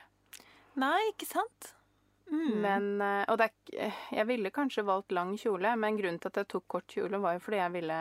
Nei, 0.79 0.99
ikke 1.11 1.27
sant? 1.27 1.73
Mm. 2.29 2.61
Men, 2.61 2.89
eh, 3.01 3.25
og 3.27 3.39
det 3.41 3.49
er, 3.49 3.99
jeg 4.13 4.27
ville 4.29 4.53
kanskje 4.53 4.85
valgt 4.85 5.13
lang 5.15 5.35
kjole, 5.39 5.73
men 5.81 5.97
grunnen 5.97 6.21
til 6.21 6.31
at 6.31 6.41
jeg 6.43 6.49
tok 6.53 6.67
kort 6.75 6.89
kjole, 6.93 7.21
var 7.21 7.37
jo 7.37 7.43
fordi 7.43 7.61
jeg 7.61 7.75
ville 7.79 7.99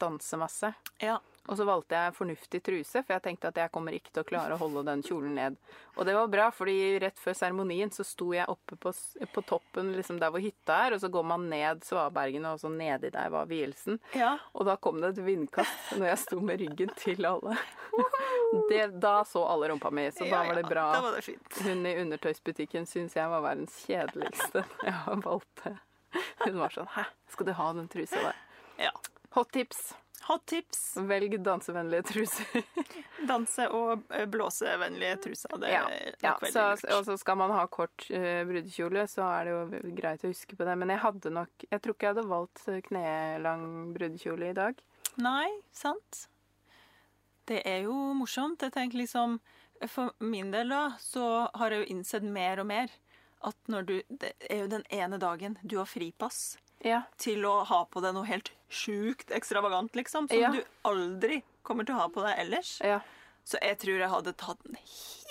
danse 0.00 0.40
masse. 0.40 0.72
Ja. 1.02 1.18
Og 1.48 1.56
så 1.56 1.64
valgte 1.64 1.96
jeg 1.96 2.12
fornuftig 2.12 2.60
truse, 2.60 3.00
for 3.00 3.14
jeg 3.14 3.24
tenkte 3.24 3.48
at 3.48 3.56
jeg 3.56 3.72
kommer 3.72 3.94
ikke 3.96 4.12
til 4.12 4.20
å 4.20 4.28
klare 4.28 4.56
å 4.56 4.60
holde 4.60 4.82
den 4.84 5.00
kjolen 5.06 5.32
ned. 5.38 5.56
Og 5.96 6.04
det 6.04 6.12
var 6.12 6.28
bra, 6.28 6.48
fordi 6.52 6.98
rett 7.00 7.16
før 7.22 7.38
seremonien 7.38 7.92
så 7.94 8.04
sto 8.04 8.28
jeg 8.36 8.44
oppe 8.52 8.76
på, 8.76 8.92
på 9.32 9.44
toppen 9.48 9.94
liksom 9.96 10.20
der 10.20 10.34
hvor 10.34 10.44
hytta 10.44 10.76
er, 10.84 10.96
og 10.96 11.00
så 11.00 11.08
går 11.12 11.24
man 11.30 11.48
ned 11.48 11.80
Svabergene, 11.88 12.52
og 12.52 12.60
så 12.60 12.68
nedi 12.72 13.08
der 13.14 13.32
var 13.32 13.48
vielsen. 13.48 13.96
Ja. 14.12 14.34
Og 14.52 14.68
da 14.68 14.76
kom 14.76 15.00
det 15.00 15.14
et 15.14 15.24
vindkast 15.24 15.96
når 15.96 16.10
jeg 16.10 16.22
sto 16.26 16.42
med 16.44 16.60
ryggen 16.60 16.92
til 17.00 17.24
alle. 17.30 17.56
Det, 18.70 18.86
da 19.02 19.24
så 19.28 19.42
alle 19.44 19.68
rumpa 19.68 19.90
mi, 19.90 20.06
så 20.12 20.24
da 20.24 20.30
Ja, 20.30 20.42
var 20.48 20.54
det 20.54 20.64
ja. 20.64 20.68
bra. 20.72 20.86
Da 20.92 21.00
var 21.04 21.16
det 21.18 21.22
fint. 21.26 21.60
Hun 21.66 21.86
i 21.86 21.94
undertøysbutikken 22.00 22.86
syns 22.88 23.16
jeg 23.16 23.28
var 23.28 23.42
verdens 23.44 23.76
kjedeligste 23.86 24.64
jeg 24.86 24.96
har 25.04 25.22
valgt 25.24 25.64
det. 25.64 25.74
Hun 26.46 26.56
var 26.62 26.72
sånn 26.72 26.88
Hæ, 26.94 27.04
skal 27.34 27.46
du 27.50 27.52
ha 27.58 27.72
den 27.76 27.88
trusa 27.92 28.22
der? 28.30 28.44
Ja. 28.88 28.92
Hot 29.36 29.50
tips. 29.52 29.90
Hot 30.28 30.46
tips. 30.48 30.80
Velg 31.08 31.36
dansevennlige 31.44 32.02
truser. 32.08 32.62
Danse- 33.28 33.68
og 33.72 34.02
eh, 34.12 34.24
blåsevennlige 34.28 35.18
truser. 35.24 35.54
Det 35.60 35.70
Ja, 35.72 35.84
ja 36.24 36.32
så, 36.52 36.64
og 36.96 37.04
så 37.06 37.16
skal 37.20 37.38
man 37.40 37.52
ha 37.54 37.66
kort 37.72 38.08
uh, 38.10 38.42
brudekjole, 38.48 39.04
så 39.08 39.24
er 39.28 39.48
det 39.48 39.54
jo 39.54 39.92
greit 40.00 40.24
å 40.24 40.32
huske 40.32 40.56
på 40.58 40.66
det. 40.68 40.74
Men 40.80 40.92
jeg 40.94 41.02
hadde 41.04 41.32
nok 41.32 41.68
Jeg 41.68 41.80
tror 41.84 41.96
ikke 41.96 42.08
jeg 42.08 42.16
hadde 42.16 42.26
valgt 42.32 42.64
eh, 42.72 42.80
knelang 42.88 43.68
brudekjole 43.94 44.50
i 44.50 44.56
dag. 44.58 44.82
Nei, 45.22 45.48
sant. 45.72 46.26
Det 47.48 47.62
er 47.66 47.82
jo 47.86 47.94
morsomt. 48.18 48.60
Jeg 48.62 48.74
tenker 48.74 49.00
liksom 49.00 49.38
For 49.88 50.10
min 50.18 50.50
del, 50.50 50.72
da, 50.74 50.96
så 50.98 51.48
har 51.54 51.70
jeg 51.70 51.84
jo 51.84 51.92
innsett 51.94 52.24
mer 52.26 52.58
og 52.60 52.66
mer 52.66 52.90
at 53.46 53.56
når 53.70 53.84
du 53.86 53.92
Det 54.10 54.32
er 54.50 54.64
jo 54.64 54.70
den 54.72 54.82
ene 54.90 55.20
dagen 55.22 55.54
du 55.62 55.76
har 55.78 55.86
fripass 55.86 56.58
Ja. 56.84 57.02
til 57.18 57.44
å 57.46 57.64
ha 57.66 57.84
på 57.86 58.02
deg 58.02 58.14
noe 58.14 58.26
helt 58.26 58.50
sjukt 58.70 59.30
ekstravagant, 59.34 59.94
liksom, 59.94 60.28
som 60.28 60.38
Ja. 60.38 60.50
du 60.52 60.62
aldri 60.84 61.42
kommer 61.62 61.86
til 61.86 61.94
å 61.94 61.98
ha 62.02 62.08
på 62.08 62.22
deg 62.26 62.38
ellers. 62.38 62.80
ja. 62.84 63.00
Så 63.44 63.56
jeg 63.62 63.78
tror 63.78 63.98
jeg 63.98 64.10
hadde 64.12 64.32
tatt 64.36 64.58
den 64.64 64.76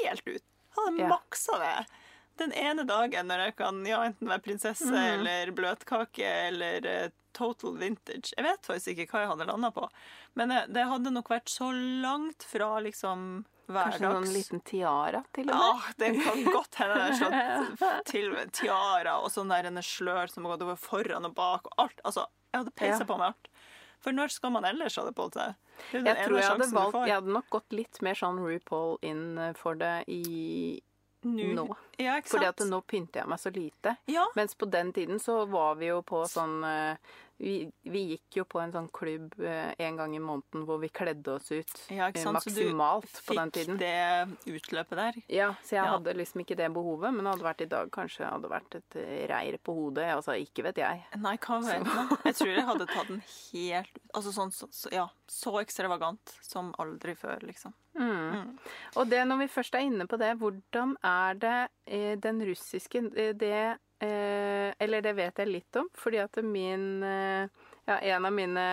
helt 0.02 0.28
ut. 0.28 0.44
Hadde 0.76 1.08
maksa 1.08 1.60
det. 1.60 1.86
Den 2.38 2.52
ene 2.54 2.84
dagen 2.84 3.28
når 3.28 3.44
jeg 3.46 3.56
kan 3.58 3.86
ja, 3.86 4.00
enten 4.08 4.28
være 4.28 4.42
prinsesse 4.42 4.90
mm. 4.90 5.14
eller 5.14 5.52
bløtkake 5.52 6.26
eller 6.48 6.86
eh, 6.86 7.10
total 7.38 7.78
vintage. 7.80 8.34
Jeg 8.36 8.46
vet 8.48 8.66
faktisk 8.72 9.04
ikke 9.04 9.14
hva 9.14 9.22
jeg 9.26 9.32
hadde 9.36 9.48
landa 9.52 9.70
på. 9.76 9.86
Men 10.40 10.56
det 10.74 10.88
hadde 10.90 11.14
nok 11.14 11.30
vært 11.32 11.54
så 11.54 11.70
langt 11.76 12.46
fra 12.50 12.72
liksom 12.86 13.46
hverdags. 13.68 13.98
Kanskje 13.98 14.10
noen 14.14 14.30
liten 14.34 14.62
tiara 14.64 15.22
til 15.36 15.50
og 15.50 15.54
med. 15.54 15.62
Ja, 15.62 15.94
det 16.00 16.12
kan 16.24 16.44
godt 16.56 16.78
hende 16.80 17.08
slått 17.20 18.06
til 18.14 18.30
med 18.32 18.54
tiara 18.56 19.18
og 19.20 19.30
sånn 19.34 19.52
der 19.52 19.68
en 19.68 19.82
slør 19.84 20.32
som 20.32 20.48
har 20.48 20.56
gått 20.56 20.66
over 20.70 20.80
foran 20.80 21.28
og 21.28 21.36
bak 21.38 21.68
og 21.72 21.84
alt. 21.86 22.02
Altså, 22.08 22.24
jeg 22.54 22.62
hadde 22.64 22.76
peisa 22.80 23.02
Ja. 23.04 23.10
på 23.10 23.18
meg 23.20 23.34
alt. 23.34 23.52
For 24.00 24.14
når 24.14 24.30
skal 24.32 24.54
man 24.54 24.64
ellers 24.70 24.96
ha 24.96 25.04
det 25.08 25.16
på 25.18 25.26
seg? 25.34 25.56
Det 25.92 26.04
Jeg 26.06 26.26
tror 26.28 26.38
jeg 26.40 26.48
hadde 26.54 26.68
valgt. 26.72 27.00
Jeg 27.10 27.16
hadde 27.18 27.34
nok 27.34 27.50
gått 27.50 27.74
litt 27.76 28.02
mer 28.06 28.16
sånn 28.18 28.38
RuPaul 28.40 28.98
inn 29.02 29.24
eh, 29.42 29.54
for 29.58 29.76
det 29.76 30.04
i 30.08 30.80
nå. 31.28 31.66
Ja? 32.00 32.22
Fordi 32.24 32.46
at 32.48 32.62
nå 32.70 32.80
pynter 32.88 33.24
jeg 33.24 33.28
meg 33.34 33.42
så 33.42 33.52
lite. 33.52 33.96
Ja. 34.08 34.24
Mens 34.38 34.56
på 34.56 34.70
den 34.70 34.94
tiden 34.96 35.20
så 35.20 35.42
var 35.50 35.76
vi 35.82 35.90
jo 35.90 36.00
på 36.08 36.22
sånn 36.30 36.62
eh, 36.64 37.16
vi, 37.38 37.72
vi 37.86 38.00
gikk 38.16 38.38
jo 38.40 38.44
på 38.50 38.60
en 38.64 38.72
sånn 38.74 38.88
klubb 38.94 39.36
eh, 39.46 39.74
en 39.86 39.98
gang 40.00 40.16
i 40.18 40.22
måneden 40.24 40.64
hvor 40.66 40.80
vi 40.82 40.90
kledde 40.90 41.36
oss 41.36 41.52
ut 41.54 41.74
Ja, 41.94 42.08
eh? 42.10 42.18
Så 42.18 42.32
du 42.50 42.64
maksimalt 42.74 43.20
på 43.28 43.36
den 43.38 43.52
Fikk 43.54 43.74
det 43.78 43.94
utløpet 44.50 44.98
der. 44.98 45.20
Ja, 45.30 45.52
så 45.62 45.76
jeg 45.78 45.84
Ja. 45.86 45.92
hadde 45.94 46.16
liksom 46.18 46.42
ikke 46.42 46.58
det 46.58 46.72
behovet, 46.74 47.14
men 47.14 47.30
hadde 47.30 47.46
vært 47.46 47.62
i 47.62 47.70
dag, 47.70 47.92
kanskje 47.94 48.26
hadde 48.26 48.50
vært 48.50 48.80
et 48.80 48.98
eh, 49.04 49.28
reir 49.30 49.58
på 49.62 49.76
hodet. 49.78 50.08
Altså, 50.16 50.34
ikke 50.42 50.66
vet 50.70 50.82
jeg. 50.82 51.04
Nei, 51.22 51.36
hva 51.38 51.60
vet 51.62 51.86
man? 51.86 52.10
Jeg 52.26 52.40
tror 52.42 52.54
jeg 52.56 52.68
hadde 52.72 52.90
tatt 52.90 53.12
den 53.14 53.22
helt. 53.30 54.00
Altså 54.18 54.34
sånn 54.34 54.52
så, 54.58 54.68
så, 54.74 54.90
ja, 54.96 55.06
så 55.30 55.54
ekstravagant 55.62 56.38
som 56.42 56.74
aldri 56.82 57.14
før, 57.20 57.46
liksom. 57.46 57.76
Og 58.98 59.08
det, 59.10 59.24
når 59.26 59.40
vi 59.42 59.48
først 59.50 59.76
er 59.78 59.86
inne 59.88 60.06
på 60.10 60.20
det, 60.22 60.36
hvordan 60.42 60.96
er 61.06 61.38
det 61.42 61.58
den 62.22 62.42
russiske 62.46 63.02
Det 63.40 63.54
eh, 64.06 64.47
Eller 64.80 65.02
det 65.02 65.14
vet 65.18 65.40
jeg 65.42 65.50
litt 65.50 65.80
om, 65.80 65.88
fordi 65.98 66.20
at 66.22 66.38
min 66.46 67.04
eh, 67.04 67.50
ja, 67.88 67.96
En 68.04 68.26
av 68.28 68.34
mine 68.36 68.64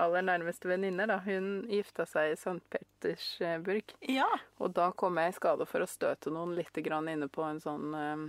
aller 0.00 0.22
nærmeste 0.24 0.68
venninner, 0.70 1.06
da, 1.10 1.18
hun 1.26 1.66
gifta 1.68 2.06
seg 2.08 2.32
i 2.32 2.36
St. 2.40 2.56
Petersburg. 2.72 3.92
Ja. 4.08 4.28
Og 4.64 4.72
da 4.72 4.90
kom 4.96 5.20
jeg 5.20 5.34
i 5.34 5.36
skade 5.36 5.66
for 5.68 5.84
å 5.84 5.90
støte 5.90 6.32
noen 6.32 6.54
litt 6.56 6.80
grann 6.84 7.10
inne 7.12 7.28
på 7.28 7.44
en 7.44 7.60
sånn 7.60 7.92
eh, 7.98 8.24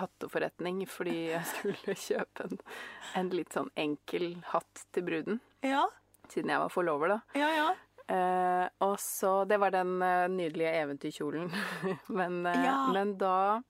hatteforretning, 0.00 0.86
fordi 0.88 1.18
jeg 1.34 1.44
skulle 1.52 1.98
kjøpe 2.00 2.48
en, 2.48 2.62
en 3.20 3.32
litt 3.36 3.52
sånn 3.52 3.70
enkel 3.76 4.30
hatt 4.54 4.86
til 4.96 5.04
bruden. 5.10 5.42
Ja. 5.60 5.84
Siden 6.32 6.54
jeg 6.54 6.64
var 6.64 6.72
forlover, 6.72 7.18
da. 7.18 7.20
Ja, 7.38 7.50
ja. 7.52 7.72
Uh, 8.04 8.66
og 8.84 8.98
så 9.00 9.46
Det 9.48 9.56
var 9.56 9.72
den 9.72 9.94
uh, 10.02 10.26
nydelige 10.28 10.74
eventyrkjolen. 10.82 11.46
men, 12.18 12.42
uh, 12.44 12.52
Ja. 12.52 12.74
men 12.92 13.14
da 13.20 13.62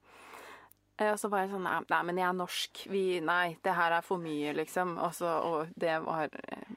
Og 1.02 1.18
så 1.18 1.28
var 1.28 1.40
jeg 1.44 1.50
sånn 1.50 1.64
nei, 1.66 1.78
nei, 1.90 2.02
men 2.06 2.18
jeg 2.20 2.28
er 2.28 2.36
norsk. 2.38 2.82
Vi, 2.92 3.04
nei, 3.20 3.56
det 3.66 3.72
her 3.74 3.96
er 3.98 4.04
for 4.06 4.18
mye, 4.22 4.52
liksom. 4.54 4.96
Og, 5.02 5.14
så, 5.16 5.26
og 5.42 5.72
det 5.74 5.96
var 6.04 6.28
eh, 6.30 6.74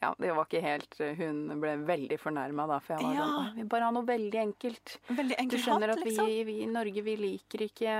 Ja, 0.00 0.14
det 0.16 0.30
var 0.32 0.46
ikke 0.46 0.62
helt 0.64 0.94
eh, 1.02 1.10
Hun 1.18 1.58
ble 1.60 1.74
veldig 1.84 2.16
fornærma 2.22 2.64
da, 2.70 2.78
for 2.80 2.94
jeg 2.94 3.04
var 3.04 3.16
Ja. 3.18 3.24
sånn 3.26 3.48
«Å, 3.50 3.54
Vi 3.58 3.64
bare 3.74 3.88
har 3.88 3.92
noe 3.96 4.06
veldig 4.08 4.38
enkelt. 4.44 4.94
Veldig 5.10 5.36
enkelt 5.42 5.58
Du 5.58 5.64
skjønner 5.66 5.92
at 5.92 6.00
vi, 6.00 6.04
liksom. 6.12 6.30
vi 6.46 6.54
i 6.62 6.68
Norge, 6.70 7.02
vi 7.04 7.16
liker 7.20 7.66
ikke 7.66 7.96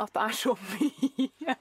at 0.00 0.14
det 0.14 0.22
er 0.22 0.38
så 0.38 0.54
mye. 0.70 1.56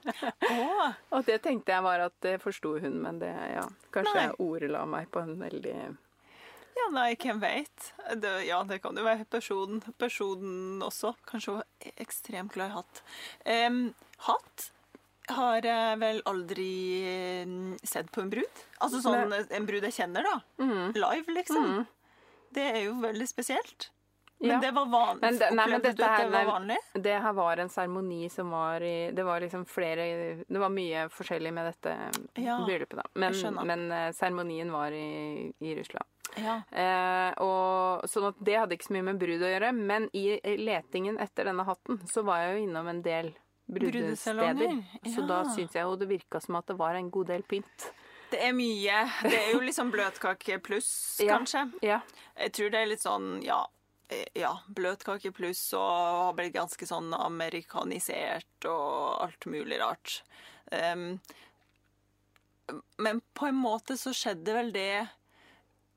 Å, 0.53 0.93
og 1.17 1.25
det 1.27 1.41
tenkte 1.43 1.73
jeg 1.75 1.83
var 1.89 2.05
at 2.05 2.15
det 2.23 2.37
forsto 2.45 2.77
hun, 2.79 3.01
men 3.03 3.19
det 3.19 3.33
Ja. 3.55 3.65
Kanskje 3.91 4.15
Nei. 4.15 4.27
jeg 4.29 4.37
ordela 4.45 4.85
meg 4.87 5.09
på 5.11 5.25
en 5.25 5.33
veldig 5.41 5.75
Ja, 6.79 6.87
nei, 6.95 7.11
hvem 7.19 7.39
veit. 7.43 7.91
Ja, 8.47 8.61
det 8.63 8.79
kan 8.83 8.97
jo 8.97 9.03
være 9.05 9.25
personen, 9.29 9.81
personen 9.99 10.81
også. 10.85 11.13
Kanskje 11.29 11.59
ekstremt 11.99 12.53
glad 12.55 12.71
i 12.71 12.77
hatt. 12.77 13.01
Um, 13.45 13.81
hatt 14.29 14.69
har 15.29 15.61
jeg 15.61 15.99
vel 16.01 16.23
aldri 16.25 16.69
eh, 17.05 17.51
sett 17.85 18.09
på 18.15 18.23
en 18.23 18.31
brud. 18.33 18.63
Altså 18.81 19.01
sånn 19.03 19.35
en 19.37 19.67
brud 19.69 19.85
jeg 19.85 19.93
kjenner, 19.99 20.25
da. 20.25 20.39
Mm. 20.63 20.95
Live, 20.97 21.35
liksom. 21.35 21.85
Det 22.55 22.65
er 22.71 22.83
jo 22.87 22.95
veldig 23.03 23.27
spesielt. 23.29 23.91
Men 24.39 24.55
Ja. 24.55 24.59
det 24.63 24.71
var 24.73 24.85
vanlig. 24.87 25.21
Men 25.21 25.37
det- 25.37 25.51
nei, 25.53 25.67
men 25.67 25.81
dette 25.81 25.97
det 25.97 26.29
var 26.31 26.45
vanlig? 26.47 26.77
Det 26.93 27.21
her 27.21 27.33
var 27.33 27.57
en 27.59 27.69
seremoni 27.69 28.29
som 28.31 28.49
var 28.49 28.81
i 28.81 29.11
Det 29.11 29.23
var 29.25 29.41
liksom 29.41 29.65
flere 29.67 30.45
Det 30.47 30.59
var 30.59 30.69
mye 30.69 31.09
forskjellig 31.11 31.51
med 31.53 31.65
dette 31.73 31.97
Ja, 32.41 32.57
bryllupet, 32.65 32.95
da. 32.95 33.63
Men 33.65 33.91
eh, 33.91 34.11
seremonien 34.13 34.71
var 34.71 34.91
i, 34.91 35.51
i 35.59 35.75
Russland. 35.75 36.05
Ja. 36.37 36.59
Eh, 36.71 37.31
og, 37.43 38.05
sånn 38.09 38.29
at 38.29 38.41
det 38.45 38.57
hadde 38.59 38.77
ikke 38.77 38.89
så 38.89 38.95
mye 38.95 39.07
med 39.09 39.21
brud 39.21 39.43
å 39.43 39.53
gjøre. 39.53 39.71
Men 39.75 40.09
i 40.17 40.25
letingen 40.61 41.19
etter 41.21 41.49
denne 41.49 41.65
hatten, 41.67 42.01
så 42.09 42.23
var 42.27 42.43
jeg 42.43 42.57
jo 42.57 42.67
innom 42.67 42.91
en 42.91 43.01
del 43.05 43.31
brudesteder. 43.69 44.61
Ja. 45.01 45.13
Så 45.13 45.25
da 45.29 45.41
syns 45.53 45.75
jeg 45.77 45.85
jo 45.85 45.97
det 45.99 46.09
virka 46.09 46.41
som 46.43 46.59
at 46.59 46.69
det 46.69 46.77
var 46.79 46.97
en 46.97 47.09
god 47.13 47.33
del 47.33 47.45
pynt. 47.49 47.89
Det 48.29 48.39
er 48.45 48.53
mye. 48.53 49.01
Det 49.25 49.35
er 49.35 49.51
jo 49.55 49.59
liksom 49.65 49.91
bløtkake 49.93 50.59
pluss, 50.65 50.91
kanskje. 51.31 51.65
Ja. 51.85 52.01
Jeg 52.37 52.55
tror 52.57 52.73
det 52.73 52.81
er 52.81 52.89
litt 52.91 53.05
sånn, 53.05 53.29
ja 53.45 53.63
eh, 54.13 54.27
ja, 54.37 54.53
bløtkake 54.67 55.33
pluss 55.35 55.63
og 55.77 55.89
har 55.89 56.37
blitt 56.37 56.55
ganske 56.57 56.89
sånn 56.89 57.13
amerikanisert 57.17 58.69
og 58.69 59.25
alt 59.25 59.49
mulig 59.49 59.81
rart. 59.81 60.21
Um, 60.69 61.17
men 63.01 63.21
på 63.33 63.49
en 63.49 63.57
måte 63.57 63.97
så 63.97 64.13
skjedde 64.13 64.53
vel 64.53 64.69
det 64.75 65.07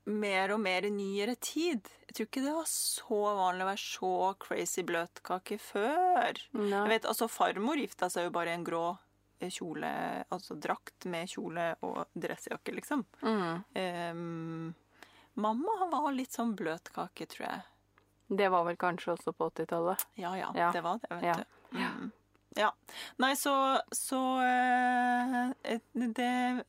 mer 0.05 0.51
og 0.51 0.59
mer 0.59 0.83
i 0.83 0.91
nyere 0.91 1.35
tid. 1.39 1.87
Jeg 2.07 2.15
tror 2.17 2.27
ikke 2.27 2.43
det 2.43 2.53
var 2.57 2.67
så 2.67 3.19
vanlig 3.37 3.63
å 3.63 3.69
være 3.69 3.81
så 3.83 4.11
crazy 4.43 4.83
bløtkake 4.87 5.57
før. 5.63 6.39
Nei. 6.59 6.69
Jeg 6.75 6.91
vet, 6.91 7.05
altså 7.09 7.29
Farmor 7.31 7.79
gifta 7.79 8.09
seg 8.11 8.27
jo 8.27 8.33
bare 8.35 8.51
i 8.51 8.57
en 8.57 8.65
grå 8.67 8.81
eh, 9.39 9.49
kjole, 9.53 9.91
altså 10.33 10.57
drakt 10.59 11.07
med 11.11 11.31
kjole 11.31 11.69
og 11.87 12.01
dressjakke, 12.19 12.75
liksom. 12.75 13.05
Mm. 13.23 13.61
Um, 13.79 14.73
mamma 15.39 15.77
var 15.93 16.11
litt 16.15 16.35
sånn 16.35 16.51
bløtkake, 16.59 17.29
tror 17.31 17.47
jeg. 17.47 17.61
Det 18.33 18.49
var 18.51 18.65
vel 18.67 18.77
kanskje 18.79 19.13
også 19.15 19.33
på 19.35 19.49
80-tallet. 19.53 20.03
Ja, 20.19 20.35
ja, 20.39 20.51
Ja. 20.57 20.71
det 20.75 20.81
var 20.85 20.99
det, 20.99 21.09
vet 21.15 21.23
Ja. 21.31 21.37
du. 21.39 21.77
Mm. 21.79 22.11
Ja. 22.55 22.67
Nei, 23.17 23.31
så, 23.39 23.53
så 23.95 24.19
uh, 24.43 25.53
Det 25.93 26.27
er 26.27 26.59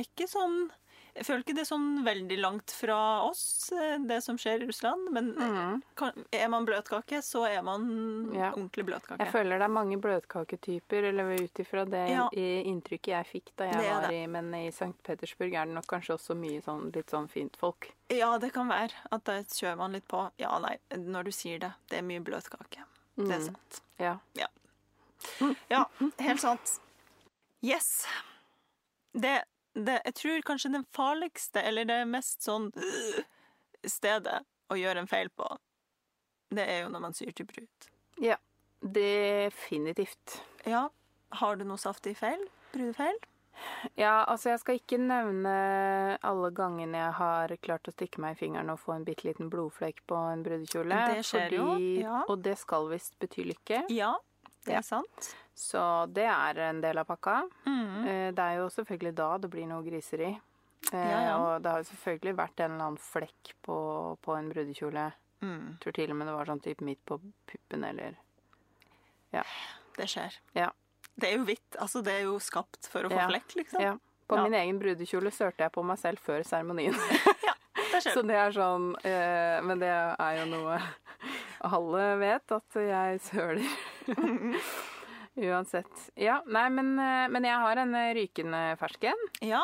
ikke 0.00 0.24
sånn 0.30 0.70
Jeg 1.16 1.26
føler 1.26 1.42
ikke 1.42 1.54
det 1.56 1.62
er 1.64 1.68
sånn 1.74 2.04
veldig 2.06 2.36
langt 2.40 2.70
fra 2.70 2.96
oss, 3.26 3.72
eh, 3.72 3.98
det 3.98 4.22
som 4.22 4.36
skjer 4.38 4.62
i 4.62 4.66
Russland. 4.68 5.10
Men 5.12 5.32
Mm. 5.34 5.82
kan, 5.96 6.12
er 6.32 6.48
man 6.48 6.64
bløtkake, 6.66 7.18
så 7.22 7.44
er 7.48 7.62
man 7.62 8.32
Ja. 8.34 8.52
ordentlig 8.52 8.84
bløtkake. 8.86 9.18
Jeg 9.18 9.32
føler 9.32 9.58
det 9.58 9.62
er 9.62 9.68
mange 9.68 9.98
bløtkaketyper, 10.00 11.08
eller 11.10 11.34
ut 11.34 11.54
ifra 11.58 11.84
det 11.88 12.08
Ja. 12.10 12.28
inntrykket 12.32 13.08
jeg 13.08 13.26
fikk 13.26 13.50
da 13.56 13.64
jeg 13.70 13.92
var 14.02 14.10
i 14.12 14.26
Men 14.26 14.54
i 14.54 14.68
St. 14.70 14.94
Petersburg 15.02 15.52
er 15.54 15.64
det 15.66 15.74
nok 15.74 15.86
kanskje 15.86 16.14
også 16.14 16.36
mye 16.36 16.62
sånn 16.62 16.94
litt 16.94 17.06
sånn 17.10 17.28
fint 17.28 17.56
folk. 17.56 17.92
Ja, 18.08 18.38
det 18.38 18.52
kan 18.52 18.68
være 18.68 18.92
at 19.10 19.24
da 19.24 19.42
kjører 19.42 19.76
man 19.76 19.92
litt 19.92 20.06
på. 20.08 20.30
Ja, 20.38 20.58
nei, 20.58 20.78
når 20.92 21.24
du 21.24 21.30
sier 21.32 21.58
det. 21.58 21.72
Det 21.88 21.98
er 21.98 22.02
mye 22.02 22.20
bløtkake. 22.22 22.84
Det 23.16 23.28
er 23.30 23.40
sant. 23.40 23.56
sant. 23.72 23.80
Ja. 23.98 24.18
Ja, 25.70 25.84
helt 26.18 26.40
sant. 26.40 26.78
Yes. 27.62 28.06
Det, 29.12 29.42
det 29.86 30.00
Jeg 30.04 30.14
tror 30.20 30.46
kanskje 30.52 30.72
det 30.76 30.84
farligste, 30.96 31.62
eller 31.62 31.88
det 31.88 31.98
mest 32.10 32.42
sånn 32.46 32.70
øh, 32.76 33.20
stedet 33.86 34.40
å 34.70 34.78
gjøre 34.78 35.02
en 35.02 35.10
feil 35.10 35.30
på, 35.34 35.48
det 36.54 36.66
er 36.66 36.84
jo 36.84 36.92
når 36.92 37.04
man 37.08 37.16
syr 37.16 37.32
til 37.32 37.48
brud. 37.50 37.90
ja. 38.22 38.38
Definitivt. 38.80 40.38
Ja. 40.64 40.86
Har 41.36 41.58
du 41.60 41.66
noe 41.68 41.78
saftig 41.78 42.14
feil? 42.16 42.40
Brudefeil? 42.72 43.18
Ja, 43.98 44.24
altså 44.24 44.54
jeg 44.54 44.60
skal 44.62 44.78
ikke 44.78 44.96
nevne 45.02 45.52
alle 46.24 46.48
gangene 46.56 47.02
jeg 47.02 47.16
har 47.18 47.52
klart 47.60 47.90
å 47.90 47.92
stikke 47.92 48.22
meg 48.24 48.36
i 48.36 48.40
fingeren 48.40 48.72
og 48.72 48.80
få 48.80 48.94
en 48.96 49.04
bitte 49.04 49.26
liten 49.28 49.50
blodflekk 49.52 50.00
på 50.08 50.16
en 50.30 50.44
brudekjole. 50.46 51.02
Det 51.12 51.26
skjer 51.28 51.56
jo, 51.58 51.66
ja. 52.00 52.22
Og 52.24 52.40
det 52.46 52.56
skal 52.62 52.88
visst 52.92 53.18
bety 53.20 53.44
lykke. 53.50 53.82
Ja, 53.92 54.14
det 54.70 54.76
Ja. 54.78 54.78
er 54.78 54.86
sant. 54.86 55.30
Så 55.54 55.82
det 56.14 56.24
er 56.30 56.58
en 56.70 56.80
del 56.80 56.98
av 57.02 57.06
pakka. 57.10 57.42
Mm. 57.66 58.06
Eh, 58.06 58.30
Det 58.32 58.38
er 58.46 58.56
jo 58.62 58.68
selvfølgelig 58.70 59.14
da 59.14 59.30
det 59.38 59.50
blir 59.50 59.66
noe 59.68 59.82
griseri. 59.84 60.30
Eh, 60.92 61.10
Ja, 61.10 61.20
ja. 61.26 61.34
Og 61.38 61.62
det 61.62 61.70
har 61.70 61.82
jo 61.82 61.90
selvfølgelig 61.92 62.36
vært 62.38 62.60
en 62.64 62.72
eller 62.72 62.84
annen 62.86 62.98
flekk 62.98 63.52
på, 63.62 63.76
på 64.22 64.36
en 64.38 64.48
brudekjole. 64.52 65.12
Mm. 65.42 65.78
Tror 65.80 65.92
til 65.96 66.10
og 66.10 66.16
med 66.16 66.26
det 66.28 66.34
var 66.36 66.46
sånn 66.46 66.62
type 66.62 66.84
midt 66.84 67.04
på 67.06 67.20
puppen 67.46 67.84
eller 67.84 68.14
Det 69.96 70.06
skjer. 70.08 70.36
Ja. 70.56 70.70
Det 71.20 71.28
er 71.28 71.36
jo 71.36 71.44
hvitt. 71.44 71.76
Altså, 71.78 72.00
det 72.02 72.12
er 72.14 72.22
jo 72.24 72.38
skapt 72.40 72.88
for 72.88 73.04
å 73.04 73.10
få 73.10 73.18
Ja. 73.18 73.26
flekk, 73.28 73.54
liksom. 73.56 73.80
Ja. 73.82 73.96
På 74.28 74.36
Ja. 74.36 74.42
min 74.44 74.54
egen 74.54 74.78
brudekjole 74.80 75.30
sørte 75.30 75.58
jeg 75.58 75.72
på 75.72 75.84
meg 75.84 75.98
selv 75.98 76.18
før 76.18 76.42
seremonien. 76.44 76.94
Det 77.90 78.02
skjer. 78.04 78.12
Så 78.14 78.22
det 78.26 78.36
er 78.36 78.50
sånn 78.52 78.94
eh, 79.04 79.60
Men 79.62 79.78
det 79.80 79.88
er 79.90 80.36
jo 80.38 80.44
noe 80.46 80.78
alle 81.62 82.18
vet, 82.18 82.52
at 82.52 82.74
jeg 82.74 83.20
søler. 83.20 83.66
Uansett. 85.40 86.10
Ja, 86.18 86.40
nei, 86.46 86.66
men, 86.74 86.98
eh, 86.98 87.28
men 87.30 87.44
jeg 87.46 87.58
har 87.62 87.80
en 87.80 87.94
eh, 87.94 88.12
rykende 88.18 88.62
fersken. 88.80 89.20
Ja. 89.46 89.62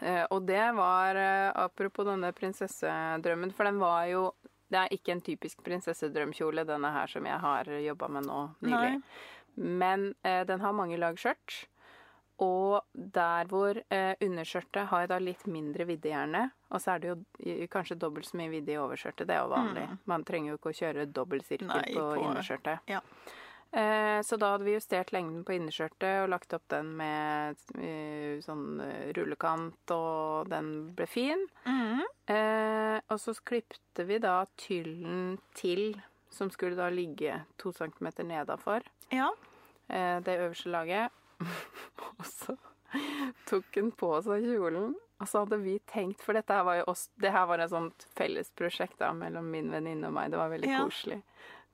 Eh, 0.00 0.24
og 0.32 0.46
det 0.48 0.62
var 0.76 1.18
apropos 1.60 2.06
denne 2.08 2.32
prinsessedrømmen, 2.32 3.52
for 3.52 3.68
den 3.68 3.78
var 3.82 4.06
jo 4.10 4.30
Det 4.70 4.78
er 4.78 4.92
ikke 4.94 5.10
en 5.16 5.20
typisk 5.26 5.64
prinsessedrømkjole, 5.66 6.62
denne 6.64 6.92
her 6.94 7.10
som 7.10 7.24
jeg 7.26 7.38
har 7.42 7.66
jobba 7.82 8.06
med 8.08 8.22
nå 8.28 8.36
nylig. 8.62 9.00
Nei. 9.00 9.64
Men 9.80 10.04
eh, 10.22 10.44
den 10.46 10.60
har 10.62 10.72
mange 10.78 10.94
lag 10.96 11.16
skjørt. 11.18 11.64
Og 12.40 12.78
der 12.94 13.50
hvor 13.50 13.74
eh, 13.90 14.14
underskjørtet 14.22 14.86
har 14.92 15.08
da 15.10 15.18
litt 15.18 15.42
mindre 15.50 15.84
vidde, 15.90 16.12
gjerne. 16.12 16.44
Og 16.70 16.78
så 16.80 16.94
er 16.94 17.02
det 17.02 17.10
jo 17.10 17.66
kanskje 17.74 17.98
dobbelt 17.98 18.30
så 18.30 18.38
mye 18.38 18.48
vidde 18.54 18.72
i 18.72 18.78
overskjørtet. 18.78 19.26
Det 19.26 19.34
er 19.34 19.42
jo 19.42 19.50
vanlig. 19.56 19.88
Man 20.08 20.22
trenger 20.24 20.52
jo 20.54 20.60
ikke 20.60 20.70
å 20.70 20.78
kjøre 20.84 21.08
dobbel 21.18 21.42
sirkel 21.42 21.66
Mm. 21.66 21.74
Nei, 21.74 21.92
på, 21.98 22.06
på- 22.14 22.28
underskjørtet. 22.30 22.86
ja. 22.94 23.02
Eh, 23.72 24.18
så 24.26 24.36
da 24.36 24.52
hadde 24.56 24.66
vi 24.66 24.72
justert 24.74 25.12
lengden 25.14 25.44
på 25.46 25.54
innerskjørtet 25.54 26.24
og 26.24 26.30
lagt 26.32 26.54
opp 26.56 26.64
den 26.72 26.88
med 26.98 27.60
eh, 27.78 28.40
sånn 28.42 28.80
eh, 28.82 29.12
rullekant, 29.14 29.92
og 29.94 30.48
den 30.50 30.72
ble 30.98 31.06
fin. 31.06 31.44
Mm. 31.66 32.02
Og 33.10 33.16
så 33.18 33.32
klipte 33.46 34.04
vi 34.06 34.20
da 34.22 34.44
tyllen 34.60 35.36
til, 35.58 35.96
som 36.30 36.50
skulle 36.54 36.78
da 36.78 36.86
ligge 36.94 37.40
to 37.58 37.72
centimeter 37.74 38.22
nedafor 38.26 38.84
Ja. 39.10 39.32
det 39.88 40.36
øverste 40.38 40.70
laget. 40.70 41.10
og 42.20 42.22
så 42.28 42.54
tok 43.50 43.74
hun 43.80 43.90
på 43.98 44.12
seg 44.22 44.46
kjolen. 44.46 44.94
Og 45.20 45.28
så 45.28 45.42
hadde 45.42 45.58
vi 45.60 45.74
tenkt, 45.90 46.22
for 46.24 46.38
dette 46.38 46.54
her 46.54 46.62
var 46.64 46.78
jo 46.78 46.84
oss, 46.94 47.08
det 47.20 47.32
her 47.34 47.44
var 47.50 47.60
et 47.60 47.72
sånt 47.74 48.06
fellesprosjekt 48.16 49.02
mellom 49.18 49.50
min 49.52 49.68
venninne 49.74 50.06
og 50.08 50.14
meg. 50.16 50.30
Det 50.32 50.38
var 50.40 50.54
veldig 50.54 50.70
Ja. 50.70 50.84
koselig. 50.86 51.18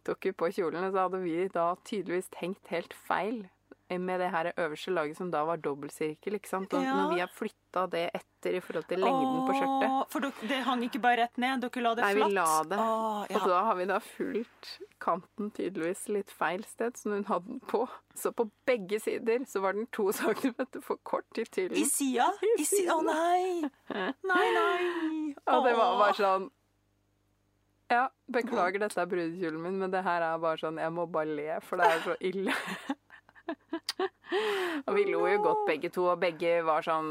Tok 0.07 0.31
jo 0.31 0.37
på 0.39 0.53
kjolene, 0.55 0.93
så 0.95 1.07
hadde 1.09 1.23
vi 1.27 1.37
da 1.51 1.73
tydeligvis 1.85 2.31
tenkt 2.31 2.71
helt 2.71 2.95
feil 3.09 3.45
med 3.87 4.19
det 4.19 4.33
her 4.33 4.49
øverste 4.59 4.91
laget 4.91 5.15
som 5.15 5.29
da 5.31 5.45
var 5.47 5.61
dobbeltsirkel. 5.63 6.35
ikke 6.35 6.49
sant? 6.51 6.73
Og 6.75 6.83
Ja. 6.83 6.95
når 6.97 7.13
vi 7.15 7.21
har 7.21 7.29
flytta 7.31 7.85
det 7.91 8.01
etter 8.19 8.57
i 8.57 8.61
forhold 8.61 8.87
til 8.91 8.99
lengden 8.99 9.47
på 9.47 9.55
skjørtet, 9.55 10.11
For 10.11 10.21
dere, 10.25 10.49
det 10.51 10.59
hang 10.67 10.83
ikke 10.83 11.01
bare 11.05 11.17
rett 11.21 11.39
ned, 11.39 11.61
dere 11.63 11.83
la 11.85 11.93
det 11.95 12.03
flatt? 12.03 12.17
Nei, 12.19 12.27
vi 12.27 12.35
la 12.35 12.63
det. 12.65 12.79
Åh, 12.83 13.27
ja. 13.31 13.37
Og 13.39 13.47
da 13.53 13.61
har 13.69 13.75
vi 13.79 13.85
da 13.87 13.99
fulgt 14.01 14.73
kanten 14.99 15.53
tydeligvis 15.55 16.09
litt 16.09 16.31
feil 16.35 16.65
sted, 16.67 16.97
som 16.99 17.13
hun 17.13 17.25
hadde 17.31 17.47
den 17.47 17.61
på. 17.61 17.89
Så 18.17 18.33
på 18.35 18.51
begge 18.67 18.99
sider 19.01 19.47
så 19.47 19.61
var 19.63 19.73
den 19.79 19.87
to 19.93 20.11
centimeter 20.19 20.83
for 20.83 20.97
kort 21.05 21.39
i 21.39 21.43
I 21.43 21.45
tyllen. 21.45 21.87
sida? 21.87 22.27
I 22.59 22.65
sida? 22.65 22.91
Å 22.99 23.03
nei! 23.07 23.71
Nei, 24.27 24.47
nei! 24.59 25.35
Og 25.47 25.63
det 25.65 25.77
var 25.79 25.99
bare 26.03 26.15
sånn 26.19 26.51
Ja, 27.93 28.09
beklager, 28.33 28.81
dette 28.83 28.99
er 29.01 29.07
brudekjolen 29.07 29.61
min, 29.63 29.77
men 29.79 29.93
det 29.93 30.01
her 30.03 30.25
er 30.27 30.39
bare 30.43 30.59
sånn 30.59 30.81
Jeg 30.83 30.91
må 30.91 31.05
bare 31.07 31.31
le, 31.39 31.61
for 31.63 31.79
det 31.79 31.87
er 31.87 32.01
så 32.03 32.17
ille. 32.27 32.55
og 34.87 34.95
vi 34.97 35.05
lo 35.11 35.21
jo 35.31 35.43
godt 35.45 35.63
begge 35.69 35.91
to, 35.95 36.09
og 36.11 36.19
begge 36.23 36.57
var 36.67 36.83
sånn 36.87 37.11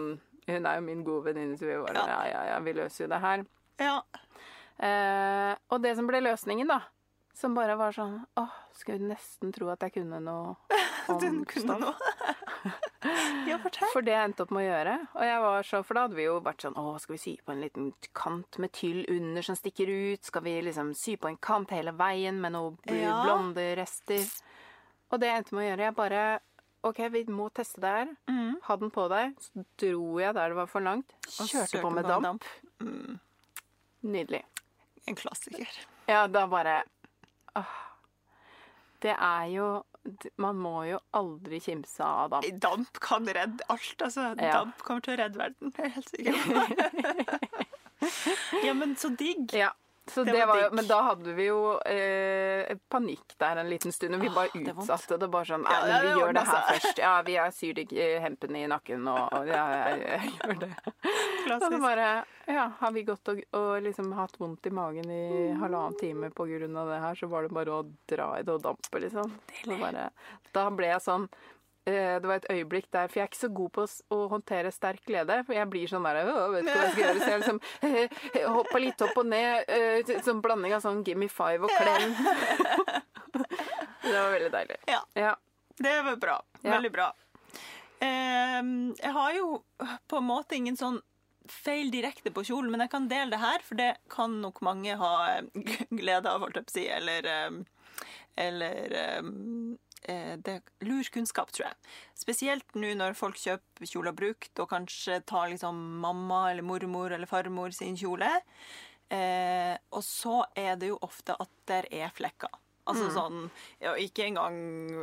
Hun 0.50 0.68
er 0.68 0.76
jo 0.80 0.84
min 0.86 1.04
gode 1.08 1.30
venninne, 1.32 1.56
så 1.58 1.70
vi 1.70 1.78
var 1.80 1.96
sånn 1.96 2.12
Ja. 2.12 2.18
Ja, 2.26 2.34
ja, 2.34 2.42
ja, 2.54 2.58
vi 2.66 2.74
løser 2.76 3.06
jo 3.06 3.12
det 3.14 3.22
her. 3.24 3.46
Ja. 3.82 3.96
Eh, 4.84 5.54
og 5.72 5.80
det 5.84 5.96
som 5.96 6.08
ble 6.10 6.20
løsningen, 6.26 6.68
da, 6.68 6.82
som 7.36 7.56
bare 7.56 7.78
var 7.80 7.96
sånn 7.96 8.18
Åh, 8.40 8.52
skulle 8.76 9.08
nesten 9.14 9.54
tro 9.56 9.70
at 9.72 9.84
jeg 9.88 9.96
kunne 10.02 10.20
noe 10.24 10.58
om 11.12 11.20
Du 11.24 11.30
kunne 11.48 11.64
stoff. 11.64 11.80
noe. 11.80 12.36
Ja, 13.50 13.58
fortell. 13.64 13.90
For 13.94 14.02
det 14.06 14.14
jeg 14.16 14.30
endte 14.30 14.44
opp 14.46 14.52
med 14.56 14.64
å 14.64 14.68
gjøre. 14.70 14.96
Og 15.16 15.24
jeg 15.28 15.42
var 15.46 15.68
så, 15.70 15.82
For 15.86 15.94
da 15.98 16.04
hadde 16.08 16.18
vi 16.18 16.26
jo 16.28 16.40
vært 16.46 16.66
sånn 16.66 16.78
Å, 16.82 16.84
skal 17.04 17.14
vi 17.16 17.22
sy 17.22 17.34
på 17.46 17.54
en 17.56 17.62
liten 17.64 17.92
kant 18.18 18.58
med 18.64 18.72
tyll 18.76 19.04
under 19.14 19.46
som 19.46 19.56
stikker 19.60 19.90
ut? 19.92 20.24
Skal 20.26 20.44
vi 20.46 20.56
liksom 20.66 20.94
sy 20.98 21.16
på 21.22 21.30
en 21.32 21.38
kant 21.38 21.70
hele 21.76 21.94
veien 21.98 22.40
med 22.42 22.56
noen 22.58 22.78
Ja. 22.90 23.22
blonde 23.24 23.66
rester? 23.80 24.26
Og 25.12 25.20
det 25.22 25.28
jeg 25.30 25.38
endte 25.44 25.56
med 25.56 25.64
å 25.66 25.70
gjøre 25.70 25.88
Jeg 25.90 25.96
bare 26.02 26.24
OK, 26.86 27.00
vi 27.10 27.24
må 27.34 27.48
teste 27.50 27.82
det 27.82 27.90
her. 27.96 28.10
Mm. 28.30 28.60
Ha 28.68 28.76
den 28.78 28.92
på 28.94 29.08
deg. 29.10 29.32
Så 29.42 29.64
dro 29.82 30.20
jeg 30.22 30.36
der 30.38 30.50
det 30.54 30.58
var 30.60 30.68
for 30.70 30.82
langt. 30.86 31.16
Og 31.40 31.48
Kjørte 31.50 31.82
på 31.82 31.90
med 31.96 32.06
damp. 32.06 32.24
damp. 32.24 32.44
Mm. 32.80 33.20
Nydelig. 34.06 34.44
En 35.10 35.16
klassiker. 35.18 35.66
Ja, 36.06 36.28
da 36.30 36.44
bare 36.48 36.84
åh. 37.58 37.74
Det 39.02 39.16
er 39.18 39.48
jo 39.50 39.66
Man 40.42 40.60
må 40.62 40.76
jo 40.90 41.00
aldri 41.18 41.60
kimse 41.64 42.06
av 42.06 42.36
damp. 42.36 42.50
Damp 42.62 43.00
kan 43.04 43.26
redde 43.28 43.66
alt, 43.74 43.96
altså. 44.02 44.32
Ja. 44.40 44.60
Damp 44.60 44.84
kommer 44.86 45.06
til 45.06 45.16
å 45.16 45.20
redde 45.24 45.42
verden, 45.42 45.74
jeg 45.76 45.90
er 45.90 45.96
helt 45.96 46.12
sikker 46.14 46.34
på. 46.44 47.56
ja, 48.68 48.76
men 48.78 48.96
så 49.00 49.10
digg. 49.18 49.50
Ja. 49.56 49.72
Så 50.08 50.24
Det 50.24 50.34
det 50.36 50.42
var 50.46 50.48
var 50.56 50.62
jo, 50.62 50.68
men 50.78 50.86
da 50.88 50.98
hadde 51.02 51.32
vi 51.34 51.46
jo 51.48 51.80
eh, 51.82 52.76
panikk 52.94 53.34
der 53.42 53.58
en 53.58 53.70
liten 53.72 53.92
stund, 53.92 54.14
og 54.14 54.22
vi 54.22 54.30
bare 54.30 54.52
Åh, 54.54 54.60
det 54.62 54.70
er 54.70 54.78
utsatte 54.84 55.18
det. 55.18 55.30
bare 55.34 55.48
sånn, 55.50 55.66
Ja, 55.66 55.80
men 55.88 56.04
vi 56.06 56.12
gjør 56.22 56.34
det 56.38 56.44
her 56.46 56.52
seg. 56.62 56.68
først. 56.76 57.02
Ja, 57.02 57.14
vi 57.26 57.38
syr 57.58 57.74
de 57.80 58.06
hempen 58.22 58.56
i 58.60 58.68
nakken, 58.70 59.08
og, 59.10 59.34
og 59.34 59.50
ja, 59.50 59.64
jeg, 59.74 60.06
jeg 60.06 60.32
gjør 60.38 60.60
det. 60.62 60.70
Og 60.86 61.02
så 61.02 61.48
Klassisk. 61.48 61.82
bare 61.82 62.10
Ja, 62.46 62.68
har 62.84 62.92
vi 62.94 63.04
gått 63.08 63.28
og, 63.34 63.42
og 63.58 63.82
liksom 63.82 64.14
hatt 64.14 64.38
vondt 64.38 64.70
i 64.70 64.70
magen 64.78 65.10
i 65.10 65.24
halvannen 65.58 65.98
time 65.98 66.30
på 66.30 66.46
grunn 66.52 66.78
av 66.78 66.94
det 66.94 67.02
her, 67.02 67.16
så 67.18 67.28
var 67.34 67.48
det 67.48 67.56
bare 67.58 67.74
å 67.74 67.82
dra 68.14 68.30
i 68.40 68.44
det 68.46 68.54
og 68.54 68.62
dampe, 68.62 69.02
liksom. 69.02 69.34
Bare, 69.82 70.10
da 70.54 70.70
ble 70.70 70.92
jeg 70.94 71.02
sånn 71.02 71.26
eh, 71.26 71.52
det 71.86 72.26
var 72.26 72.40
et 72.40 72.48
øyeblikk 72.50 72.88
der, 72.92 73.08
for 73.12 73.20
jeg 73.20 73.26
er 73.28 73.30
ikke 73.30 73.40
så 73.44 73.50
god 73.54 73.72
på 73.76 73.86
å 74.16 74.20
håndtere 74.32 74.72
sterk 74.74 75.04
glede. 75.06 75.36
For 75.46 75.54
jeg 75.58 75.70
blir 75.70 75.92
sånn 75.92 76.06
der 76.08 76.22
«Åh, 76.26 76.48
vet 76.56 76.66
ikke 76.66 76.78
hva 76.80 76.86
jeg 76.86 76.94
skal 76.96 77.04
gjøre. 77.04 77.20
Så 77.20 77.30
jeg 77.30 77.42
liksom 77.44 77.60
eh, 77.90 78.48
hoppa 78.58 78.82
litt 78.82 79.04
opp 79.06 79.20
og 79.22 79.30
ned. 79.30 79.70
eh, 79.70 80.16
Sånn 80.26 80.42
blanding 80.42 80.74
av 80.78 80.82
sånn 80.86 81.04
gimme 81.06 81.30
five 81.30 81.68
og 81.68 81.76
klem. 81.78 82.16
Det 84.06 84.14
var 84.14 84.32
veldig 84.32 84.52
deilig. 84.54 84.78
Ja. 84.88 85.02
Ja. 85.18 85.36
Det 85.78 85.94
var 86.06 86.16
bra. 86.22 86.36
Veldig 86.62 86.92
bra. 86.94 87.08
Ehm, 88.06 88.94
jeg 89.02 89.12
har 89.16 89.34
jo 89.36 89.48
på 90.08 90.20
en 90.20 90.28
måte 90.28 90.56
ingen 90.58 90.78
sånn 90.80 91.00
feil 91.52 91.92
direkte 91.94 92.32
på 92.34 92.44
kjolen, 92.48 92.72
men 92.74 92.82
jeg 92.86 92.92
kan 92.94 93.08
dele 93.10 93.34
det 93.34 93.42
her, 93.42 93.62
for 93.66 93.78
det 93.80 93.92
kan 94.14 94.40
nok 94.42 94.62
mange 94.66 94.96
ha 95.00 95.12
eh, 95.36 95.66
glede 96.00 96.32
av, 96.32 96.42
holdt 96.46 96.58
jeg 96.62 96.68
på 96.70 96.74
å 96.74 96.78
si, 96.80 96.86
eller 97.00 97.30
ehm, 97.34 97.64
Eller 98.36 98.96
ehm, 99.00 99.36
eh, 99.74 99.95
det 100.08 100.52
er 100.60 100.86
lur 100.86 101.04
kunnskap, 101.14 101.50
tror 101.56 101.68
jeg. 101.70 101.78
Spesielt 102.18 102.76
nå 102.78 102.92
når 103.00 103.16
folk 103.18 103.38
kjøper 103.42 103.90
kjoler 103.90 104.14
brukt, 104.18 104.52
og 104.62 104.70
kanskje 104.70 105.20
tar 105.26 105.50
liksom 105.54 105.80
mamma 106.04 106.52
eller 106.52 106.66
mormor 106.66 107.12
eller 107.16 107.30
farmor 107.30 107.74
sin 107.74 107.98
kjole. 107.98 108.30
Eh, 109.10 109.74
og 109.94 110.02
så 110.06 110.44
er 110.58 110.76
det 110.82 110.88
jo 110.94 111.00
ofte 111.06 111.36
at 111.40 111.50
der 111.70 111.88
er 111.94 112.14
flekker. 112.18 112.50
Altså 112.86 113.08
sånn 113.14 113.48
ja, 113.82 113.96
Ikke 113.98 114.28
engang 114.28 114.58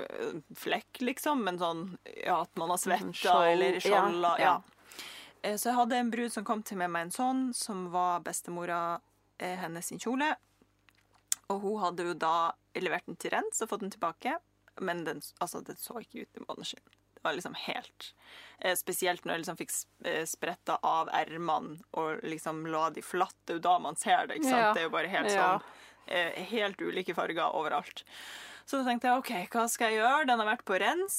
eh, 0.05 0.37
flekk, 0.55 1.01
liksom, 1.03 1.41
men 1.43 1.59
sånn 1.59 1.81
ja, 2.23 2.41
at 2.45 2.55
man 2.61 2.71
har 2.71 2.79
svetta 2.79 3.35
eller 3.51 3.81
skjolda. 3.83 4.37
ja. 4.39 4.53
Ja. 4.53 4.55
Eh, 5.43 5.57
Så 5.59 5.71
jeg 5.73 5.79
hadde 5.81 5.99
en 5.99 6.11
brud 6.13 6.31
som 6.31 6.45
kom 6.47 6.63
til 6.63 6.79
med 6.79 6.93
meg 6.95 7.09
en 7.09 7.15
sånn, 7.15 7.41
som 7.59 7.89
var 7.91 8.21
bestemora 8.23 9.01
eh, 9.43 9.57
hennes 9.59 9.87
sin 9.91 9.99
kjole. 9.99 10.31
Og 11.51 11.59
hun 11.65 11.81
hadde 11.83 12.07
jo 12.07 12.15
da 12.15 12.53
levert 12.79 13.07
den 13.11 13.19
til 13.19 13.35
rens 13.35 13.59
og 13.63 13.69
fått 13.73 13.83
den 13.83 13.91
tilbake. 13.91 14.37
Men 14.81 15.05
den, 15.05 15.23
altså, 15.39 15.61
den 15.61 15.77
så 15.77 16.01
ikke 16.01 16.25
ut 16.25 16.41
i 16.41 16.45
måneskinn. 16.49 16.85
Det 17.23 17.29
var 17.29 17.37
liksom 17.37 17.55
helt 17.55 18.15
eh, 18.59 18.75
Spesielt 18.75 19.25
når 19.25 19.37
jeg 19.37 19.43
liksom 19.45 19.59
fikk 19.61 19.75
eh, 20.11 20.25
spretta 20.27 20.79
av 20.83 21.11
ermene 21.15 21.79
og 21.95 22.25
liksom 22.27 22.65
la 22.67 22.89
de 22.91 23.05
flatt. 23.05 23.37
Det 23.45 23.55
er 23.55 23.61
jo 23.61 23.67
da 23.69 23.77
man 23.85 23.99
ser 24.01 24.27
det. 24.27 24.41
ikke 24.41 24.49
sant? 24.49 24.65
Ja. 24.65 24.73
Det 24.75 24.83
er 24.83 24.89
jo 24.89 24.95
bare 24.97 25.13
helt 25.13 25.31
sånn 25.31 25.69
eh, 26.07 26.41
Helt 26.51 26.83
ulike 26.83 27.15
farger 27.15 27.55
overalt. 27.55 28.03
Så 28.67 28.81
da 28.81 28.89
tenkte 28.89 29.11
jeg 29.11 29.23
OK, 29.23 29.33
hva 29.55 29.69
skal 29.71 29.93
jeg 29.93 30.01
gjøre? 30.01 30.27
Den 30.31 30.43
har 30.43 30.51
vært 30.51 30.67
på 30.67 30.79
rens, 30.83 31.17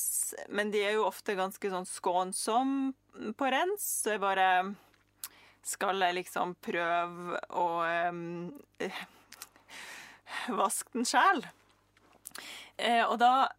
men 0.52 0.72
de 0.74 0.84
er 0.84 0.96
jo 0.98 1.08
ofte 1.08 1.36
ganske 1.40 1.72
sånn 1.72 1.88
skånsomme 1.88 3.34
på 3.40 3.52
rens. 3.52 3.88
Så 4.04 4.16
jeg 4.16 4.24
bare 4.24 4.48
Skal 5.64 6.04
jeg 6.04 6.20
liksom 6.20 6.56
prøve 6.60 7.40
å 7.56 7.68
um, 8.12 8.52
vaske 10.60 10.98
den 10.98 11.08
sjæl? 11.08 11.46
Eh, 12.78 13.04
og 13.06 13.20
da, 13.22 13.50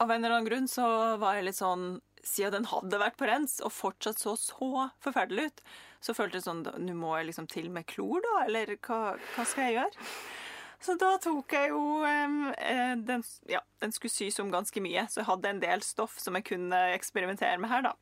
av 0.00 0.10
en 0.10 0.22
eller 0.22 0.38
annen 0.38 0.48
grunn, 0.48 0.68
så 0.70 0.86
var 1.20 1.38
jeg 1.38 1.50
litt 1.50 1.60
sånn 1.60 2.00
Siden 2.22 2.54
den 2.54 2.68
hadde 2.70 3.00
vært 3.02 3.16
på 3.18 3.26
rens 3.26 3.56
og 3.66 3.72
fortsatt 3.74 4.20
så 4.20 4.36
så 4.38 4.84
forferdelig 5.02 5.48
ut, 5.48 5.62
så 6.06 6.14
følte 6.14 6.38
jeg 6.38 6.44
sånn 6.44 6.60
Nå 6.84 6.94
må 6.94 7.16
jeg 7.18 7.32
liksom 7.32 7.48
til 7.50 7.66
med 7.74 7.88
klor, 7.90 8.22
da? 8.22 8.44
Eller 8.44 8.76
hva, 8.76 9.16
hva 9.34 9.46
skal 9.48 9.66
jeg 9.66 9.80
gjøre? 9.80 10.06
Så 10.82 10.94
da 10.98 11.12
tok 11.22 11.54
jeg 11.54 11.72
jo 11.72 11.82
eh, 12.06 12.94
den, 12.98 13.26
ja, 13.50 13.58
den 13.82 13.94
skulle 13.94 14.14
sys 14.14 14.38
om 14.42 14.54
ganske 14.54 14.82
mye, 14.82 15.04
så 15.10 15.20
jeg 15.22 15.28
hadde 15.32 15.50
en 15.50 15.62
del 15.62 15.82
stoff 15.86 16.14
som 16.22 16.38
jeg 16.38 16.46
kunne 16.48 16.78
eksperimentere 16.94 17.58
med 17.62 17.70
her, 17.70 17.90
da. 17.90 17.92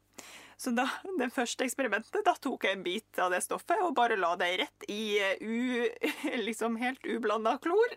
Så 0.60 0.74
da, 0.76 0.84
det 1.16 1.30
første 1.32 1.64
eksperimentet, 1.64 2.20
da 2.26 2.34
tok 2.36 2.66
jeg 2.66 2.76
en 2.76 2.82
bit 2.84 3.20
av 3.22 3.30
det 3.32 3.38
stoffet 3.40 3.80
og 3.80 3.94
bare 3.96 4.18
la 4.20 4.34
det 4.36 4.50
rett 4.60 4.84
i 4.92 5.16
eh, 5.16 5.40
u, 5.40 5.86
liksom 6.48 6.76
helt 6.82 7.06
ublanda 7.08 7.54
klor. 7.64 7.94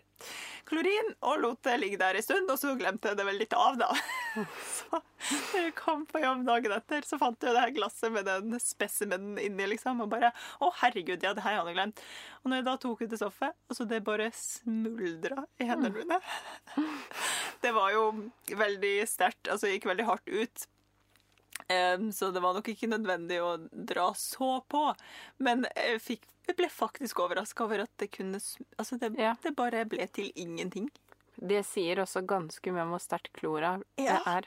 Klorin, 0.64 1.10
og 1.28 1.42
lot 1.42 1.60
det 1.66 1.74
ligge 1.82 1.98
der 2.00 2.16
en 2.16 2.24
stund, 2.24 2.48
og 2.48 2.56
så 2.56 2.72
glemte 2.80 3.10
jeg 3.10 3.18
det 3.20 3.26
vel 3.28 3.36
litt 3.42 3.52
av, 3.58 3.76
da. 3.76 3.90
Så 4.78 4.96
når 4.96 5.66
jeg 5.66 5.74
kom 5.76 6.06
på 6.08 6.22
jobb 6.22 6.46
dagen 6.48 6.72
etter, 6.78 7.04
så 7.04 7.18
fant 7.20 7.36
jeg 7.36 7.52
jo 7.52 7.56
det 7.58 7.66
her 7.66 7.76
glasset 7.76 8.12
med 8.14 8.28
den 8.28 8.56
spesimenen 8.60 9.36
inni, 9.40 9.68
liksom, 9.74 10.00
og 10.04 10.10
bare 10.12 10.32
Å, 10.64 10.72
herregud, 10.80 11.20
ja, 11.20 11.34
det 11.36 11.44
her 11.44 11.58
hadde 11.58 11.72
jeg 11.74 11.78
glemt. 11.78 12.02
Og 12.42 12.48
når 12.48 12.62
jeg 12.62 12.68
da 12.70 12.76
tok 12.80 13.04
ut 13.04 13.12
det 13.12 13.20
stoffet, 13.20 13.56
altså 13.68 13.88
det 13.88 14.04
bare 14.08 14.30
smuldra 14.36 15.44
i 15.60 15.68
hendene 15.68 15.92
mine. 16.00 16.20
Det 17.64 17.70
var 17.72 17.94
jo 17.94 18.08
veldig 18.60 18.96
sterkt, 19.08 19.48
altså 19.48 19.70
gikk 19.70 19.86
veldig 19.88 20.04
hardt 20.04 20.28
ut. 20.28 20.66
Så 22.12 22.30
det 22.32 22.40
var 22.44 22.54
nok 22.54 22.68
ikke 22.68 22.88
nødvendig 22.90 23.38
å 23.42 23.54
dra 23.72 24.10
så 24.14 24.58
på. 24.68 24.94
Men 25.38 25.64
jeg, 25.74 26.00
fikk, 26.04 26.26
jeg 26.46 26.56
ble 26.58 26.68
faktisk 26.68 27.20
overraska 27.24 27.64
over 27.64 27.84
at 27.86 27.90
det 27.98 28.10
kunne 28.12 28.36
Altså, 28.78 28.98
det, 29.00 29.14
Ja. 29.18 29.34
det 29.42 29.54
bare 29.56 29.84
ble 29.88 30.06
til 30.12 30.30
ingenting. 30.36 30.90
Det 31.36 31.64
sier 31.66 31.96
også 32.04 32.22
ganske 32.26 32.72
mye 32.72 32.82
om 32.84 32.90
hvor 32.94 33.00
sterkt 33.02 33.32
klora 33.32 33.78
det 33.96 34.06
er. 34.26 34.44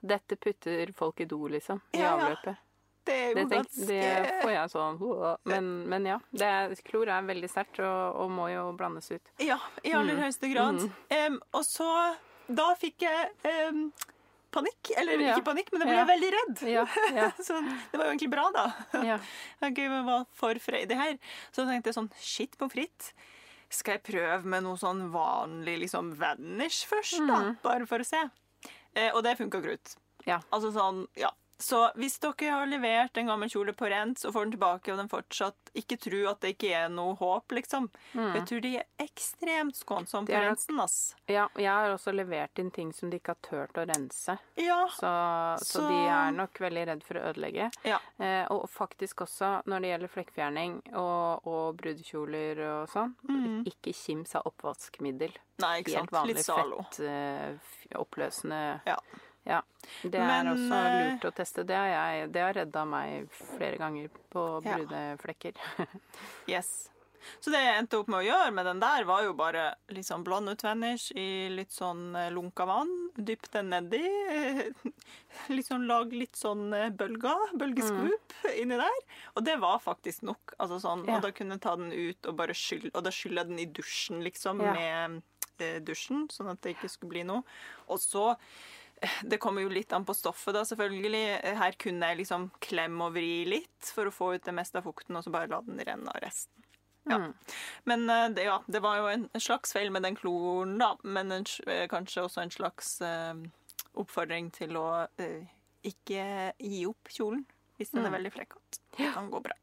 Dette 0.00 0.36
putter 0.40 0.92
folk 0.96 1.20
i 1.20 1.26
do, 1.28 1.42
liksom. 1.48 1.80
I 1.92 1.98
Ja, 1.98 2.16
ja. 2.16 2.28
avløpet. 2.30 2.56
Det 3.04 3.14
er 3.16 3.34
Det, 3.34 3.48
tenk, 3.50 3.68
det 3.88 4.40
får 4.42 4.50
jeg 4.52 4.70
sånn 4.70 4.98
Men, 5.44 5.88
men 5.88 6.04
ja. 6.06 6.18
Det 6.32 6.46
er, 6.46 6.74
klor 6.84 7.08
er 7.08 7.22
veldig 7.26 7.48
sterkt 7.50 7.80
og, 7.80 8.16
og 8.22 8.30
må 8.30 8.48
jo 8.52 8.72
blandes 8.76 9.10
ut. 9.10 9.22
Ja, 9.40 9.58
i 9.82 9.90
aller 9.92 10.14
Mm. 10.14 10.22
høyeste 10.22 10.52
grad. 10.52 10.90
Em, 11.10 11.40
og 11.52 11.64
så 11.64 12.14
Da 12.48 12.74
fikk 12.74 13.02
jeg 13.02 13.30
em, 13.44 13.92
panikk. 14.52 14.90
Eller 14.96 15.18
Ja. 15.20 15.34
ikke 15.36 15.44
panikk, 15.50 15.72
men 15.72 15.80
jeg 15.82 15.88
ble 15.88 15.96
Ja. 15.96 16.06
veldig 16.10 16.30
redd. 16.36 16.62
Ja, 16.68 16.84
ja, 17.14 17.30
Så 17.46 17.58
det 17.92 17.98
var 17.98 18.06
jo 18.06 18.12
egentlig 18.12 18.30
bra, 18.30 18.50
da. 18.54 18.66
med 19.88 20.02
å 20.04 20.06
for 20.32 20.54
freidig 20.54 20.96
her. 20.96 21.18
Så 21.52 21.66
tenkte 21.66 21.90
jeg 21.92 21.94
sånn 21.98 22.10
Shit 22.20 22.56
pommes 22.58 22.72
frites. 22.72 23.12
Skal 23.70 23.98
jeg 23.98 24.02
prøve 24.02 24.44
med 24.44 24.64
noe 24.64 24.76
sånn 24.76 25.04
vanlig 25.12 25.76
liksom 25.84 26.14
vanish 26.18 26.84
først, 26.90 27.20
da? 27.28 27.54
Bare 27.62 27.86
for 27.86 27.98
å 28.02 28.04
se. 28.06 28.18
Eh, 28.96 29.12
og 29.14 29.22
det 29.22 29.36
funka 29.38 29.60
greit. 29.62 29.94
Ja. 30.26 30.40
Altså 30.52 30.72
sånn, 30.74 31.06
ja. 31.16 31.30
Så 31.60 31.78
hvis 32.00 32.14
dere 32.22 32.50
har 32.54 32.66
levert 32.70 33.18
en 33.20 33.26
gammel 33.28 33.50
kjole 33.52 33.74
på 33.76 33.88
rens 33.92 34.24
og 34.24 34.32
får 34.32 34.46
den 34.46 34.52
tilbake, 34.54 34.92
og 34.94 34.96
den 35.02 35.10
fortsatt 35.12 35.70
ikke 35.76 35.98
tror 36.00 36.30
at 36.30 36.40
det 36.40 36.54
ikke 36.56 36.70
er 36.74 36.88
noe 36.88 37.14
håp, 37.20 37.52
liksom. 37.52 37.90
mm. 38.14 38.30
Jeg 38.38 38.46
tror 38.48 38.60
de 38.64 38.70
er 38.80 38.86
ekstremt 39.04 39.76
skånsomme 39.76 40.26
på 40.26 40.32
nok- 40.32 40.46
rensen, 40.48 40.80
ass. 40.80 41.14
ja. 41.28 41.48
Jeg 41.60 41.68
har 41.70 41.92
også 41.92 42.14
levert 42.16 42.58
inn 42.58 42.70
ting 42.70 42.92
som 42.96 43.10
de 43.12 43.18
ikke 43.20 43.34
har 43.36 43.42
turt 43.44 43.76
å 43.76 43.86
rense. 43.92 44.38
Ja. 44.56 44.86
Så, 44.96 45.12
så 45.60 45.80
Så- 45.82 45.88
de 45.90 46.00
er 46.08 46.32
nok 46.32 46.58
veldig 46.58 46.86
redd 46.88 47.04
for 47.04 47.14
å 47.20 47.26
ødelegge. 47.34 47.70
ja. 47.84 47.98
Eh, 48.18 48.46
og 48.50 48.68
faktisk 48.70 49.20
også 49.26 49.62
når 49.66 49.80
det 49.80 49.88
gjelder 49.92 50.14
flekkfjerning 50.16 50.80
og, 50.96 51.46
og 51.46 51.76
brudekjoler 51.76 52.58
og 52.70 52.88
sånn, 52.88 53.14
ikke 53.66 53.92
kims 53.94 54.34
av 54.34 54.46
oppvaskmiddel. 54.48 55.32
Nei, 55.60 55.82
ikke 55.82 55.98
Helt 55.98 56.10
vanlig 56.10 56.36
Litt 56.36 56.44
Zalo. 56.46 56.82
fett, 56.88 57.00
eh, 57.04 57.98
oppløsende 58.00 58.80
Ja. 58.86 58.96
Ja. 59.48 59.62
Det 60.02 60.18
er 60.20 60.26
Men, 60.28 60.48
også 60.52 60.78
eh, 60.84 60.96
lurt 61.14 61.24
å 61.24 61.34
teste. 61.34 61.64
Det 61.66 61.74
har, 61.76 61.88
jeg, 61.88 62.30
det 62.34 62.42
har 62.44 62.54
redda 62.60 62.84
meg 62.86 63.28
flere 63.56 63.76
ganger 63.80 64.08
på 64.30 64.46
Ja. 64.64 64.76
brudeflekker. 64.78 65.52
Yes. 66.50 66.90
Så 67.40 67.50
det 67.52 67.58
jeg 67.60 67.76
endte 67.76 67.98
opp 68.00 68.08
med 68.08 68.22
å 68.22 68.24
gjøre 68.24 68.52
med 68.56 68.64
den 68.64 68.78
der, 68.80 69.04
var 69.04 69.22
jo 69.26 69.34
bare 69.36 69.74
liksom 69.92 70.22
blande 70.24 70.54
ut 70.56 70.62
vanish 70.64 71.10
i 71.12 71.48
litt 71.52 71.72
sånn 71.72 72.14
eh, 72.16 72.30
lunka 72.32 72.64
vann. 72.64 72.88
Dypp 73.16 73.50
den 73.52 73.68
nedi. 73.74 74.00
Liksom 75.52 75.84
lag 75.86 76.12
litt 76.16 76.36
sånn 76.38 76.72
eh, 76.74 76.88
bølger, 76.96 77.52
bølgeskvup 77.60 78.34
inni 78.56 78.78
der. 78.80 79.02
Og 79.36 79.44
det 79.46 79.58
var 79.62 79.78
faktisk 79.84 80.24
nok. 80.26 80.54
Altså 80.58 80.80
sånn, 80.82 81.04
Ja. 81.08 81.18
Og 81.18 81.26
da 81.26 81.30
kunne 81.36 81.56
jeg 81.58 81.64
ta 81.66 81.76
den 81.76 81.92
ut 81.92 82.26
og 82.30 82.36
bare 82.40 82.56
skylle 82.56 82.90
Og 82.94 83.04
da 83.06 83.12
skyller 83.14 83.44
jeg 83.44 83.52
den 83.52 83.62
i 83.64 83.68
dusjen, 83.80 84.22
liksom, 84.24 84.60
Ja. 84.64 84.72
med 84.74 85.22
dusjen, 85.84 86.24
sånn 86.32 86.48
at 86.54 86.62
det 86.64 86.72
ikke 86.72 86.88
skulle 86.88 87.10
bli 87.12 87.22
noe. 87.28 87.42
Og 87.92 87.98
så 88.00 88.30
det 89.22 89.38
kommer 89.40 89.64
jo 89.64 89.72
litt 89.72 89.92
an 89.96 90.04
på 90.04 90.14
stoffet, 90.16 90.54
da, 90.56 90.64
selvfølgelig. 90.68 91.24
Her 91.60 91.76
kunne 91.80 92.10
jeg 92.10 92.22
liksom 92.22 92.50
klemme 92.60 93.08
og 93.08 93.14
vri 93.16 93.44
litt 93.48 93.92
for 93.94 94.10
å 94.10 94.14
få 94.14 94.34
ut 94.36 94.44
det 94.44 94.56
meste 94.56 94.80
av 94.80 94.88
fukten, 94.88 95.16
og 95.16 95.24
så 95.24 95.32
bare 95.32 95.50
la 95.52 95.60
den 95.64 95.80
renne 95.86 96.12
av 96.12 96.20
resten. 96.24 96.60
Ja. 97.08 97.16
Mm. 97.16 97.32
Men 97.84 98.10
eh, 98.10 98.28
det, 98.28 98.42
ja, 98.42 98.62
det 98.66 98.80
var 98.80 98.96
jo 99.00 99.08
en, 99.08 99.28
slags 99.40 99.72
feil 99.72 99.90
med 99.90 100.02
den 100.02 100.16
kloren, 100.16 100.76
da. 100.78 100.94
Men 101.02 101.32
en, 101.32 101.46
eh, 101.66 101.86
kanskje 101.88 102.26
også 102.26 102.44
en 102.44 102.52
slags 102.52 102.98
uh, 103.00 103.34
oppfordring 103.98 104.50
til 104.54 104.76
å 104.78 104.86
uh, 105.08 105.40
ikke 105.86 106.52
gi 106.58 106.84
opp 106.88 107.10
kjolen 107.10 107.46
hvis 107.80 107.94
den 107.94 108.04
er 108.04 108.10
Mm. 108.10 108.18
veldig 108.18 108.32
flekkete. 108.34 108.80
Det 108.98 109.12
kan 109.14 109.30
gå 109.32 109.40
bra. 109.40 109.56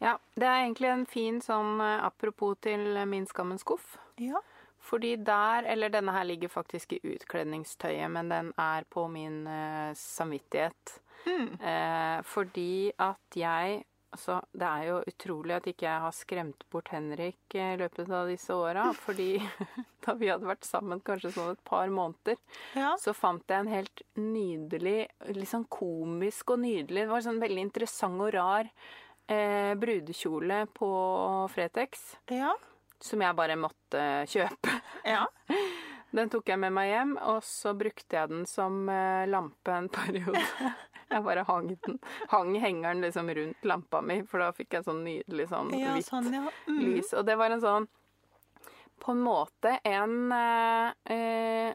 Ja, 0.00 0.16
det 0.34 0.46
er 0.48 0.64
egentlig 0.64 0.88
en 0.90 1.06
fin 1.06 1.38
sånn 1.44 1.78
apropos 1.80 2.56
til 2.64 2.98
min 3.06 3.26
skammens 3.30 3.62
skuff. 3.62 3.98
Ja. 4.18 4.40
Fordi 4.80 5.14
der, 5.16 5.66
eller 5.68 5.92
denne 5.92 6.12
her 6.14 6.24
ligger 6.24 6.48
faktisk 6.48 6.94
i 6.96 7.02
utkledningstøyet, 7.14 8.10
men 8.10 8.32
den 8.32 8.52
er 8.58 8.88
på 8.90 9.06
min 9.12 9.42
uh, 9.46 9.92
samvittighet. 9.96 11.00
Mm. 11.26 11.48
Uh, 11.60 12.18
fordi 12.24 12.92
at 12.98 13.36
jeg 13.36 13.82
Altså, 14.10 14.40
det 14.50 14.66
er 14.66 14.86
jo 14.88 14.94
utrolig 15.06 15.54
at 15.54 15.66
ikke 15.70 15.86
jeg 15.86 16.02
har 16.02 16.14
skremt 16.14 16.64
bort 16.72 16.88
Henrik 16.90 17.54
i 17.54 17.66
løpet 17.78 18.08
av 18.10 18.26
disse 18.26 18.54
åra. 18.54 18.88
Fordi 19.04 19.36
da 20.04 20.14
vi 20.18 20.30
hadde 20.32 20.48
vært 20.48 20.66
sammen 20.66 21.02
kanskje 21.06 21.30
sånn 21.36 21.52
et 21.54 21.62
par 21.66 21.92
måneder, 21.94 22.40
ja. 22.74 22.96
så 22.98 23.14
fant 23.14 23.44
jeg 23.46 23.62
en 23.62 23.70
helt 23.70 24.02
nydelig, 24.18 25.04
litt 25.30 25.52
sånn 25.52 25.68
komisk 25.70 26.56
og 26.56 26.64
nydelig 26.64 27.04
Det 27.04 27.12
var 27.12 27.24
sånn 27.28 27.38
veldig 27.42 27.64
interessant 27.68 28.26
og 28.26 28.34
rar 28.34 28.72
eh, 29.30 29.78
brudekjole 29.78 30.64
på 30.74 30.90
Fretex. 31.54 32.02
Ja. 32.34 32.56
Som 33.00 33.22
jeg 33.24 33.32
bare 33.36 33.54
måtte 33.56 34.02
kjøpe. 34.28 34.74
Ja. 35.08 35.22
Den 36.12 36.26
tok 36.28 36.48
jeg 36.50 36.58
med 36.58 36.72
meg 36.74 36.88
hjem, 36.90 37.12
og 37.22 37.38
så 37.46 37.70
brukte 37.78 38.16
jeg 38.18 38.28
den 38.32 38.42
som 38.50 38.88
eh, 38.90 39.28
lampe 39.30 39.70
en 39.76 39.86
periode. 39.94 40.42
Jeg 41.10 41.22
bare 41.26 41.42
hang 41.46 41.68
den. 41.86 41.96
Hang 42.30 42.50
hengeren 42.62 43.00
liksom 43.02 43.30
rundt 43.34 43.64
lampa 43.66 43.98
mi, 44.02 44.20
for 44.30 44.38
da 44.42 44.50
fikk 44.54 44.74
jeg 44.76 44.84
sånn 44.86 45.00
nydelig 45.02 45.48
sånn 45.50 45.72
ja 45.74 45.90
hvitt 45.96 46.06
sånn, 46.06 46.28
ja. 46.34 46.44
Mm. 46.70 46.76
lys. 46.84 47.10
Og 47.18 47.24
det 47.26 47.34
var 47.38 47.50
en 47.50 47.62
sånn 47.64 47.86
På 49.02 49.10
en 49.16 49.22
måte 49.26 49.72
en 49.90 50.14
eh, 50.30 50.92
eh, 51.10 51.74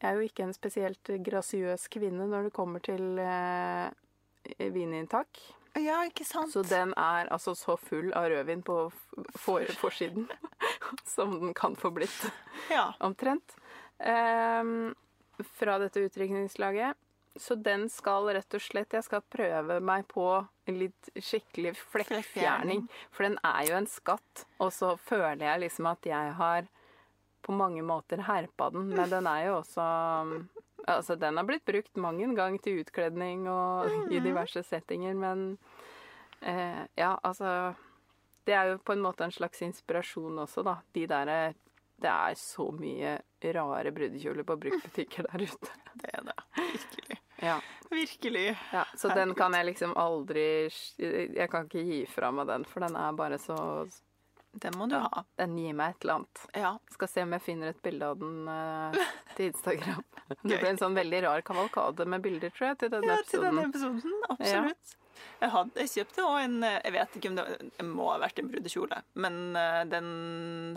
Jeg 0.00 0.08
er 0.10 0.16
jo 0.18 0.26
ikke 0.26 0.42
en 0.48 0.54
spesielt 0.56 1.10
grasiøs 1.28 1.86
kvinne 1.94 2.26
når 2.26 2.48
det 2.48 2.52
kommer 2.56 2.82
til 2.82 3.18
eh, 3.22 3.86
vininntak. 4.58 5.38
Ja, 5.78 6.00
ikke 6.08 6.24
sant? 6.26 6.52
Så 6.52 6.62
den 6.66 6.92
er 6.98 7.28
altså 7.34 7.54
så 7.58 7.76
full 7.80 8.12
av 8.18 8.28
rødvin 8.32 8.62
på 8.66 8.78
for, 9.38 9.64
forsiden 9.80 10.28
som 11.14 11.34
den 11.40 11.54
kan 11.54 11.76
få 11.78 11.90
blitt, 11.94 12.30
Ja. 12.70 12.92
omtrent. 13.00 13.54
Um, 13.98 14.94
fra 15.58 15.78
dette 15.78 16.02
utdrikningslaget. 16.06 16.96
Så 17.38 17.54
den 17.54 17.84
skal 17.88 18.26
rett 18.34 18.54
og 18.56 18.62
slett 18.64 18.92
Jeg 18.96 19.04
skal 19.06 19.22
prøve 19.30 19.76
meg 19.84 20.08
på 20.10 20.24
en 20.66 20.78
litt 20.80 21.10
skikkelig. 21.22 21.76
Flekkfjerning. 21.92 22.88
For 23.14 23.28
den 23.28 23.36
er 23.46 23.68
jo 23.68 23.76
en 23.78 23.86
skatt. 23.86 24.42
Og 24.58 24.72
så 24.74 24.96
føler 24.98 25.44
jeg 25.46 25.62
liksom 25.68 25.86
at 25.92 26.08
jeg 26.10 26.32
har 26.34 26.66
på 27.46 27.54
mange 27.54 27.84
måter 27.86 28.24
herpa 28.26 28.70
den. 28.74 28.88
Men 28.90 29.08
den 29.12 29.26
er 29.30 29.44
jo 29.46 29.60
også 29.60 29.86
Altså, 30.88 31.16
den 31.20 31.36
har 31.36 31.46
blitt 31.48 31.66
brukt 31.68 31.96
mang 32.00 32.20
en 32.22 32.34
gang 32.36 32.58
til 32.62 32.82
utkledning 32.82 33.46
og 33.50 34.12
i 34.12 34.22
diverse 34.24 34.62
settinger, 34.66 35.14
men 35.18 35.58
eh, 36.40 36.84
Ja, 36.96 37.16
altså 37.22 37.74
Det 38.46 38.54
er 38.56 38.72
jo 38.72 38.78
på 38.80 38.94
en 38.96 39.04
måte 39.04 39.26
en 39.26 39.34
slags 39.34 39.62
inspirasjon 39.62 40.38
også, 40.44 40.64
da. 40.64 40.78
De 40.94 41.06
derre 41.10 41.54
Det 41.98 42.10
er 42.10 42.34
så 42.40 42.70
mye 42.72 43.18
rare 43.54 43.92
brudekjoler 43.94 44.46
på 44.46 44.56
bruktbutikker 44.56 45.26
der 45.30 45.44
ute. 45.44 45.72
Det 46.00 46.10
er 46.14 46.22
det. 46.30 46.36
Virkelig. 46.56 47.18
Ja. 47.42 47.60
Virkelig. 47.90 48.58
ja. 48.72 48.84
Så 48.96 49.08
den 49.14 49.34
kan 49.34 49.54
jeg 49.54 49.66
liksom 49.66 49.94
aldri 49.96 50.68
Jeg 50.98 51.50
kan 51.50 51.66
ikke 51.66 51.84
gi 51.86 52.04
fra 52.06 52.30
meg 52.30 52.46
den, 52.50 52.64
for 52.64 52.86
den 52.86 52.96
er 52.96 53.12
bare 53.18 53.38
så 53.38 53.58
Den 54.62 54.78
må 54.78 54.86
du 54.90 54.96
ha. 54.98 55.24
Den 55.38 55.56
gir 55.58 55.74
meg 55.78 55.94
et 55.94 56.04
eller 56.04 56.20
annet. 56.20 56.44
Ja. 56.58 56.70
Skal 56.94 57.10
se 57.12 57.24
om 57.26 57.34
jeg 57.36 57.44
finner 57.44 57.72
et 57.72 57.82
bilde 57.84 58.12
av 58.12 58.20
den 58.20 58.48
uh, 58.50 59.10
til 59.36 59.50
Instagram. 59.52 60.04
Det 60.42 60.58
ble 60.60 60.72
en 60.74 60.80
sånn 60.80 60.96
veldig 60.98 61.20
rar 61.26 61.44
kavalkade 61.46 62.06
med 62.10 62.24
bilder, 62.24 62.50
tror 62.54 62.72
jeg, 62.72 62.80
til 62.84 62.94
denne 62.96 63.12
ja, 63.14 63.26
til 63.28 63.44
denne 63.46 63.68
episoden. 63.70 64.16
Absolutt. 64.28 64.94
Ja. 64.94 65.04
Jeg, 65.42 65.50
hadde, 65.50 65.82
jeg 65.82 65.90
kjøpte 65.90 66.24
òg 66.28 66.36
en 66.44 66.56
Jeg 66.62 66.92
vet 66.94 67.16
ikke 67.18 67.30
om 67.32 67.38
det, 67.40 67.44
det 67.74 67.86
må 67.88 68.04
ha 68.12 68.20
vært 68.22 68.38
en 68.38 68.50
brudekjole, 68.52 69.00
men 69.18 69.38
uh, 69.58 69.82
den 69.90 70.08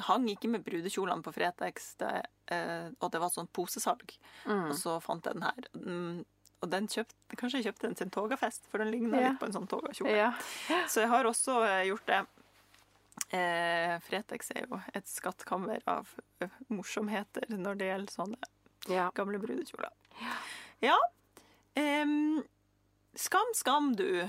hang 0.08 0.26
ikke 0.34 0.50
med 0.54 0.66
brudekjolene 0.66 1.22
på 1.26 1.34
Fretex, 1.36 1.92
det, 2.02 2.12
uh, 2.54 2.90
og 3.00 3.12
det 3.14 3.22
var 3.22 3.34
sånn 3.34 3.50
posesalg. 3.54 4.16
Mm. 4.50 4.70
Og 4.72 4.78
så 4.80 4.98
fant 5.04 5.26
jeg 5.30 5.38
den 5.38 5.46
her. 5.50 5.72
Um, 5.78 6.22
Og 6.62 6.70
den 6.70 6.86
kjøpte, 6.86 7.18
kanskje 7.40 7.58
jeg 7.58 7.72
kjøpte 7.72 7.88
den 7.88 7.96
til 7.98 8.06
en 8.06 8.12
togafest, 8.14 8.68
for 8.70 8.78
den 8.84 8.92
ligner 8.94 9.18
Ja. 9.18 9.30
litt 9.32 9.40
på 9.42 9.48
en 9.50 9.56
sånn 9.56 9.70
togakjole. 9.70 10.12
Ja. 10.14 10.28
Så 10.86 11.02
jeg 11.02 11.10
har 11.10 11.26
også 11.26 11.56
gjort 11.88 12.06
det. 12.06 12.20
Eh, 13.32 13.96
Fretex 14.04 14.52
er 14.56 14.66
jo 14.66 14.80
et 14.96 15.08
skattkammer 15.08 15.84
av 15.90 16.10
eh, 16.44 16.52
morsomheter 16.72 17.48
når 17.54 17.80
det 17.80 17.90
gjelder 17.90 18.16
sånne 18.16 18.50
ja. 18.92 19.10
gamle 19.16 19.40
brudekjoler. 19.40 19.92
Ja. 20.84 20.98
Em, 21.80 22.42
skam, 23.16 23.54
skam, 23.56 23.94
du. 23.96 24.26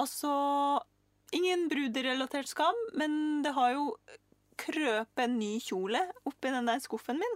Altså 0.00 0.30
Ingen 1.34 1.66
bruderelatert 1.68 2.48
skam, 2.48 2.76
men 2.94 3.42
det 3.42 3.50
har 3.56 3.72
jo 3.74 3.88
krøpet 4.60 5.24
en 5.24 5.34
ny 5.40 5.56
kjole 5.60 6.00
oppi 6.28 6.52
den 6.54 6.70
der 6.70 6.80
skuffen 6.80 7.18
min. 7.20 7.34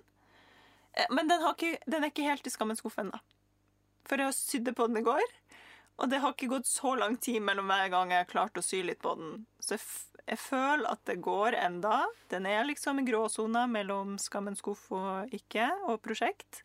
Eh, 0.94 1.10
Men 1.10 1.28
den, 1.28 1.42
har 1.42 1.56
ikke, 1.56 1.80
den 1.90 2.04
er 2.04 2.12
ikke 2.12 2.28
helt 2.28 2.46
i 2.46 2.52
skammens 2.54 2.80
skuff 2.80 2.98
ennå. 3.02 3.18
For 4.08 4.22
jeg 4.22 4.36
sydde 4.38 4.74
på 4.78 4.86
den 4.88 5.02
i 5.02 5.04
går, 5.06 5.26
og 6.00 6.08
det 6.08 6.20
har 6.22 6.32
ikke 6.32 6.48
gått 6.54 6.68
så 6.68 6.94
lang 6.96 7.18
tid 7.20 7.42
mellom 7.44 7.68
hver 7.68 7.90
gang 7.92 8.14
jeg 8.14 8.24
har 8.24 8.30
klart 8.30 8.56
å 8.56 8.64
sy 8.64 8.80
litt 8.86 9.02
på 9.04 9.12
den. 9.18 9.44
Så 9.60 9.76
jeg, 9.76 9.84
jeg 10.24 10.40
føler 10.40 10.88
at 10.88 11.02
det 11.10 11.18
går 11.24 11.58
enda. 11.60 12.02
Den 12.32 12.48
er 12.48 12.64
liksom 12.68 13.02
i 13.02 13.04
gråsona 13.04 13.66
mellom 13.68 14.16
skammens 14.22 14.62
skuff 14.64 14.86
og 14.96 15.34
ikke, 15.36 15.68
og 15.90 16.00
prosjekt. 16.04 16.62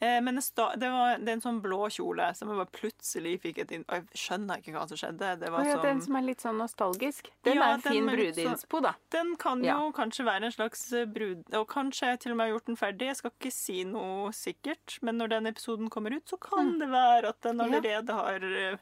Eh, 0.00 0.20
men 0.24 0.34
det, 0.40 0.88
var, 0.88 1.18
det 1.20 1.28
er 1.28 1.34
en 1.36 1.42
sånn 1.44 1.58
blå 1.60 1.82
kjole 1.92 2.30
som 2.34 2.48
jeg 2.48 2.56
bare 2.56 2.72
plutselig 2.72 3.34
fikk 3.42 3.58
et 3.66 3.74
inn... 3.76 3.84
Jeg 3.84 4.06
skjønner 4.16 4.62
ikke 4.62 4.72
hva 4.72 4.86
som 4.88 4.96
skjedde. 4.96 5.32
Det 5.42 5.50
var 5.52 5.66
ja, 5.68 5.74
som, 5.76 5.82
den 5.84 6.00
som 6.06 6.16
er 6.16 6.24
litt 6.24 6.40
sånn 6.40 6.56
nostalgisk. 6.62 7.28
Den 7.44 7.58
Ja, 7.60 7.66
er 7.68 7.74
en 7.76 7.84
fin 7.84 7.98
sånn- 8.08 8.14
brudeinspo, 8.16 8.80
da. 8.86 8.94
Den 9.12 9.34
kan 9.36 9.62
Ja. 9.66 9.76
jo 9.82 9.92
kanskje 9.92 10.24
være 10.24 10.48
en 10.48 10.56
slags 10.56 10.86
eh, 10.96 11.04
brud... 11.04 11.44
Og 11.60 11.68
kanskje 11.68 12.14
jeg 12.14 12.20
til 12.24 12.32
og 12.32 12.40
med 12.40 12.46
har 12.48 12.54
gjort 12.56 12.70
den 12.72 12.80
ferdig. 12.80 13.10
Jeg 13.12 13.20
skal 13.20 13.34
ikke 13.36 13.52
si 13.52 13.78
noe 13.84 14.32
sikkert, 14.32 14.96
men 15.04 15.20
når 15.20 15.34
den 15.36 15.46
episoden 15.52 15.92
kommer 15.92 16.16
ut, 16.16 16.24
så 16.32 16.40
kan 16.40 16.78
det 16.80 16.88
være 16.88 17.34
at 17.34 17.40
den 17.44 17.60
allerede 17.60 17.92
Ja. 17.92 18.00
allerede 18.00 18.16
har 18.24 18.48
eh, 18.72 18.76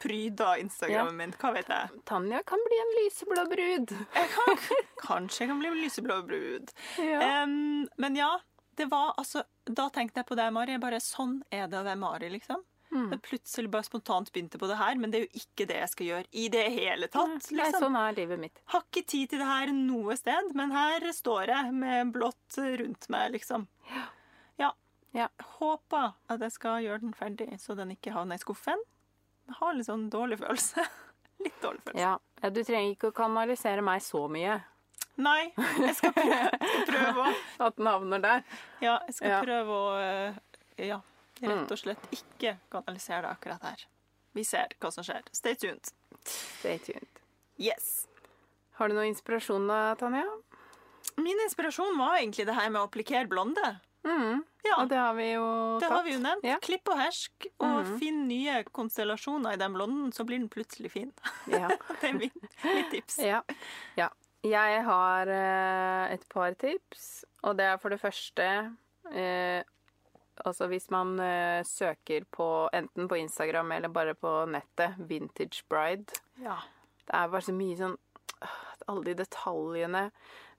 pryda 0.00 0.54
Instagrammen 0.60 1.16
min. 1.16 1.32
Hva 1.40 1.50
vet 1.56 1.68
jeg. 1.68 1.88
Tanja 2.08 2.42
kan 2.48 2.60
bli 2.68 2.78
en 2.84 2.92
lyseblå 3.00 3.42
brud. 3.50 3.90
jeg 4.14 4.30
kan, 4.36 4.62
kanskje 5.08 5.44
jeg 5.44 5.50
kan 5.50 5.58
bli 5.60 5.68
en 5.72 5.80
lyseblå 5.82 6.20
brud. 6.28 6.70
Ja. 7.00 7.44
Um, 7.44 7.88
men 8.00 8.16
ja, 8.16 8.30
det 8.78 8.86
var 8.90 9.14
altså 9.20 9.42
Da 9.66 9.88
tenkte 9.92 10.22
jeg 10.22 10.28
på 10.28 10.36
deg, 10.38 10.52
Mari. 10.54 10.76
Bare, 10.82 11.00
Sånn 11.02 11.40
er 11.50 11.66
det 11.70 11.80
å 11.80 11.86
være 11.86 12.00
Mari, 12.00 12.30
liksom. 12.32 12.62
Mm. 12.90 13.10
Jeg 13.12 13.20
plutselig 13.22 13.70
bare 13.70 13.86
spontant 13.86 14.32
begynte 14.34 14.58
på 14.58 14.66
det 14.66 14.78
her, 14.80 14.96
men 14.98 15.12
det 15.12 15.20
er 15.20 15.26
jo 15.28 15.42
ikke 15.44 15.66
det 15.70 15.76
jeg 15.78 15.90
skal 15.92 16.08
gjøre 16.08 16.30
i 16.42 16.46
det 16.50 16.64
hele 16.74 17.06
tatt. 17.06 17.36
Nei, 17.52 17.60
liksom. 17.60 17.84
sånn 17.84 17.98
er 18.00 18.16
livet 18.16 18.40
mitt. 18.42 18.62
Har 18.72 18.82
ikke 18.88 19.04
tid 19.12 19.30
til 19.30 19.42
det 19.42 19.50
her 19.50 19.70
noe 19.74 20.16
sted, 20.18 20.50
men 20.58 20.74
her 20.74 21.06
står 21.14 21.52
jeg 21.54 21.76
med 21.76 22.10
blått 22.16 22.58
rundt 22.82 23.06
meg, 23.14 23.36
liksom. 23.36 23.68
Ja. 23.92 24.08
Ja. 25.16 25.28
Håper 25.58 26.12
at 26.30 26.42
jeg 26.44 26.54
skal 26.54 26.84
gjøre 26.84 27.02
den 27.04 27.14
ferdig, 27.16 27.48
så 27.62 27.74
den 27.78 27.94
ikke 27.94 28.14
havner 28.14 28.38
i 28.38 28.42
skuffen. 28.42 28.82
Jeg 29.50 29.58
har 29.58 29.74
litt 29.74 29.88
sånn 29.88 30.08
dårlig 30.12 30.38
følelse. 30.42 30.84
Litt 31.44 31.56
dårlig 31.62 31.80
følelse. 31.86 32.02
Ja. 32.02 32.12
ja, 32.42 32.50
du 32.52 32.60
trenger 32.60 32.92
ikke 32.92 33.10
å 33.10 33.16
kanalisere 33.16 33.82
meg 33.82 34.02
så 34.04 34.26
mye. 34.30 34.58
Nei, 35.16 35.52
jeg 35.56 35.94
skal 35.98 36.12
prøve, 36.16 36.50
prøve 36.90 37.24
å 37.26 37.32
At 37.66 37.76
den 37.76 37.86
havner 37.90 38.22
der. 38.24 38.44
Ja, 38.80 38.98
jeg 39.06 39.14
skal 39.18 39.28
Ja. 39.34 39.40
prøve 39.44 39.68
å 39.68 39.88
eh, 40.00 40.34
Ja, 40.90 41.00
Mm. 41.40 41.48
rett 41.62 41.70
og 41.72 41.78
slett 41.80 42.02
ikke 42.12 42.58
kanalisere 42.70 43.22
det 43.22 43.30
akkurat 43.30 43.62
her. 43.64 43.84
Vi 44.36 44.42
ser 44.44 44.68
hva 44.80 44.90
som 44.92 45.02
skjer. 45.04 45.22
Stay 45.32 45.54
tuned. 45.56 45.88
Stay 46.28 46.78
tuned. 46.78 47.08
Yes. 47.58 48.06
Har 48.76 48.88
du 48.88 48.94
noe 48.94 49.06
inspirasjon 49.08 49.66
da, 49.66 49.94
Tanja? 49.96 50.24
Min 51.16 51.40
inspirasjon 51.46 51.96
var 51.98 52.18
egentlig 52.18 52.44
det 52.46 52.54
her 52.54 52.68
med 52.68 52.82
å 52.82 52.86
applikere 52.90 53.26
blonde. 53.28 53.80
Mm. 54.04 54.44
Ja, 54.64 54.76
Og 54.82 54.88
det 54.90 54.96
har 55.00 55.14
vi 55.16 55.30
jo 55.32 55.78
det 55.80 55.88
tatt. 55.88 55.96
har 55.96 56.04
vi 56.04 56.12
jo 56.12 56.20
nevnt. 56.20 56.44
Ja. 56.44 56.58
Klipp 56.60 56.88
og 56.92 56.98
hersk, 57.00 57.46
og 57.58 57.86
mm. 57.86 57.98
finn 57.98 58.20
nye 58.28 58.62
konstellasjoner 58.76 59.56
i 59.56 59.60
den 59.60 59.72
blonden, 59.72 60.12
så 60.12 60.24
blir 60.28 60.38
den 60.38 60.48
plutselig 60.52 60.90
fin. 60.92 61.12
Ja. 61.48 61.68
Det 62.00 62.10
er 62.10 62.16
mitt, 62.20 62.36
mitt 62.64 62.90
tips. 62.92 63.16
Ja. 63.24 63.40
ja. 63.96 64.10
Jeg 64.46 64.84
har 64.86 65.28
eh, 65.28 66.14
et 66.14 66.22
par 66.32 66.54
tips, 66.56 67.26
og 67.44 67.58
det 67.58 67.66
er 67.68 67.80
for 67.80 67.92
det 67.92 68.00
første 68.00 68.46
eh, 69.12 69.60
Altså 70.40 70.70
hvis 70.70 70.86
man 70.88 71.18
eh, 71.20 71.60
søker 71.68 72.24
på 72.32 72.70
enten 72.72 73.08
på 73.08 73.18
Instagram 73.20 73.72
eller 73.76 73.92
bare 73.92 74.14
på 74.14 74.46
nettet 74.48 74.96
'Vintage 74.96 75.64
Bride'. 75.68 76.16
Ja. 76.40 76.56
Det 77.04 77.12
er 77.12 77.28
bare 77.28 77.44
så 77.44 77.52
mye 77.52 77.76
sånn 77.76 77.98
Alle 78.88 79.04
de 79.04 79.14
detaljene. 79.18 80.06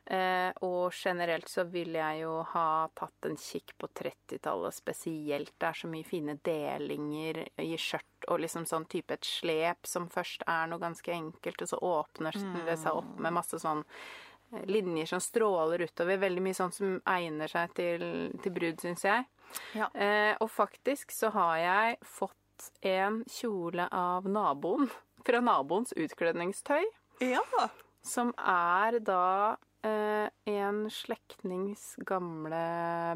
Eh, 0.05 0.49
og 0.65 0.91
generelt 0.97 1.49
så 1.49 1.63
vil 1.69 1.93
jeg 1.93 2.23
jo 2.23 2.39
ha 2.55 2.89
tatt 2.97 3.27
en 3.29 3.37
kikk 3.37 3.75
på 3.77 3.87
30-tallet 3.99 4.73
spesielt. 4.73 5.53
Det 5.61 5.67
er 5.69 5.77
så 5.77 5.89
mye 5.91 6.07
fine 6.07 6.35
delinger 6.43 7.43
i 7.61 7.75
skjørt 7.77 8.27
og 8.31 8.41
liksom 8.41 8.65
sånn 8.69 8.87
type 8.89 9.13
et 9.13 9.27
slep 9.27 9.87
som 9.87 10.09
først 10.11 10.43
er 10.49 10.67
noe 10.69 10.81
ganske 10.81 11.13
enkelt, 11.13 11.61
og 11.61 11.69
så 11.69 11.79
åpner 11.85 12.37
det 12.65 12.77
seg 12.81 12.97
opp 12.97 13.13
med 13.21 13.37
masse 13.37 13.61
sånn 13.61 13.85
eh, 13.85 14.65
linjer 14.69 15.13
som 15.13 15.21
stråler 15.21 15.85
utover. 15.85 16.19
Veldig 16.25 16.45
mye 16.49 16.57
sånn 16.57 16.75
som 16.75 16.97
egner 17.05 17.53
seg 17.53 17.77
til, 17.77 18.05
til 18.41 18.57
brud, 18.57 18.81
syns 18.81 19.05
jeg. 19.05 19.29
Ja. 19.77 19.91
Eh, 19.93 20.33
og 20.41 20.49
faktisk 20.49 21.13
så 21.13 21.29
har 21.37 21.57
jeg 21.61 21.97
fått 22.01 22.71
en 22.81 23.21
kjole 23.29 23.85
av 23.93 24.25
naboen. 24.29 24.89
Fra 25.25 25.39
naboens 25.45 25.93
utkledningstøy. 25.93 26.81
ja. 27.21 27.69
Som 28.01 28.31
er 28.41 28.95
da 29.05 29.57
eh, 29.87 30.27
en 30.53 30.83
slektnings 30.91 31.95
gamle 32.07 32.61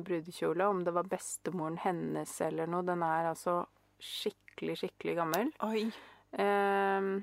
brudekjole. 0.05 0.67
Om 0.67 0.83
det 0.87 0.95
var 0.95 1.11
bestemoren 1.11 1.77
hennes 1.83 2.39
eller 2.41 2.69
noe. 2.71 2.85
Den 2.87 3.05
er 3.05 3.31
altså 3.33 3.61
skikkelig, 4.01 4.79
skikkelig 4.83 5.15
gammel. 5.21 5.53
Oi. 5.65 5.87
Eh, 6.35 7.15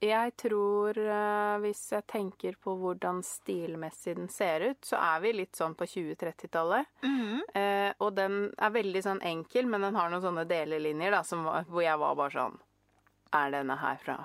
jeg 0.00 0.32
tror 0.38 0.98
eh, 1.00 1.56
hvis 1.64 1.80
jeg 1.90 2.06
tenker 2.06 2.54
på 2.62 2.76
hvordan 2.78 3.22
stilmessig 3.26 4.14
den 4.18 4.28
ser 4.30 4.62
ut, 4.70 4.84
så 4.86 5.00
er 5.00 5.22
vi 5.24 5.32
litt 5.40 5.58
sånn 5.58 5.74
på 5.78 5.88
20-30-tallet. 5.90 6.92
Mm. 7.02 7.40
Eh, 7.58 7.90
og 7.98 8.14
den 8.18 8.38
er 8.54 8.74
veldig 8.76 9.02
sånn 9.02 9.22
enkel, 9.26 9.66
men 9.70 9.86
den 9.88 9.98
har 9.98 10.12
noen 10.12 10.24
sånne 10.24 10.46
delelinjer 10.48 11.16
da, 11.16 11.22
som, 11.26 11.46
hvor 11.46 11.82
jeg 11.82 11.98
var 12.02 12.18
bare 12.18 12.36
sånn 12.36 12.58
Er 13.34 13.50
denne 13.56 13.74
her 13.80 13.98
fra, 14.02 14.20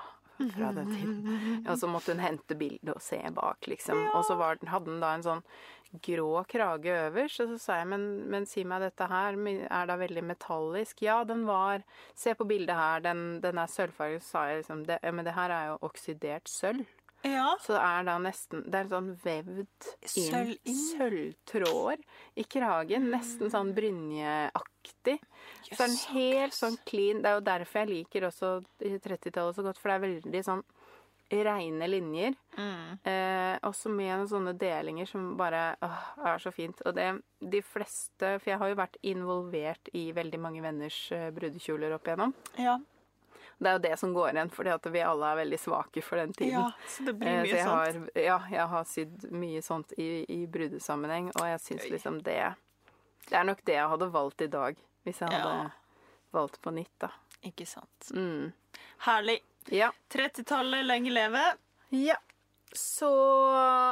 fra 0.50 0.72
den 0.76 0.90
tiden? 0.96 1.68
Og 1.68 1.78
så 1.78 1.90
måtte 1.92 2.16
hun 2.16 2.24
hente 2.24 2.58
bildet 2.58 2.96
og 2.96 3.04
se 3.04 3.20
bak, 3.36 3.68
liksom. 3.70 4.02
Og 4.16 4.26
så 4.26 4.38
var 4.40 4.58
hadde 4.72 4.90
den 4.90 5.04
da 5.04 5.14
en 5.16 5.26
sånn 5.26 5.46
grå 5.92 6.44
krage 6.48 6.94
øverst, 7.08 7.42
og 7.44 7.52
så 7.52 7.58
sa 7.60 7.78
jeg 7.82 7.90
men, 7.92 8.06
men 8.32 8.46
si 8.48 8.64
meg 8.64 8.84
dette 8.86 9.08
her, 9.12 9.36
er 9.36 9.90
da 9.90 9.98
veldig 10.00 10.24
metallisk? 10.24 11.04
Ja, 11.04 11.22
den 11.28 11.44
var 11.50 11.84
Se 12.16 12.34
på 12.38 12.48
bildet 12.48 12.76
her, 12.76 13.04
den, 13.04 13.42
den 13.44 13.60
er 13.60 13.70
sølvfarget. 13.72 14.24
Så 14.24 14.38
sa 14.38 14.46
jeg 14.50 14.62
liksom 14.62 14.86
det, 14.88 15.00
Men 15.12 15.28
det 15.28 15.36
her 15.36 15.52
er 15.52 15.72
jo 15.72 15.80
oksidert 15.90 16.50
sølv. 16.50 16.88
Ja. 17.28 17.52
Så 17.62 17.76
det 17.76 17.82
er 17.86 18.06
da 18.08 18.16
nesten 18.22 18.64
Det 18.66 18.80
er 18.80 18.90
sånn 18.90 19.12
vevd 19.22 19.90
inn 20.18 20.54
inn. 20.66 20.80
sølvtråder 20.90 22.02
i 22.42 22.46
kragen. 22.50 23.10
Nesten 23.14 23.52
sånn 23.54 23.74
brynjeaktig. 23.78 25.18
Så 25.70 25.78
er 25.78 25.88
den 25.88 25.98
helt 26.16 26.58
sånn 26.58 26.78
clean. 26.86 27.22
Det 27.22 27.30
er 27.32 27.40
jo 27.40 27.48
derfor 27.52 27.84
jeg 27.84 27.92
liker 27.92 28.30
også 28.30 28.54
30-tallet 28.82 29.58
så 29.58 29.66
godt, 29.66 29.82
for 29.82 29.92
det 29.92 29.98
er 29.98 30.08
veldig 30.08 30.44
sånn 30.48 30.64
reine 31.32 31.88
linjer. 31.88 32.34
Mm. 32.58 32.98
Eh, 33.08 33.58
også 33.64 33.90
med 33.90 34.12
noen 34.12 34.28
sånne 34.28 34.54
delinger 34.60 35.08
som 35.08 35.30
bare 35.40 35.76
åh, 35.86 36.02
er 36.28 36.42
så 36.44 36.52
fint. 36.52 36.82
Og 36.86 36.96
det, 36.98 37.08
de 37.40 37.62
fleste 37.64 38.34
For 38.42 38.52
jeg 38.52 38.60
har 38.60 38.72
jo 38.72 38.80
vært 38.80 38.98
involvert 39.08 39.92
i 39.98 40.10
veldig 40.16 40.42
mange 40.44 40.64
venners 40.64 41.00
eh, 41.16 41.30
brudekjoler 41.32 41.96
opp 41.96 42.10
igjennom. 42.10 42.36
Ja. 42.60 42.78
Det 43.62 43.70
er 43.70 43.76
jo 43.78 43.82
det 43.84 44.00
som 44.02 44.14
går 44.16 44.32
igjen, 44.34 44.50
fordi 44.50 44.72
at 44.74 44.86
vi 44.90 45.02
alle 45.06 45.28
er 45.32 45.36
veldig 45.44 45.58
svake 45.62 46.02
for 46.02 46.18
den 46.18 46.32
tiden. 46.34 46.56
ja. 46.58 46.72
Så 46.90 47.04
det 47.06 47.14
blir 47.20 47.28
Eh, 47.30 47.44
mye 47.44 47.60
sånt. 47.62 47.70
har, 47.70 48.24
ja, 48.24 48.38
jeg 48.50 48.68
har 48.72 48.84
sydd 48.90 49.28
mye 49.32 49.62
sånt 49.62 49.94
i, 50.02 50.08
i 50.34 50.48
brudesammenheng, 50.48 51.28
og 51.36 51.46
jeg 51.46 51.60
syns 51.62 51.86
liksom 51.92 52.22
det 52.26 52.56
Det 53.30 53.38
er 53.38 53.44
nok 53.46 53.62
det 53.64 53.76
jeg 53.78 53.88
hadde 53.88 54.08
valgt 54.12 54.42
i 54.42 54.48
dag, 54.48 54.76
hvis 55.06 55.20
jeg 55.22 55.30
hadde 55.30 55.54
Ja. 55.64 55.70
valgt 56.34 56.60
på 56.62 56.74
nytt, 56.74 56.90
da. 57.00 57.10
Ikke 57.46 57.68
sant. 57.68 58.10
Mm. 58.14 58.52
Herlig. 59.06 59.40
Ja. 59.70 59.92
30-tallet, 60.10 60.84
lenge 60.86 61.12
leve. 61.14 61.44
ja. 61.92 62.16
Så 62.74 63.08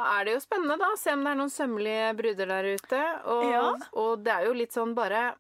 er 0.07 0.23
det 0.25 0.33
jo 0.33 0.39
spennende, 0.39 0.77
da. 0.79 0.95
Se 0.97 1.11
om 1.11 1.23
det 1.25 1.31
er 1.33 1.35
noen 1.35 1.49
sømmelige 1.51 2.15
bruder 2.15 2.45
der 2.47 2.63
ute. 2.75 3.01
Og, 3.25 3.43
Ja. 3.51 3.75
og 3.93 4.23
det 4.23 4.31
er 4.33 4.45
jo 4.45 4.53
litt 4.53 4.71
sånn 4.71 4.93
bare 4.95 5.35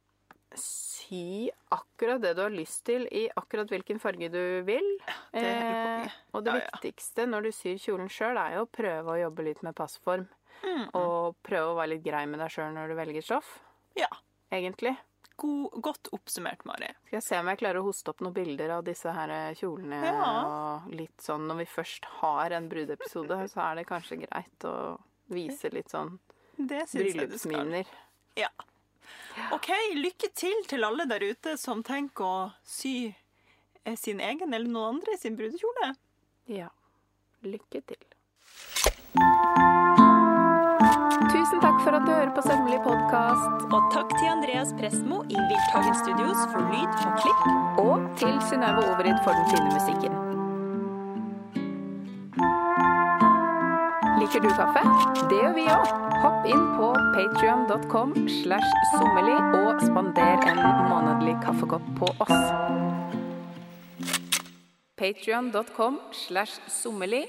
Sy 0.57 1.49
akkurat 1.73 2.21
det 2.21 2.33
du 2.37 2.41
har 2.41 2.53
lyst 2.53 2.83
til 2.89 3.05
i 3.11 3.27
akkurat 3.37 3.69
hvilken 3.69 3.99
farge 4.01 4.29
du 4.33 4.61
vil. 4.67 4.87
det 5.33 5.43
er 5.45 6.05
Eh, 6.05 6.11
og 6.33 6.43
det 6.45 6.53
Ja, 6.55 6.59
ja. 6.63 6.69
viktigste 6.79 7.25
når 7.27 7.43
du 7.43 7.51
syr 7.51 7.77
kjolen 7.77 8.09
sjøl, 8.09 8.37
er 8.37 8.55
jo 8.57 8.65
å 8.65 8.69
prøve 8.71 9.13
å 9.13 9.19
jobbe 9.21 9.43
litt 9.43 9.61
med 9.63 9.75
passform. 9.75 10.27
Mm. 10.63 10.89
Og 10.93 11.35
prøve 11.43 11.71
å 11.71 11.75
være 11.77 11.93
litt 11.95 12.03
grei 12.03 12.25
med 12.25 12.39
deg 12.39 12.49
sjøl 12.51 12.73
når 12.73 12.89
du 12.89 12.95
velger 12.95 13.21
stoff. 13.23 13.59
Ja. 13.95 14.07
Egentlig. 14.51 14.95
God, 15.39 15.71
godt 15.81 16.09
oppsummert, 16.11 16.65
Mari. 16.65 16.89
Skal 17.05 17.17
jeg 17.17 17.23
se 17.23 17.37
om 17.39 17.47
jeg 17.47 17.59
klarer 17.61 17.79
å 17.79 17.85
hoste 17.85 18.09
opp 18.11 18.19
noen 18.19 18.33
bilder 18.35 18.73
av 18.75 18.83
disse 18.83 19.11
her 19.15 19.29
eh, 19.29 19.53
kjolene. 19.55 20.01
Ja. 20.03 20.31
Og 20.49 20.89
litt 20.91 21.21
sånn 21.23 21.45
når 21.47 21.61
vi 21.61 21.65
først 21.65 22.05
har 22.19 22.51
en 22.57 22.67
brudeepisode, 22.71 23.37
så 23.53 23.61
er 23.69 23.75
det 23.79 23.87
kanskje 23.87 24.19
greit 24.25 24.65
å 24.67 24.97
vise 25.31 25.69
litt 25.71 25.89
sånn 25.93 26.17
Det 26.57 26.83
bryllupsminer. 26.91 27.85
Ja. 28.35 28.49
OK, 29.55 29.69
lykke 29.95 30.29
til 30.35 30.65
til 30.69 30.83
alle 30.85 31.07
der 31.09 31.23
ute 31.31 31.55
som 31.57 31.81
tenker 31.85 32.25
å 32.25 32.51
sy 32.67 32.93
eh, 33.09 33.95
sin 33.97 34.19
egen 34.19 34.53
eller 34.53 34.69
noen 34.69 34.97
andre 34.97 35.17
sin 35.21 35.37
brudekjole. 35.39 35.93
Ja. 36.49 36.69
Lykke 37.45 37.81
til. 37.87 38.01
Tusen 41.29 41.61
takk 41.63 41.77
for 41.83 41.95
at 41.95 42.05
du 42.05 42.11
hører 42.11 42.31
på 42.35 42.43
Sømmelig 42.43 42.81
podkast. 42.83 43.67
Og 43.69 43.91
takk 43.93 44.11
til 44.17 44.31
Andreas 44.31 44.73
Prestmo 44.79 45.21
i 45.29 45.37
Wildtagen 45.37 45.99
Studios 46.03 46.41
for 46.51 46.65
lyd 46.73 47.05
og 47.05 47.21
klipp. 47.21 47.45
Og 47.85 48.09
til 48.21 48.41
Synnøve 48.49 48.83
Overid 48.89 49.21
for 49.23 49.37
den 49.37 49.47
fine 49.53 49.69
musikken. 49.71 50.28
Liker 54.29 54.43
du 54.45 54.49
kaffe? 54.53 54.81
Det 55.25 55.37
gjør 55.41 55.53
vi 55.55 55.63
òg. 55.73 55.87
Hopp 56.21 56.43
inn 56.45 56.65
på 56.77 56.89
patrion.com 57.15 58.11
slash 58.29 58.75
sommerli 58.91 59.33
og 59.57 59.81
spander 59.81 60.45
en 60.51 60.59
månedlig 60.91 61.33
kaffekopp 61.41 61.87
på 61.97 62.11
oss. 62.27 62.43
Patrion.com 65.01 65.97
slash 66.13 66.61
sommerli 66.69 67.23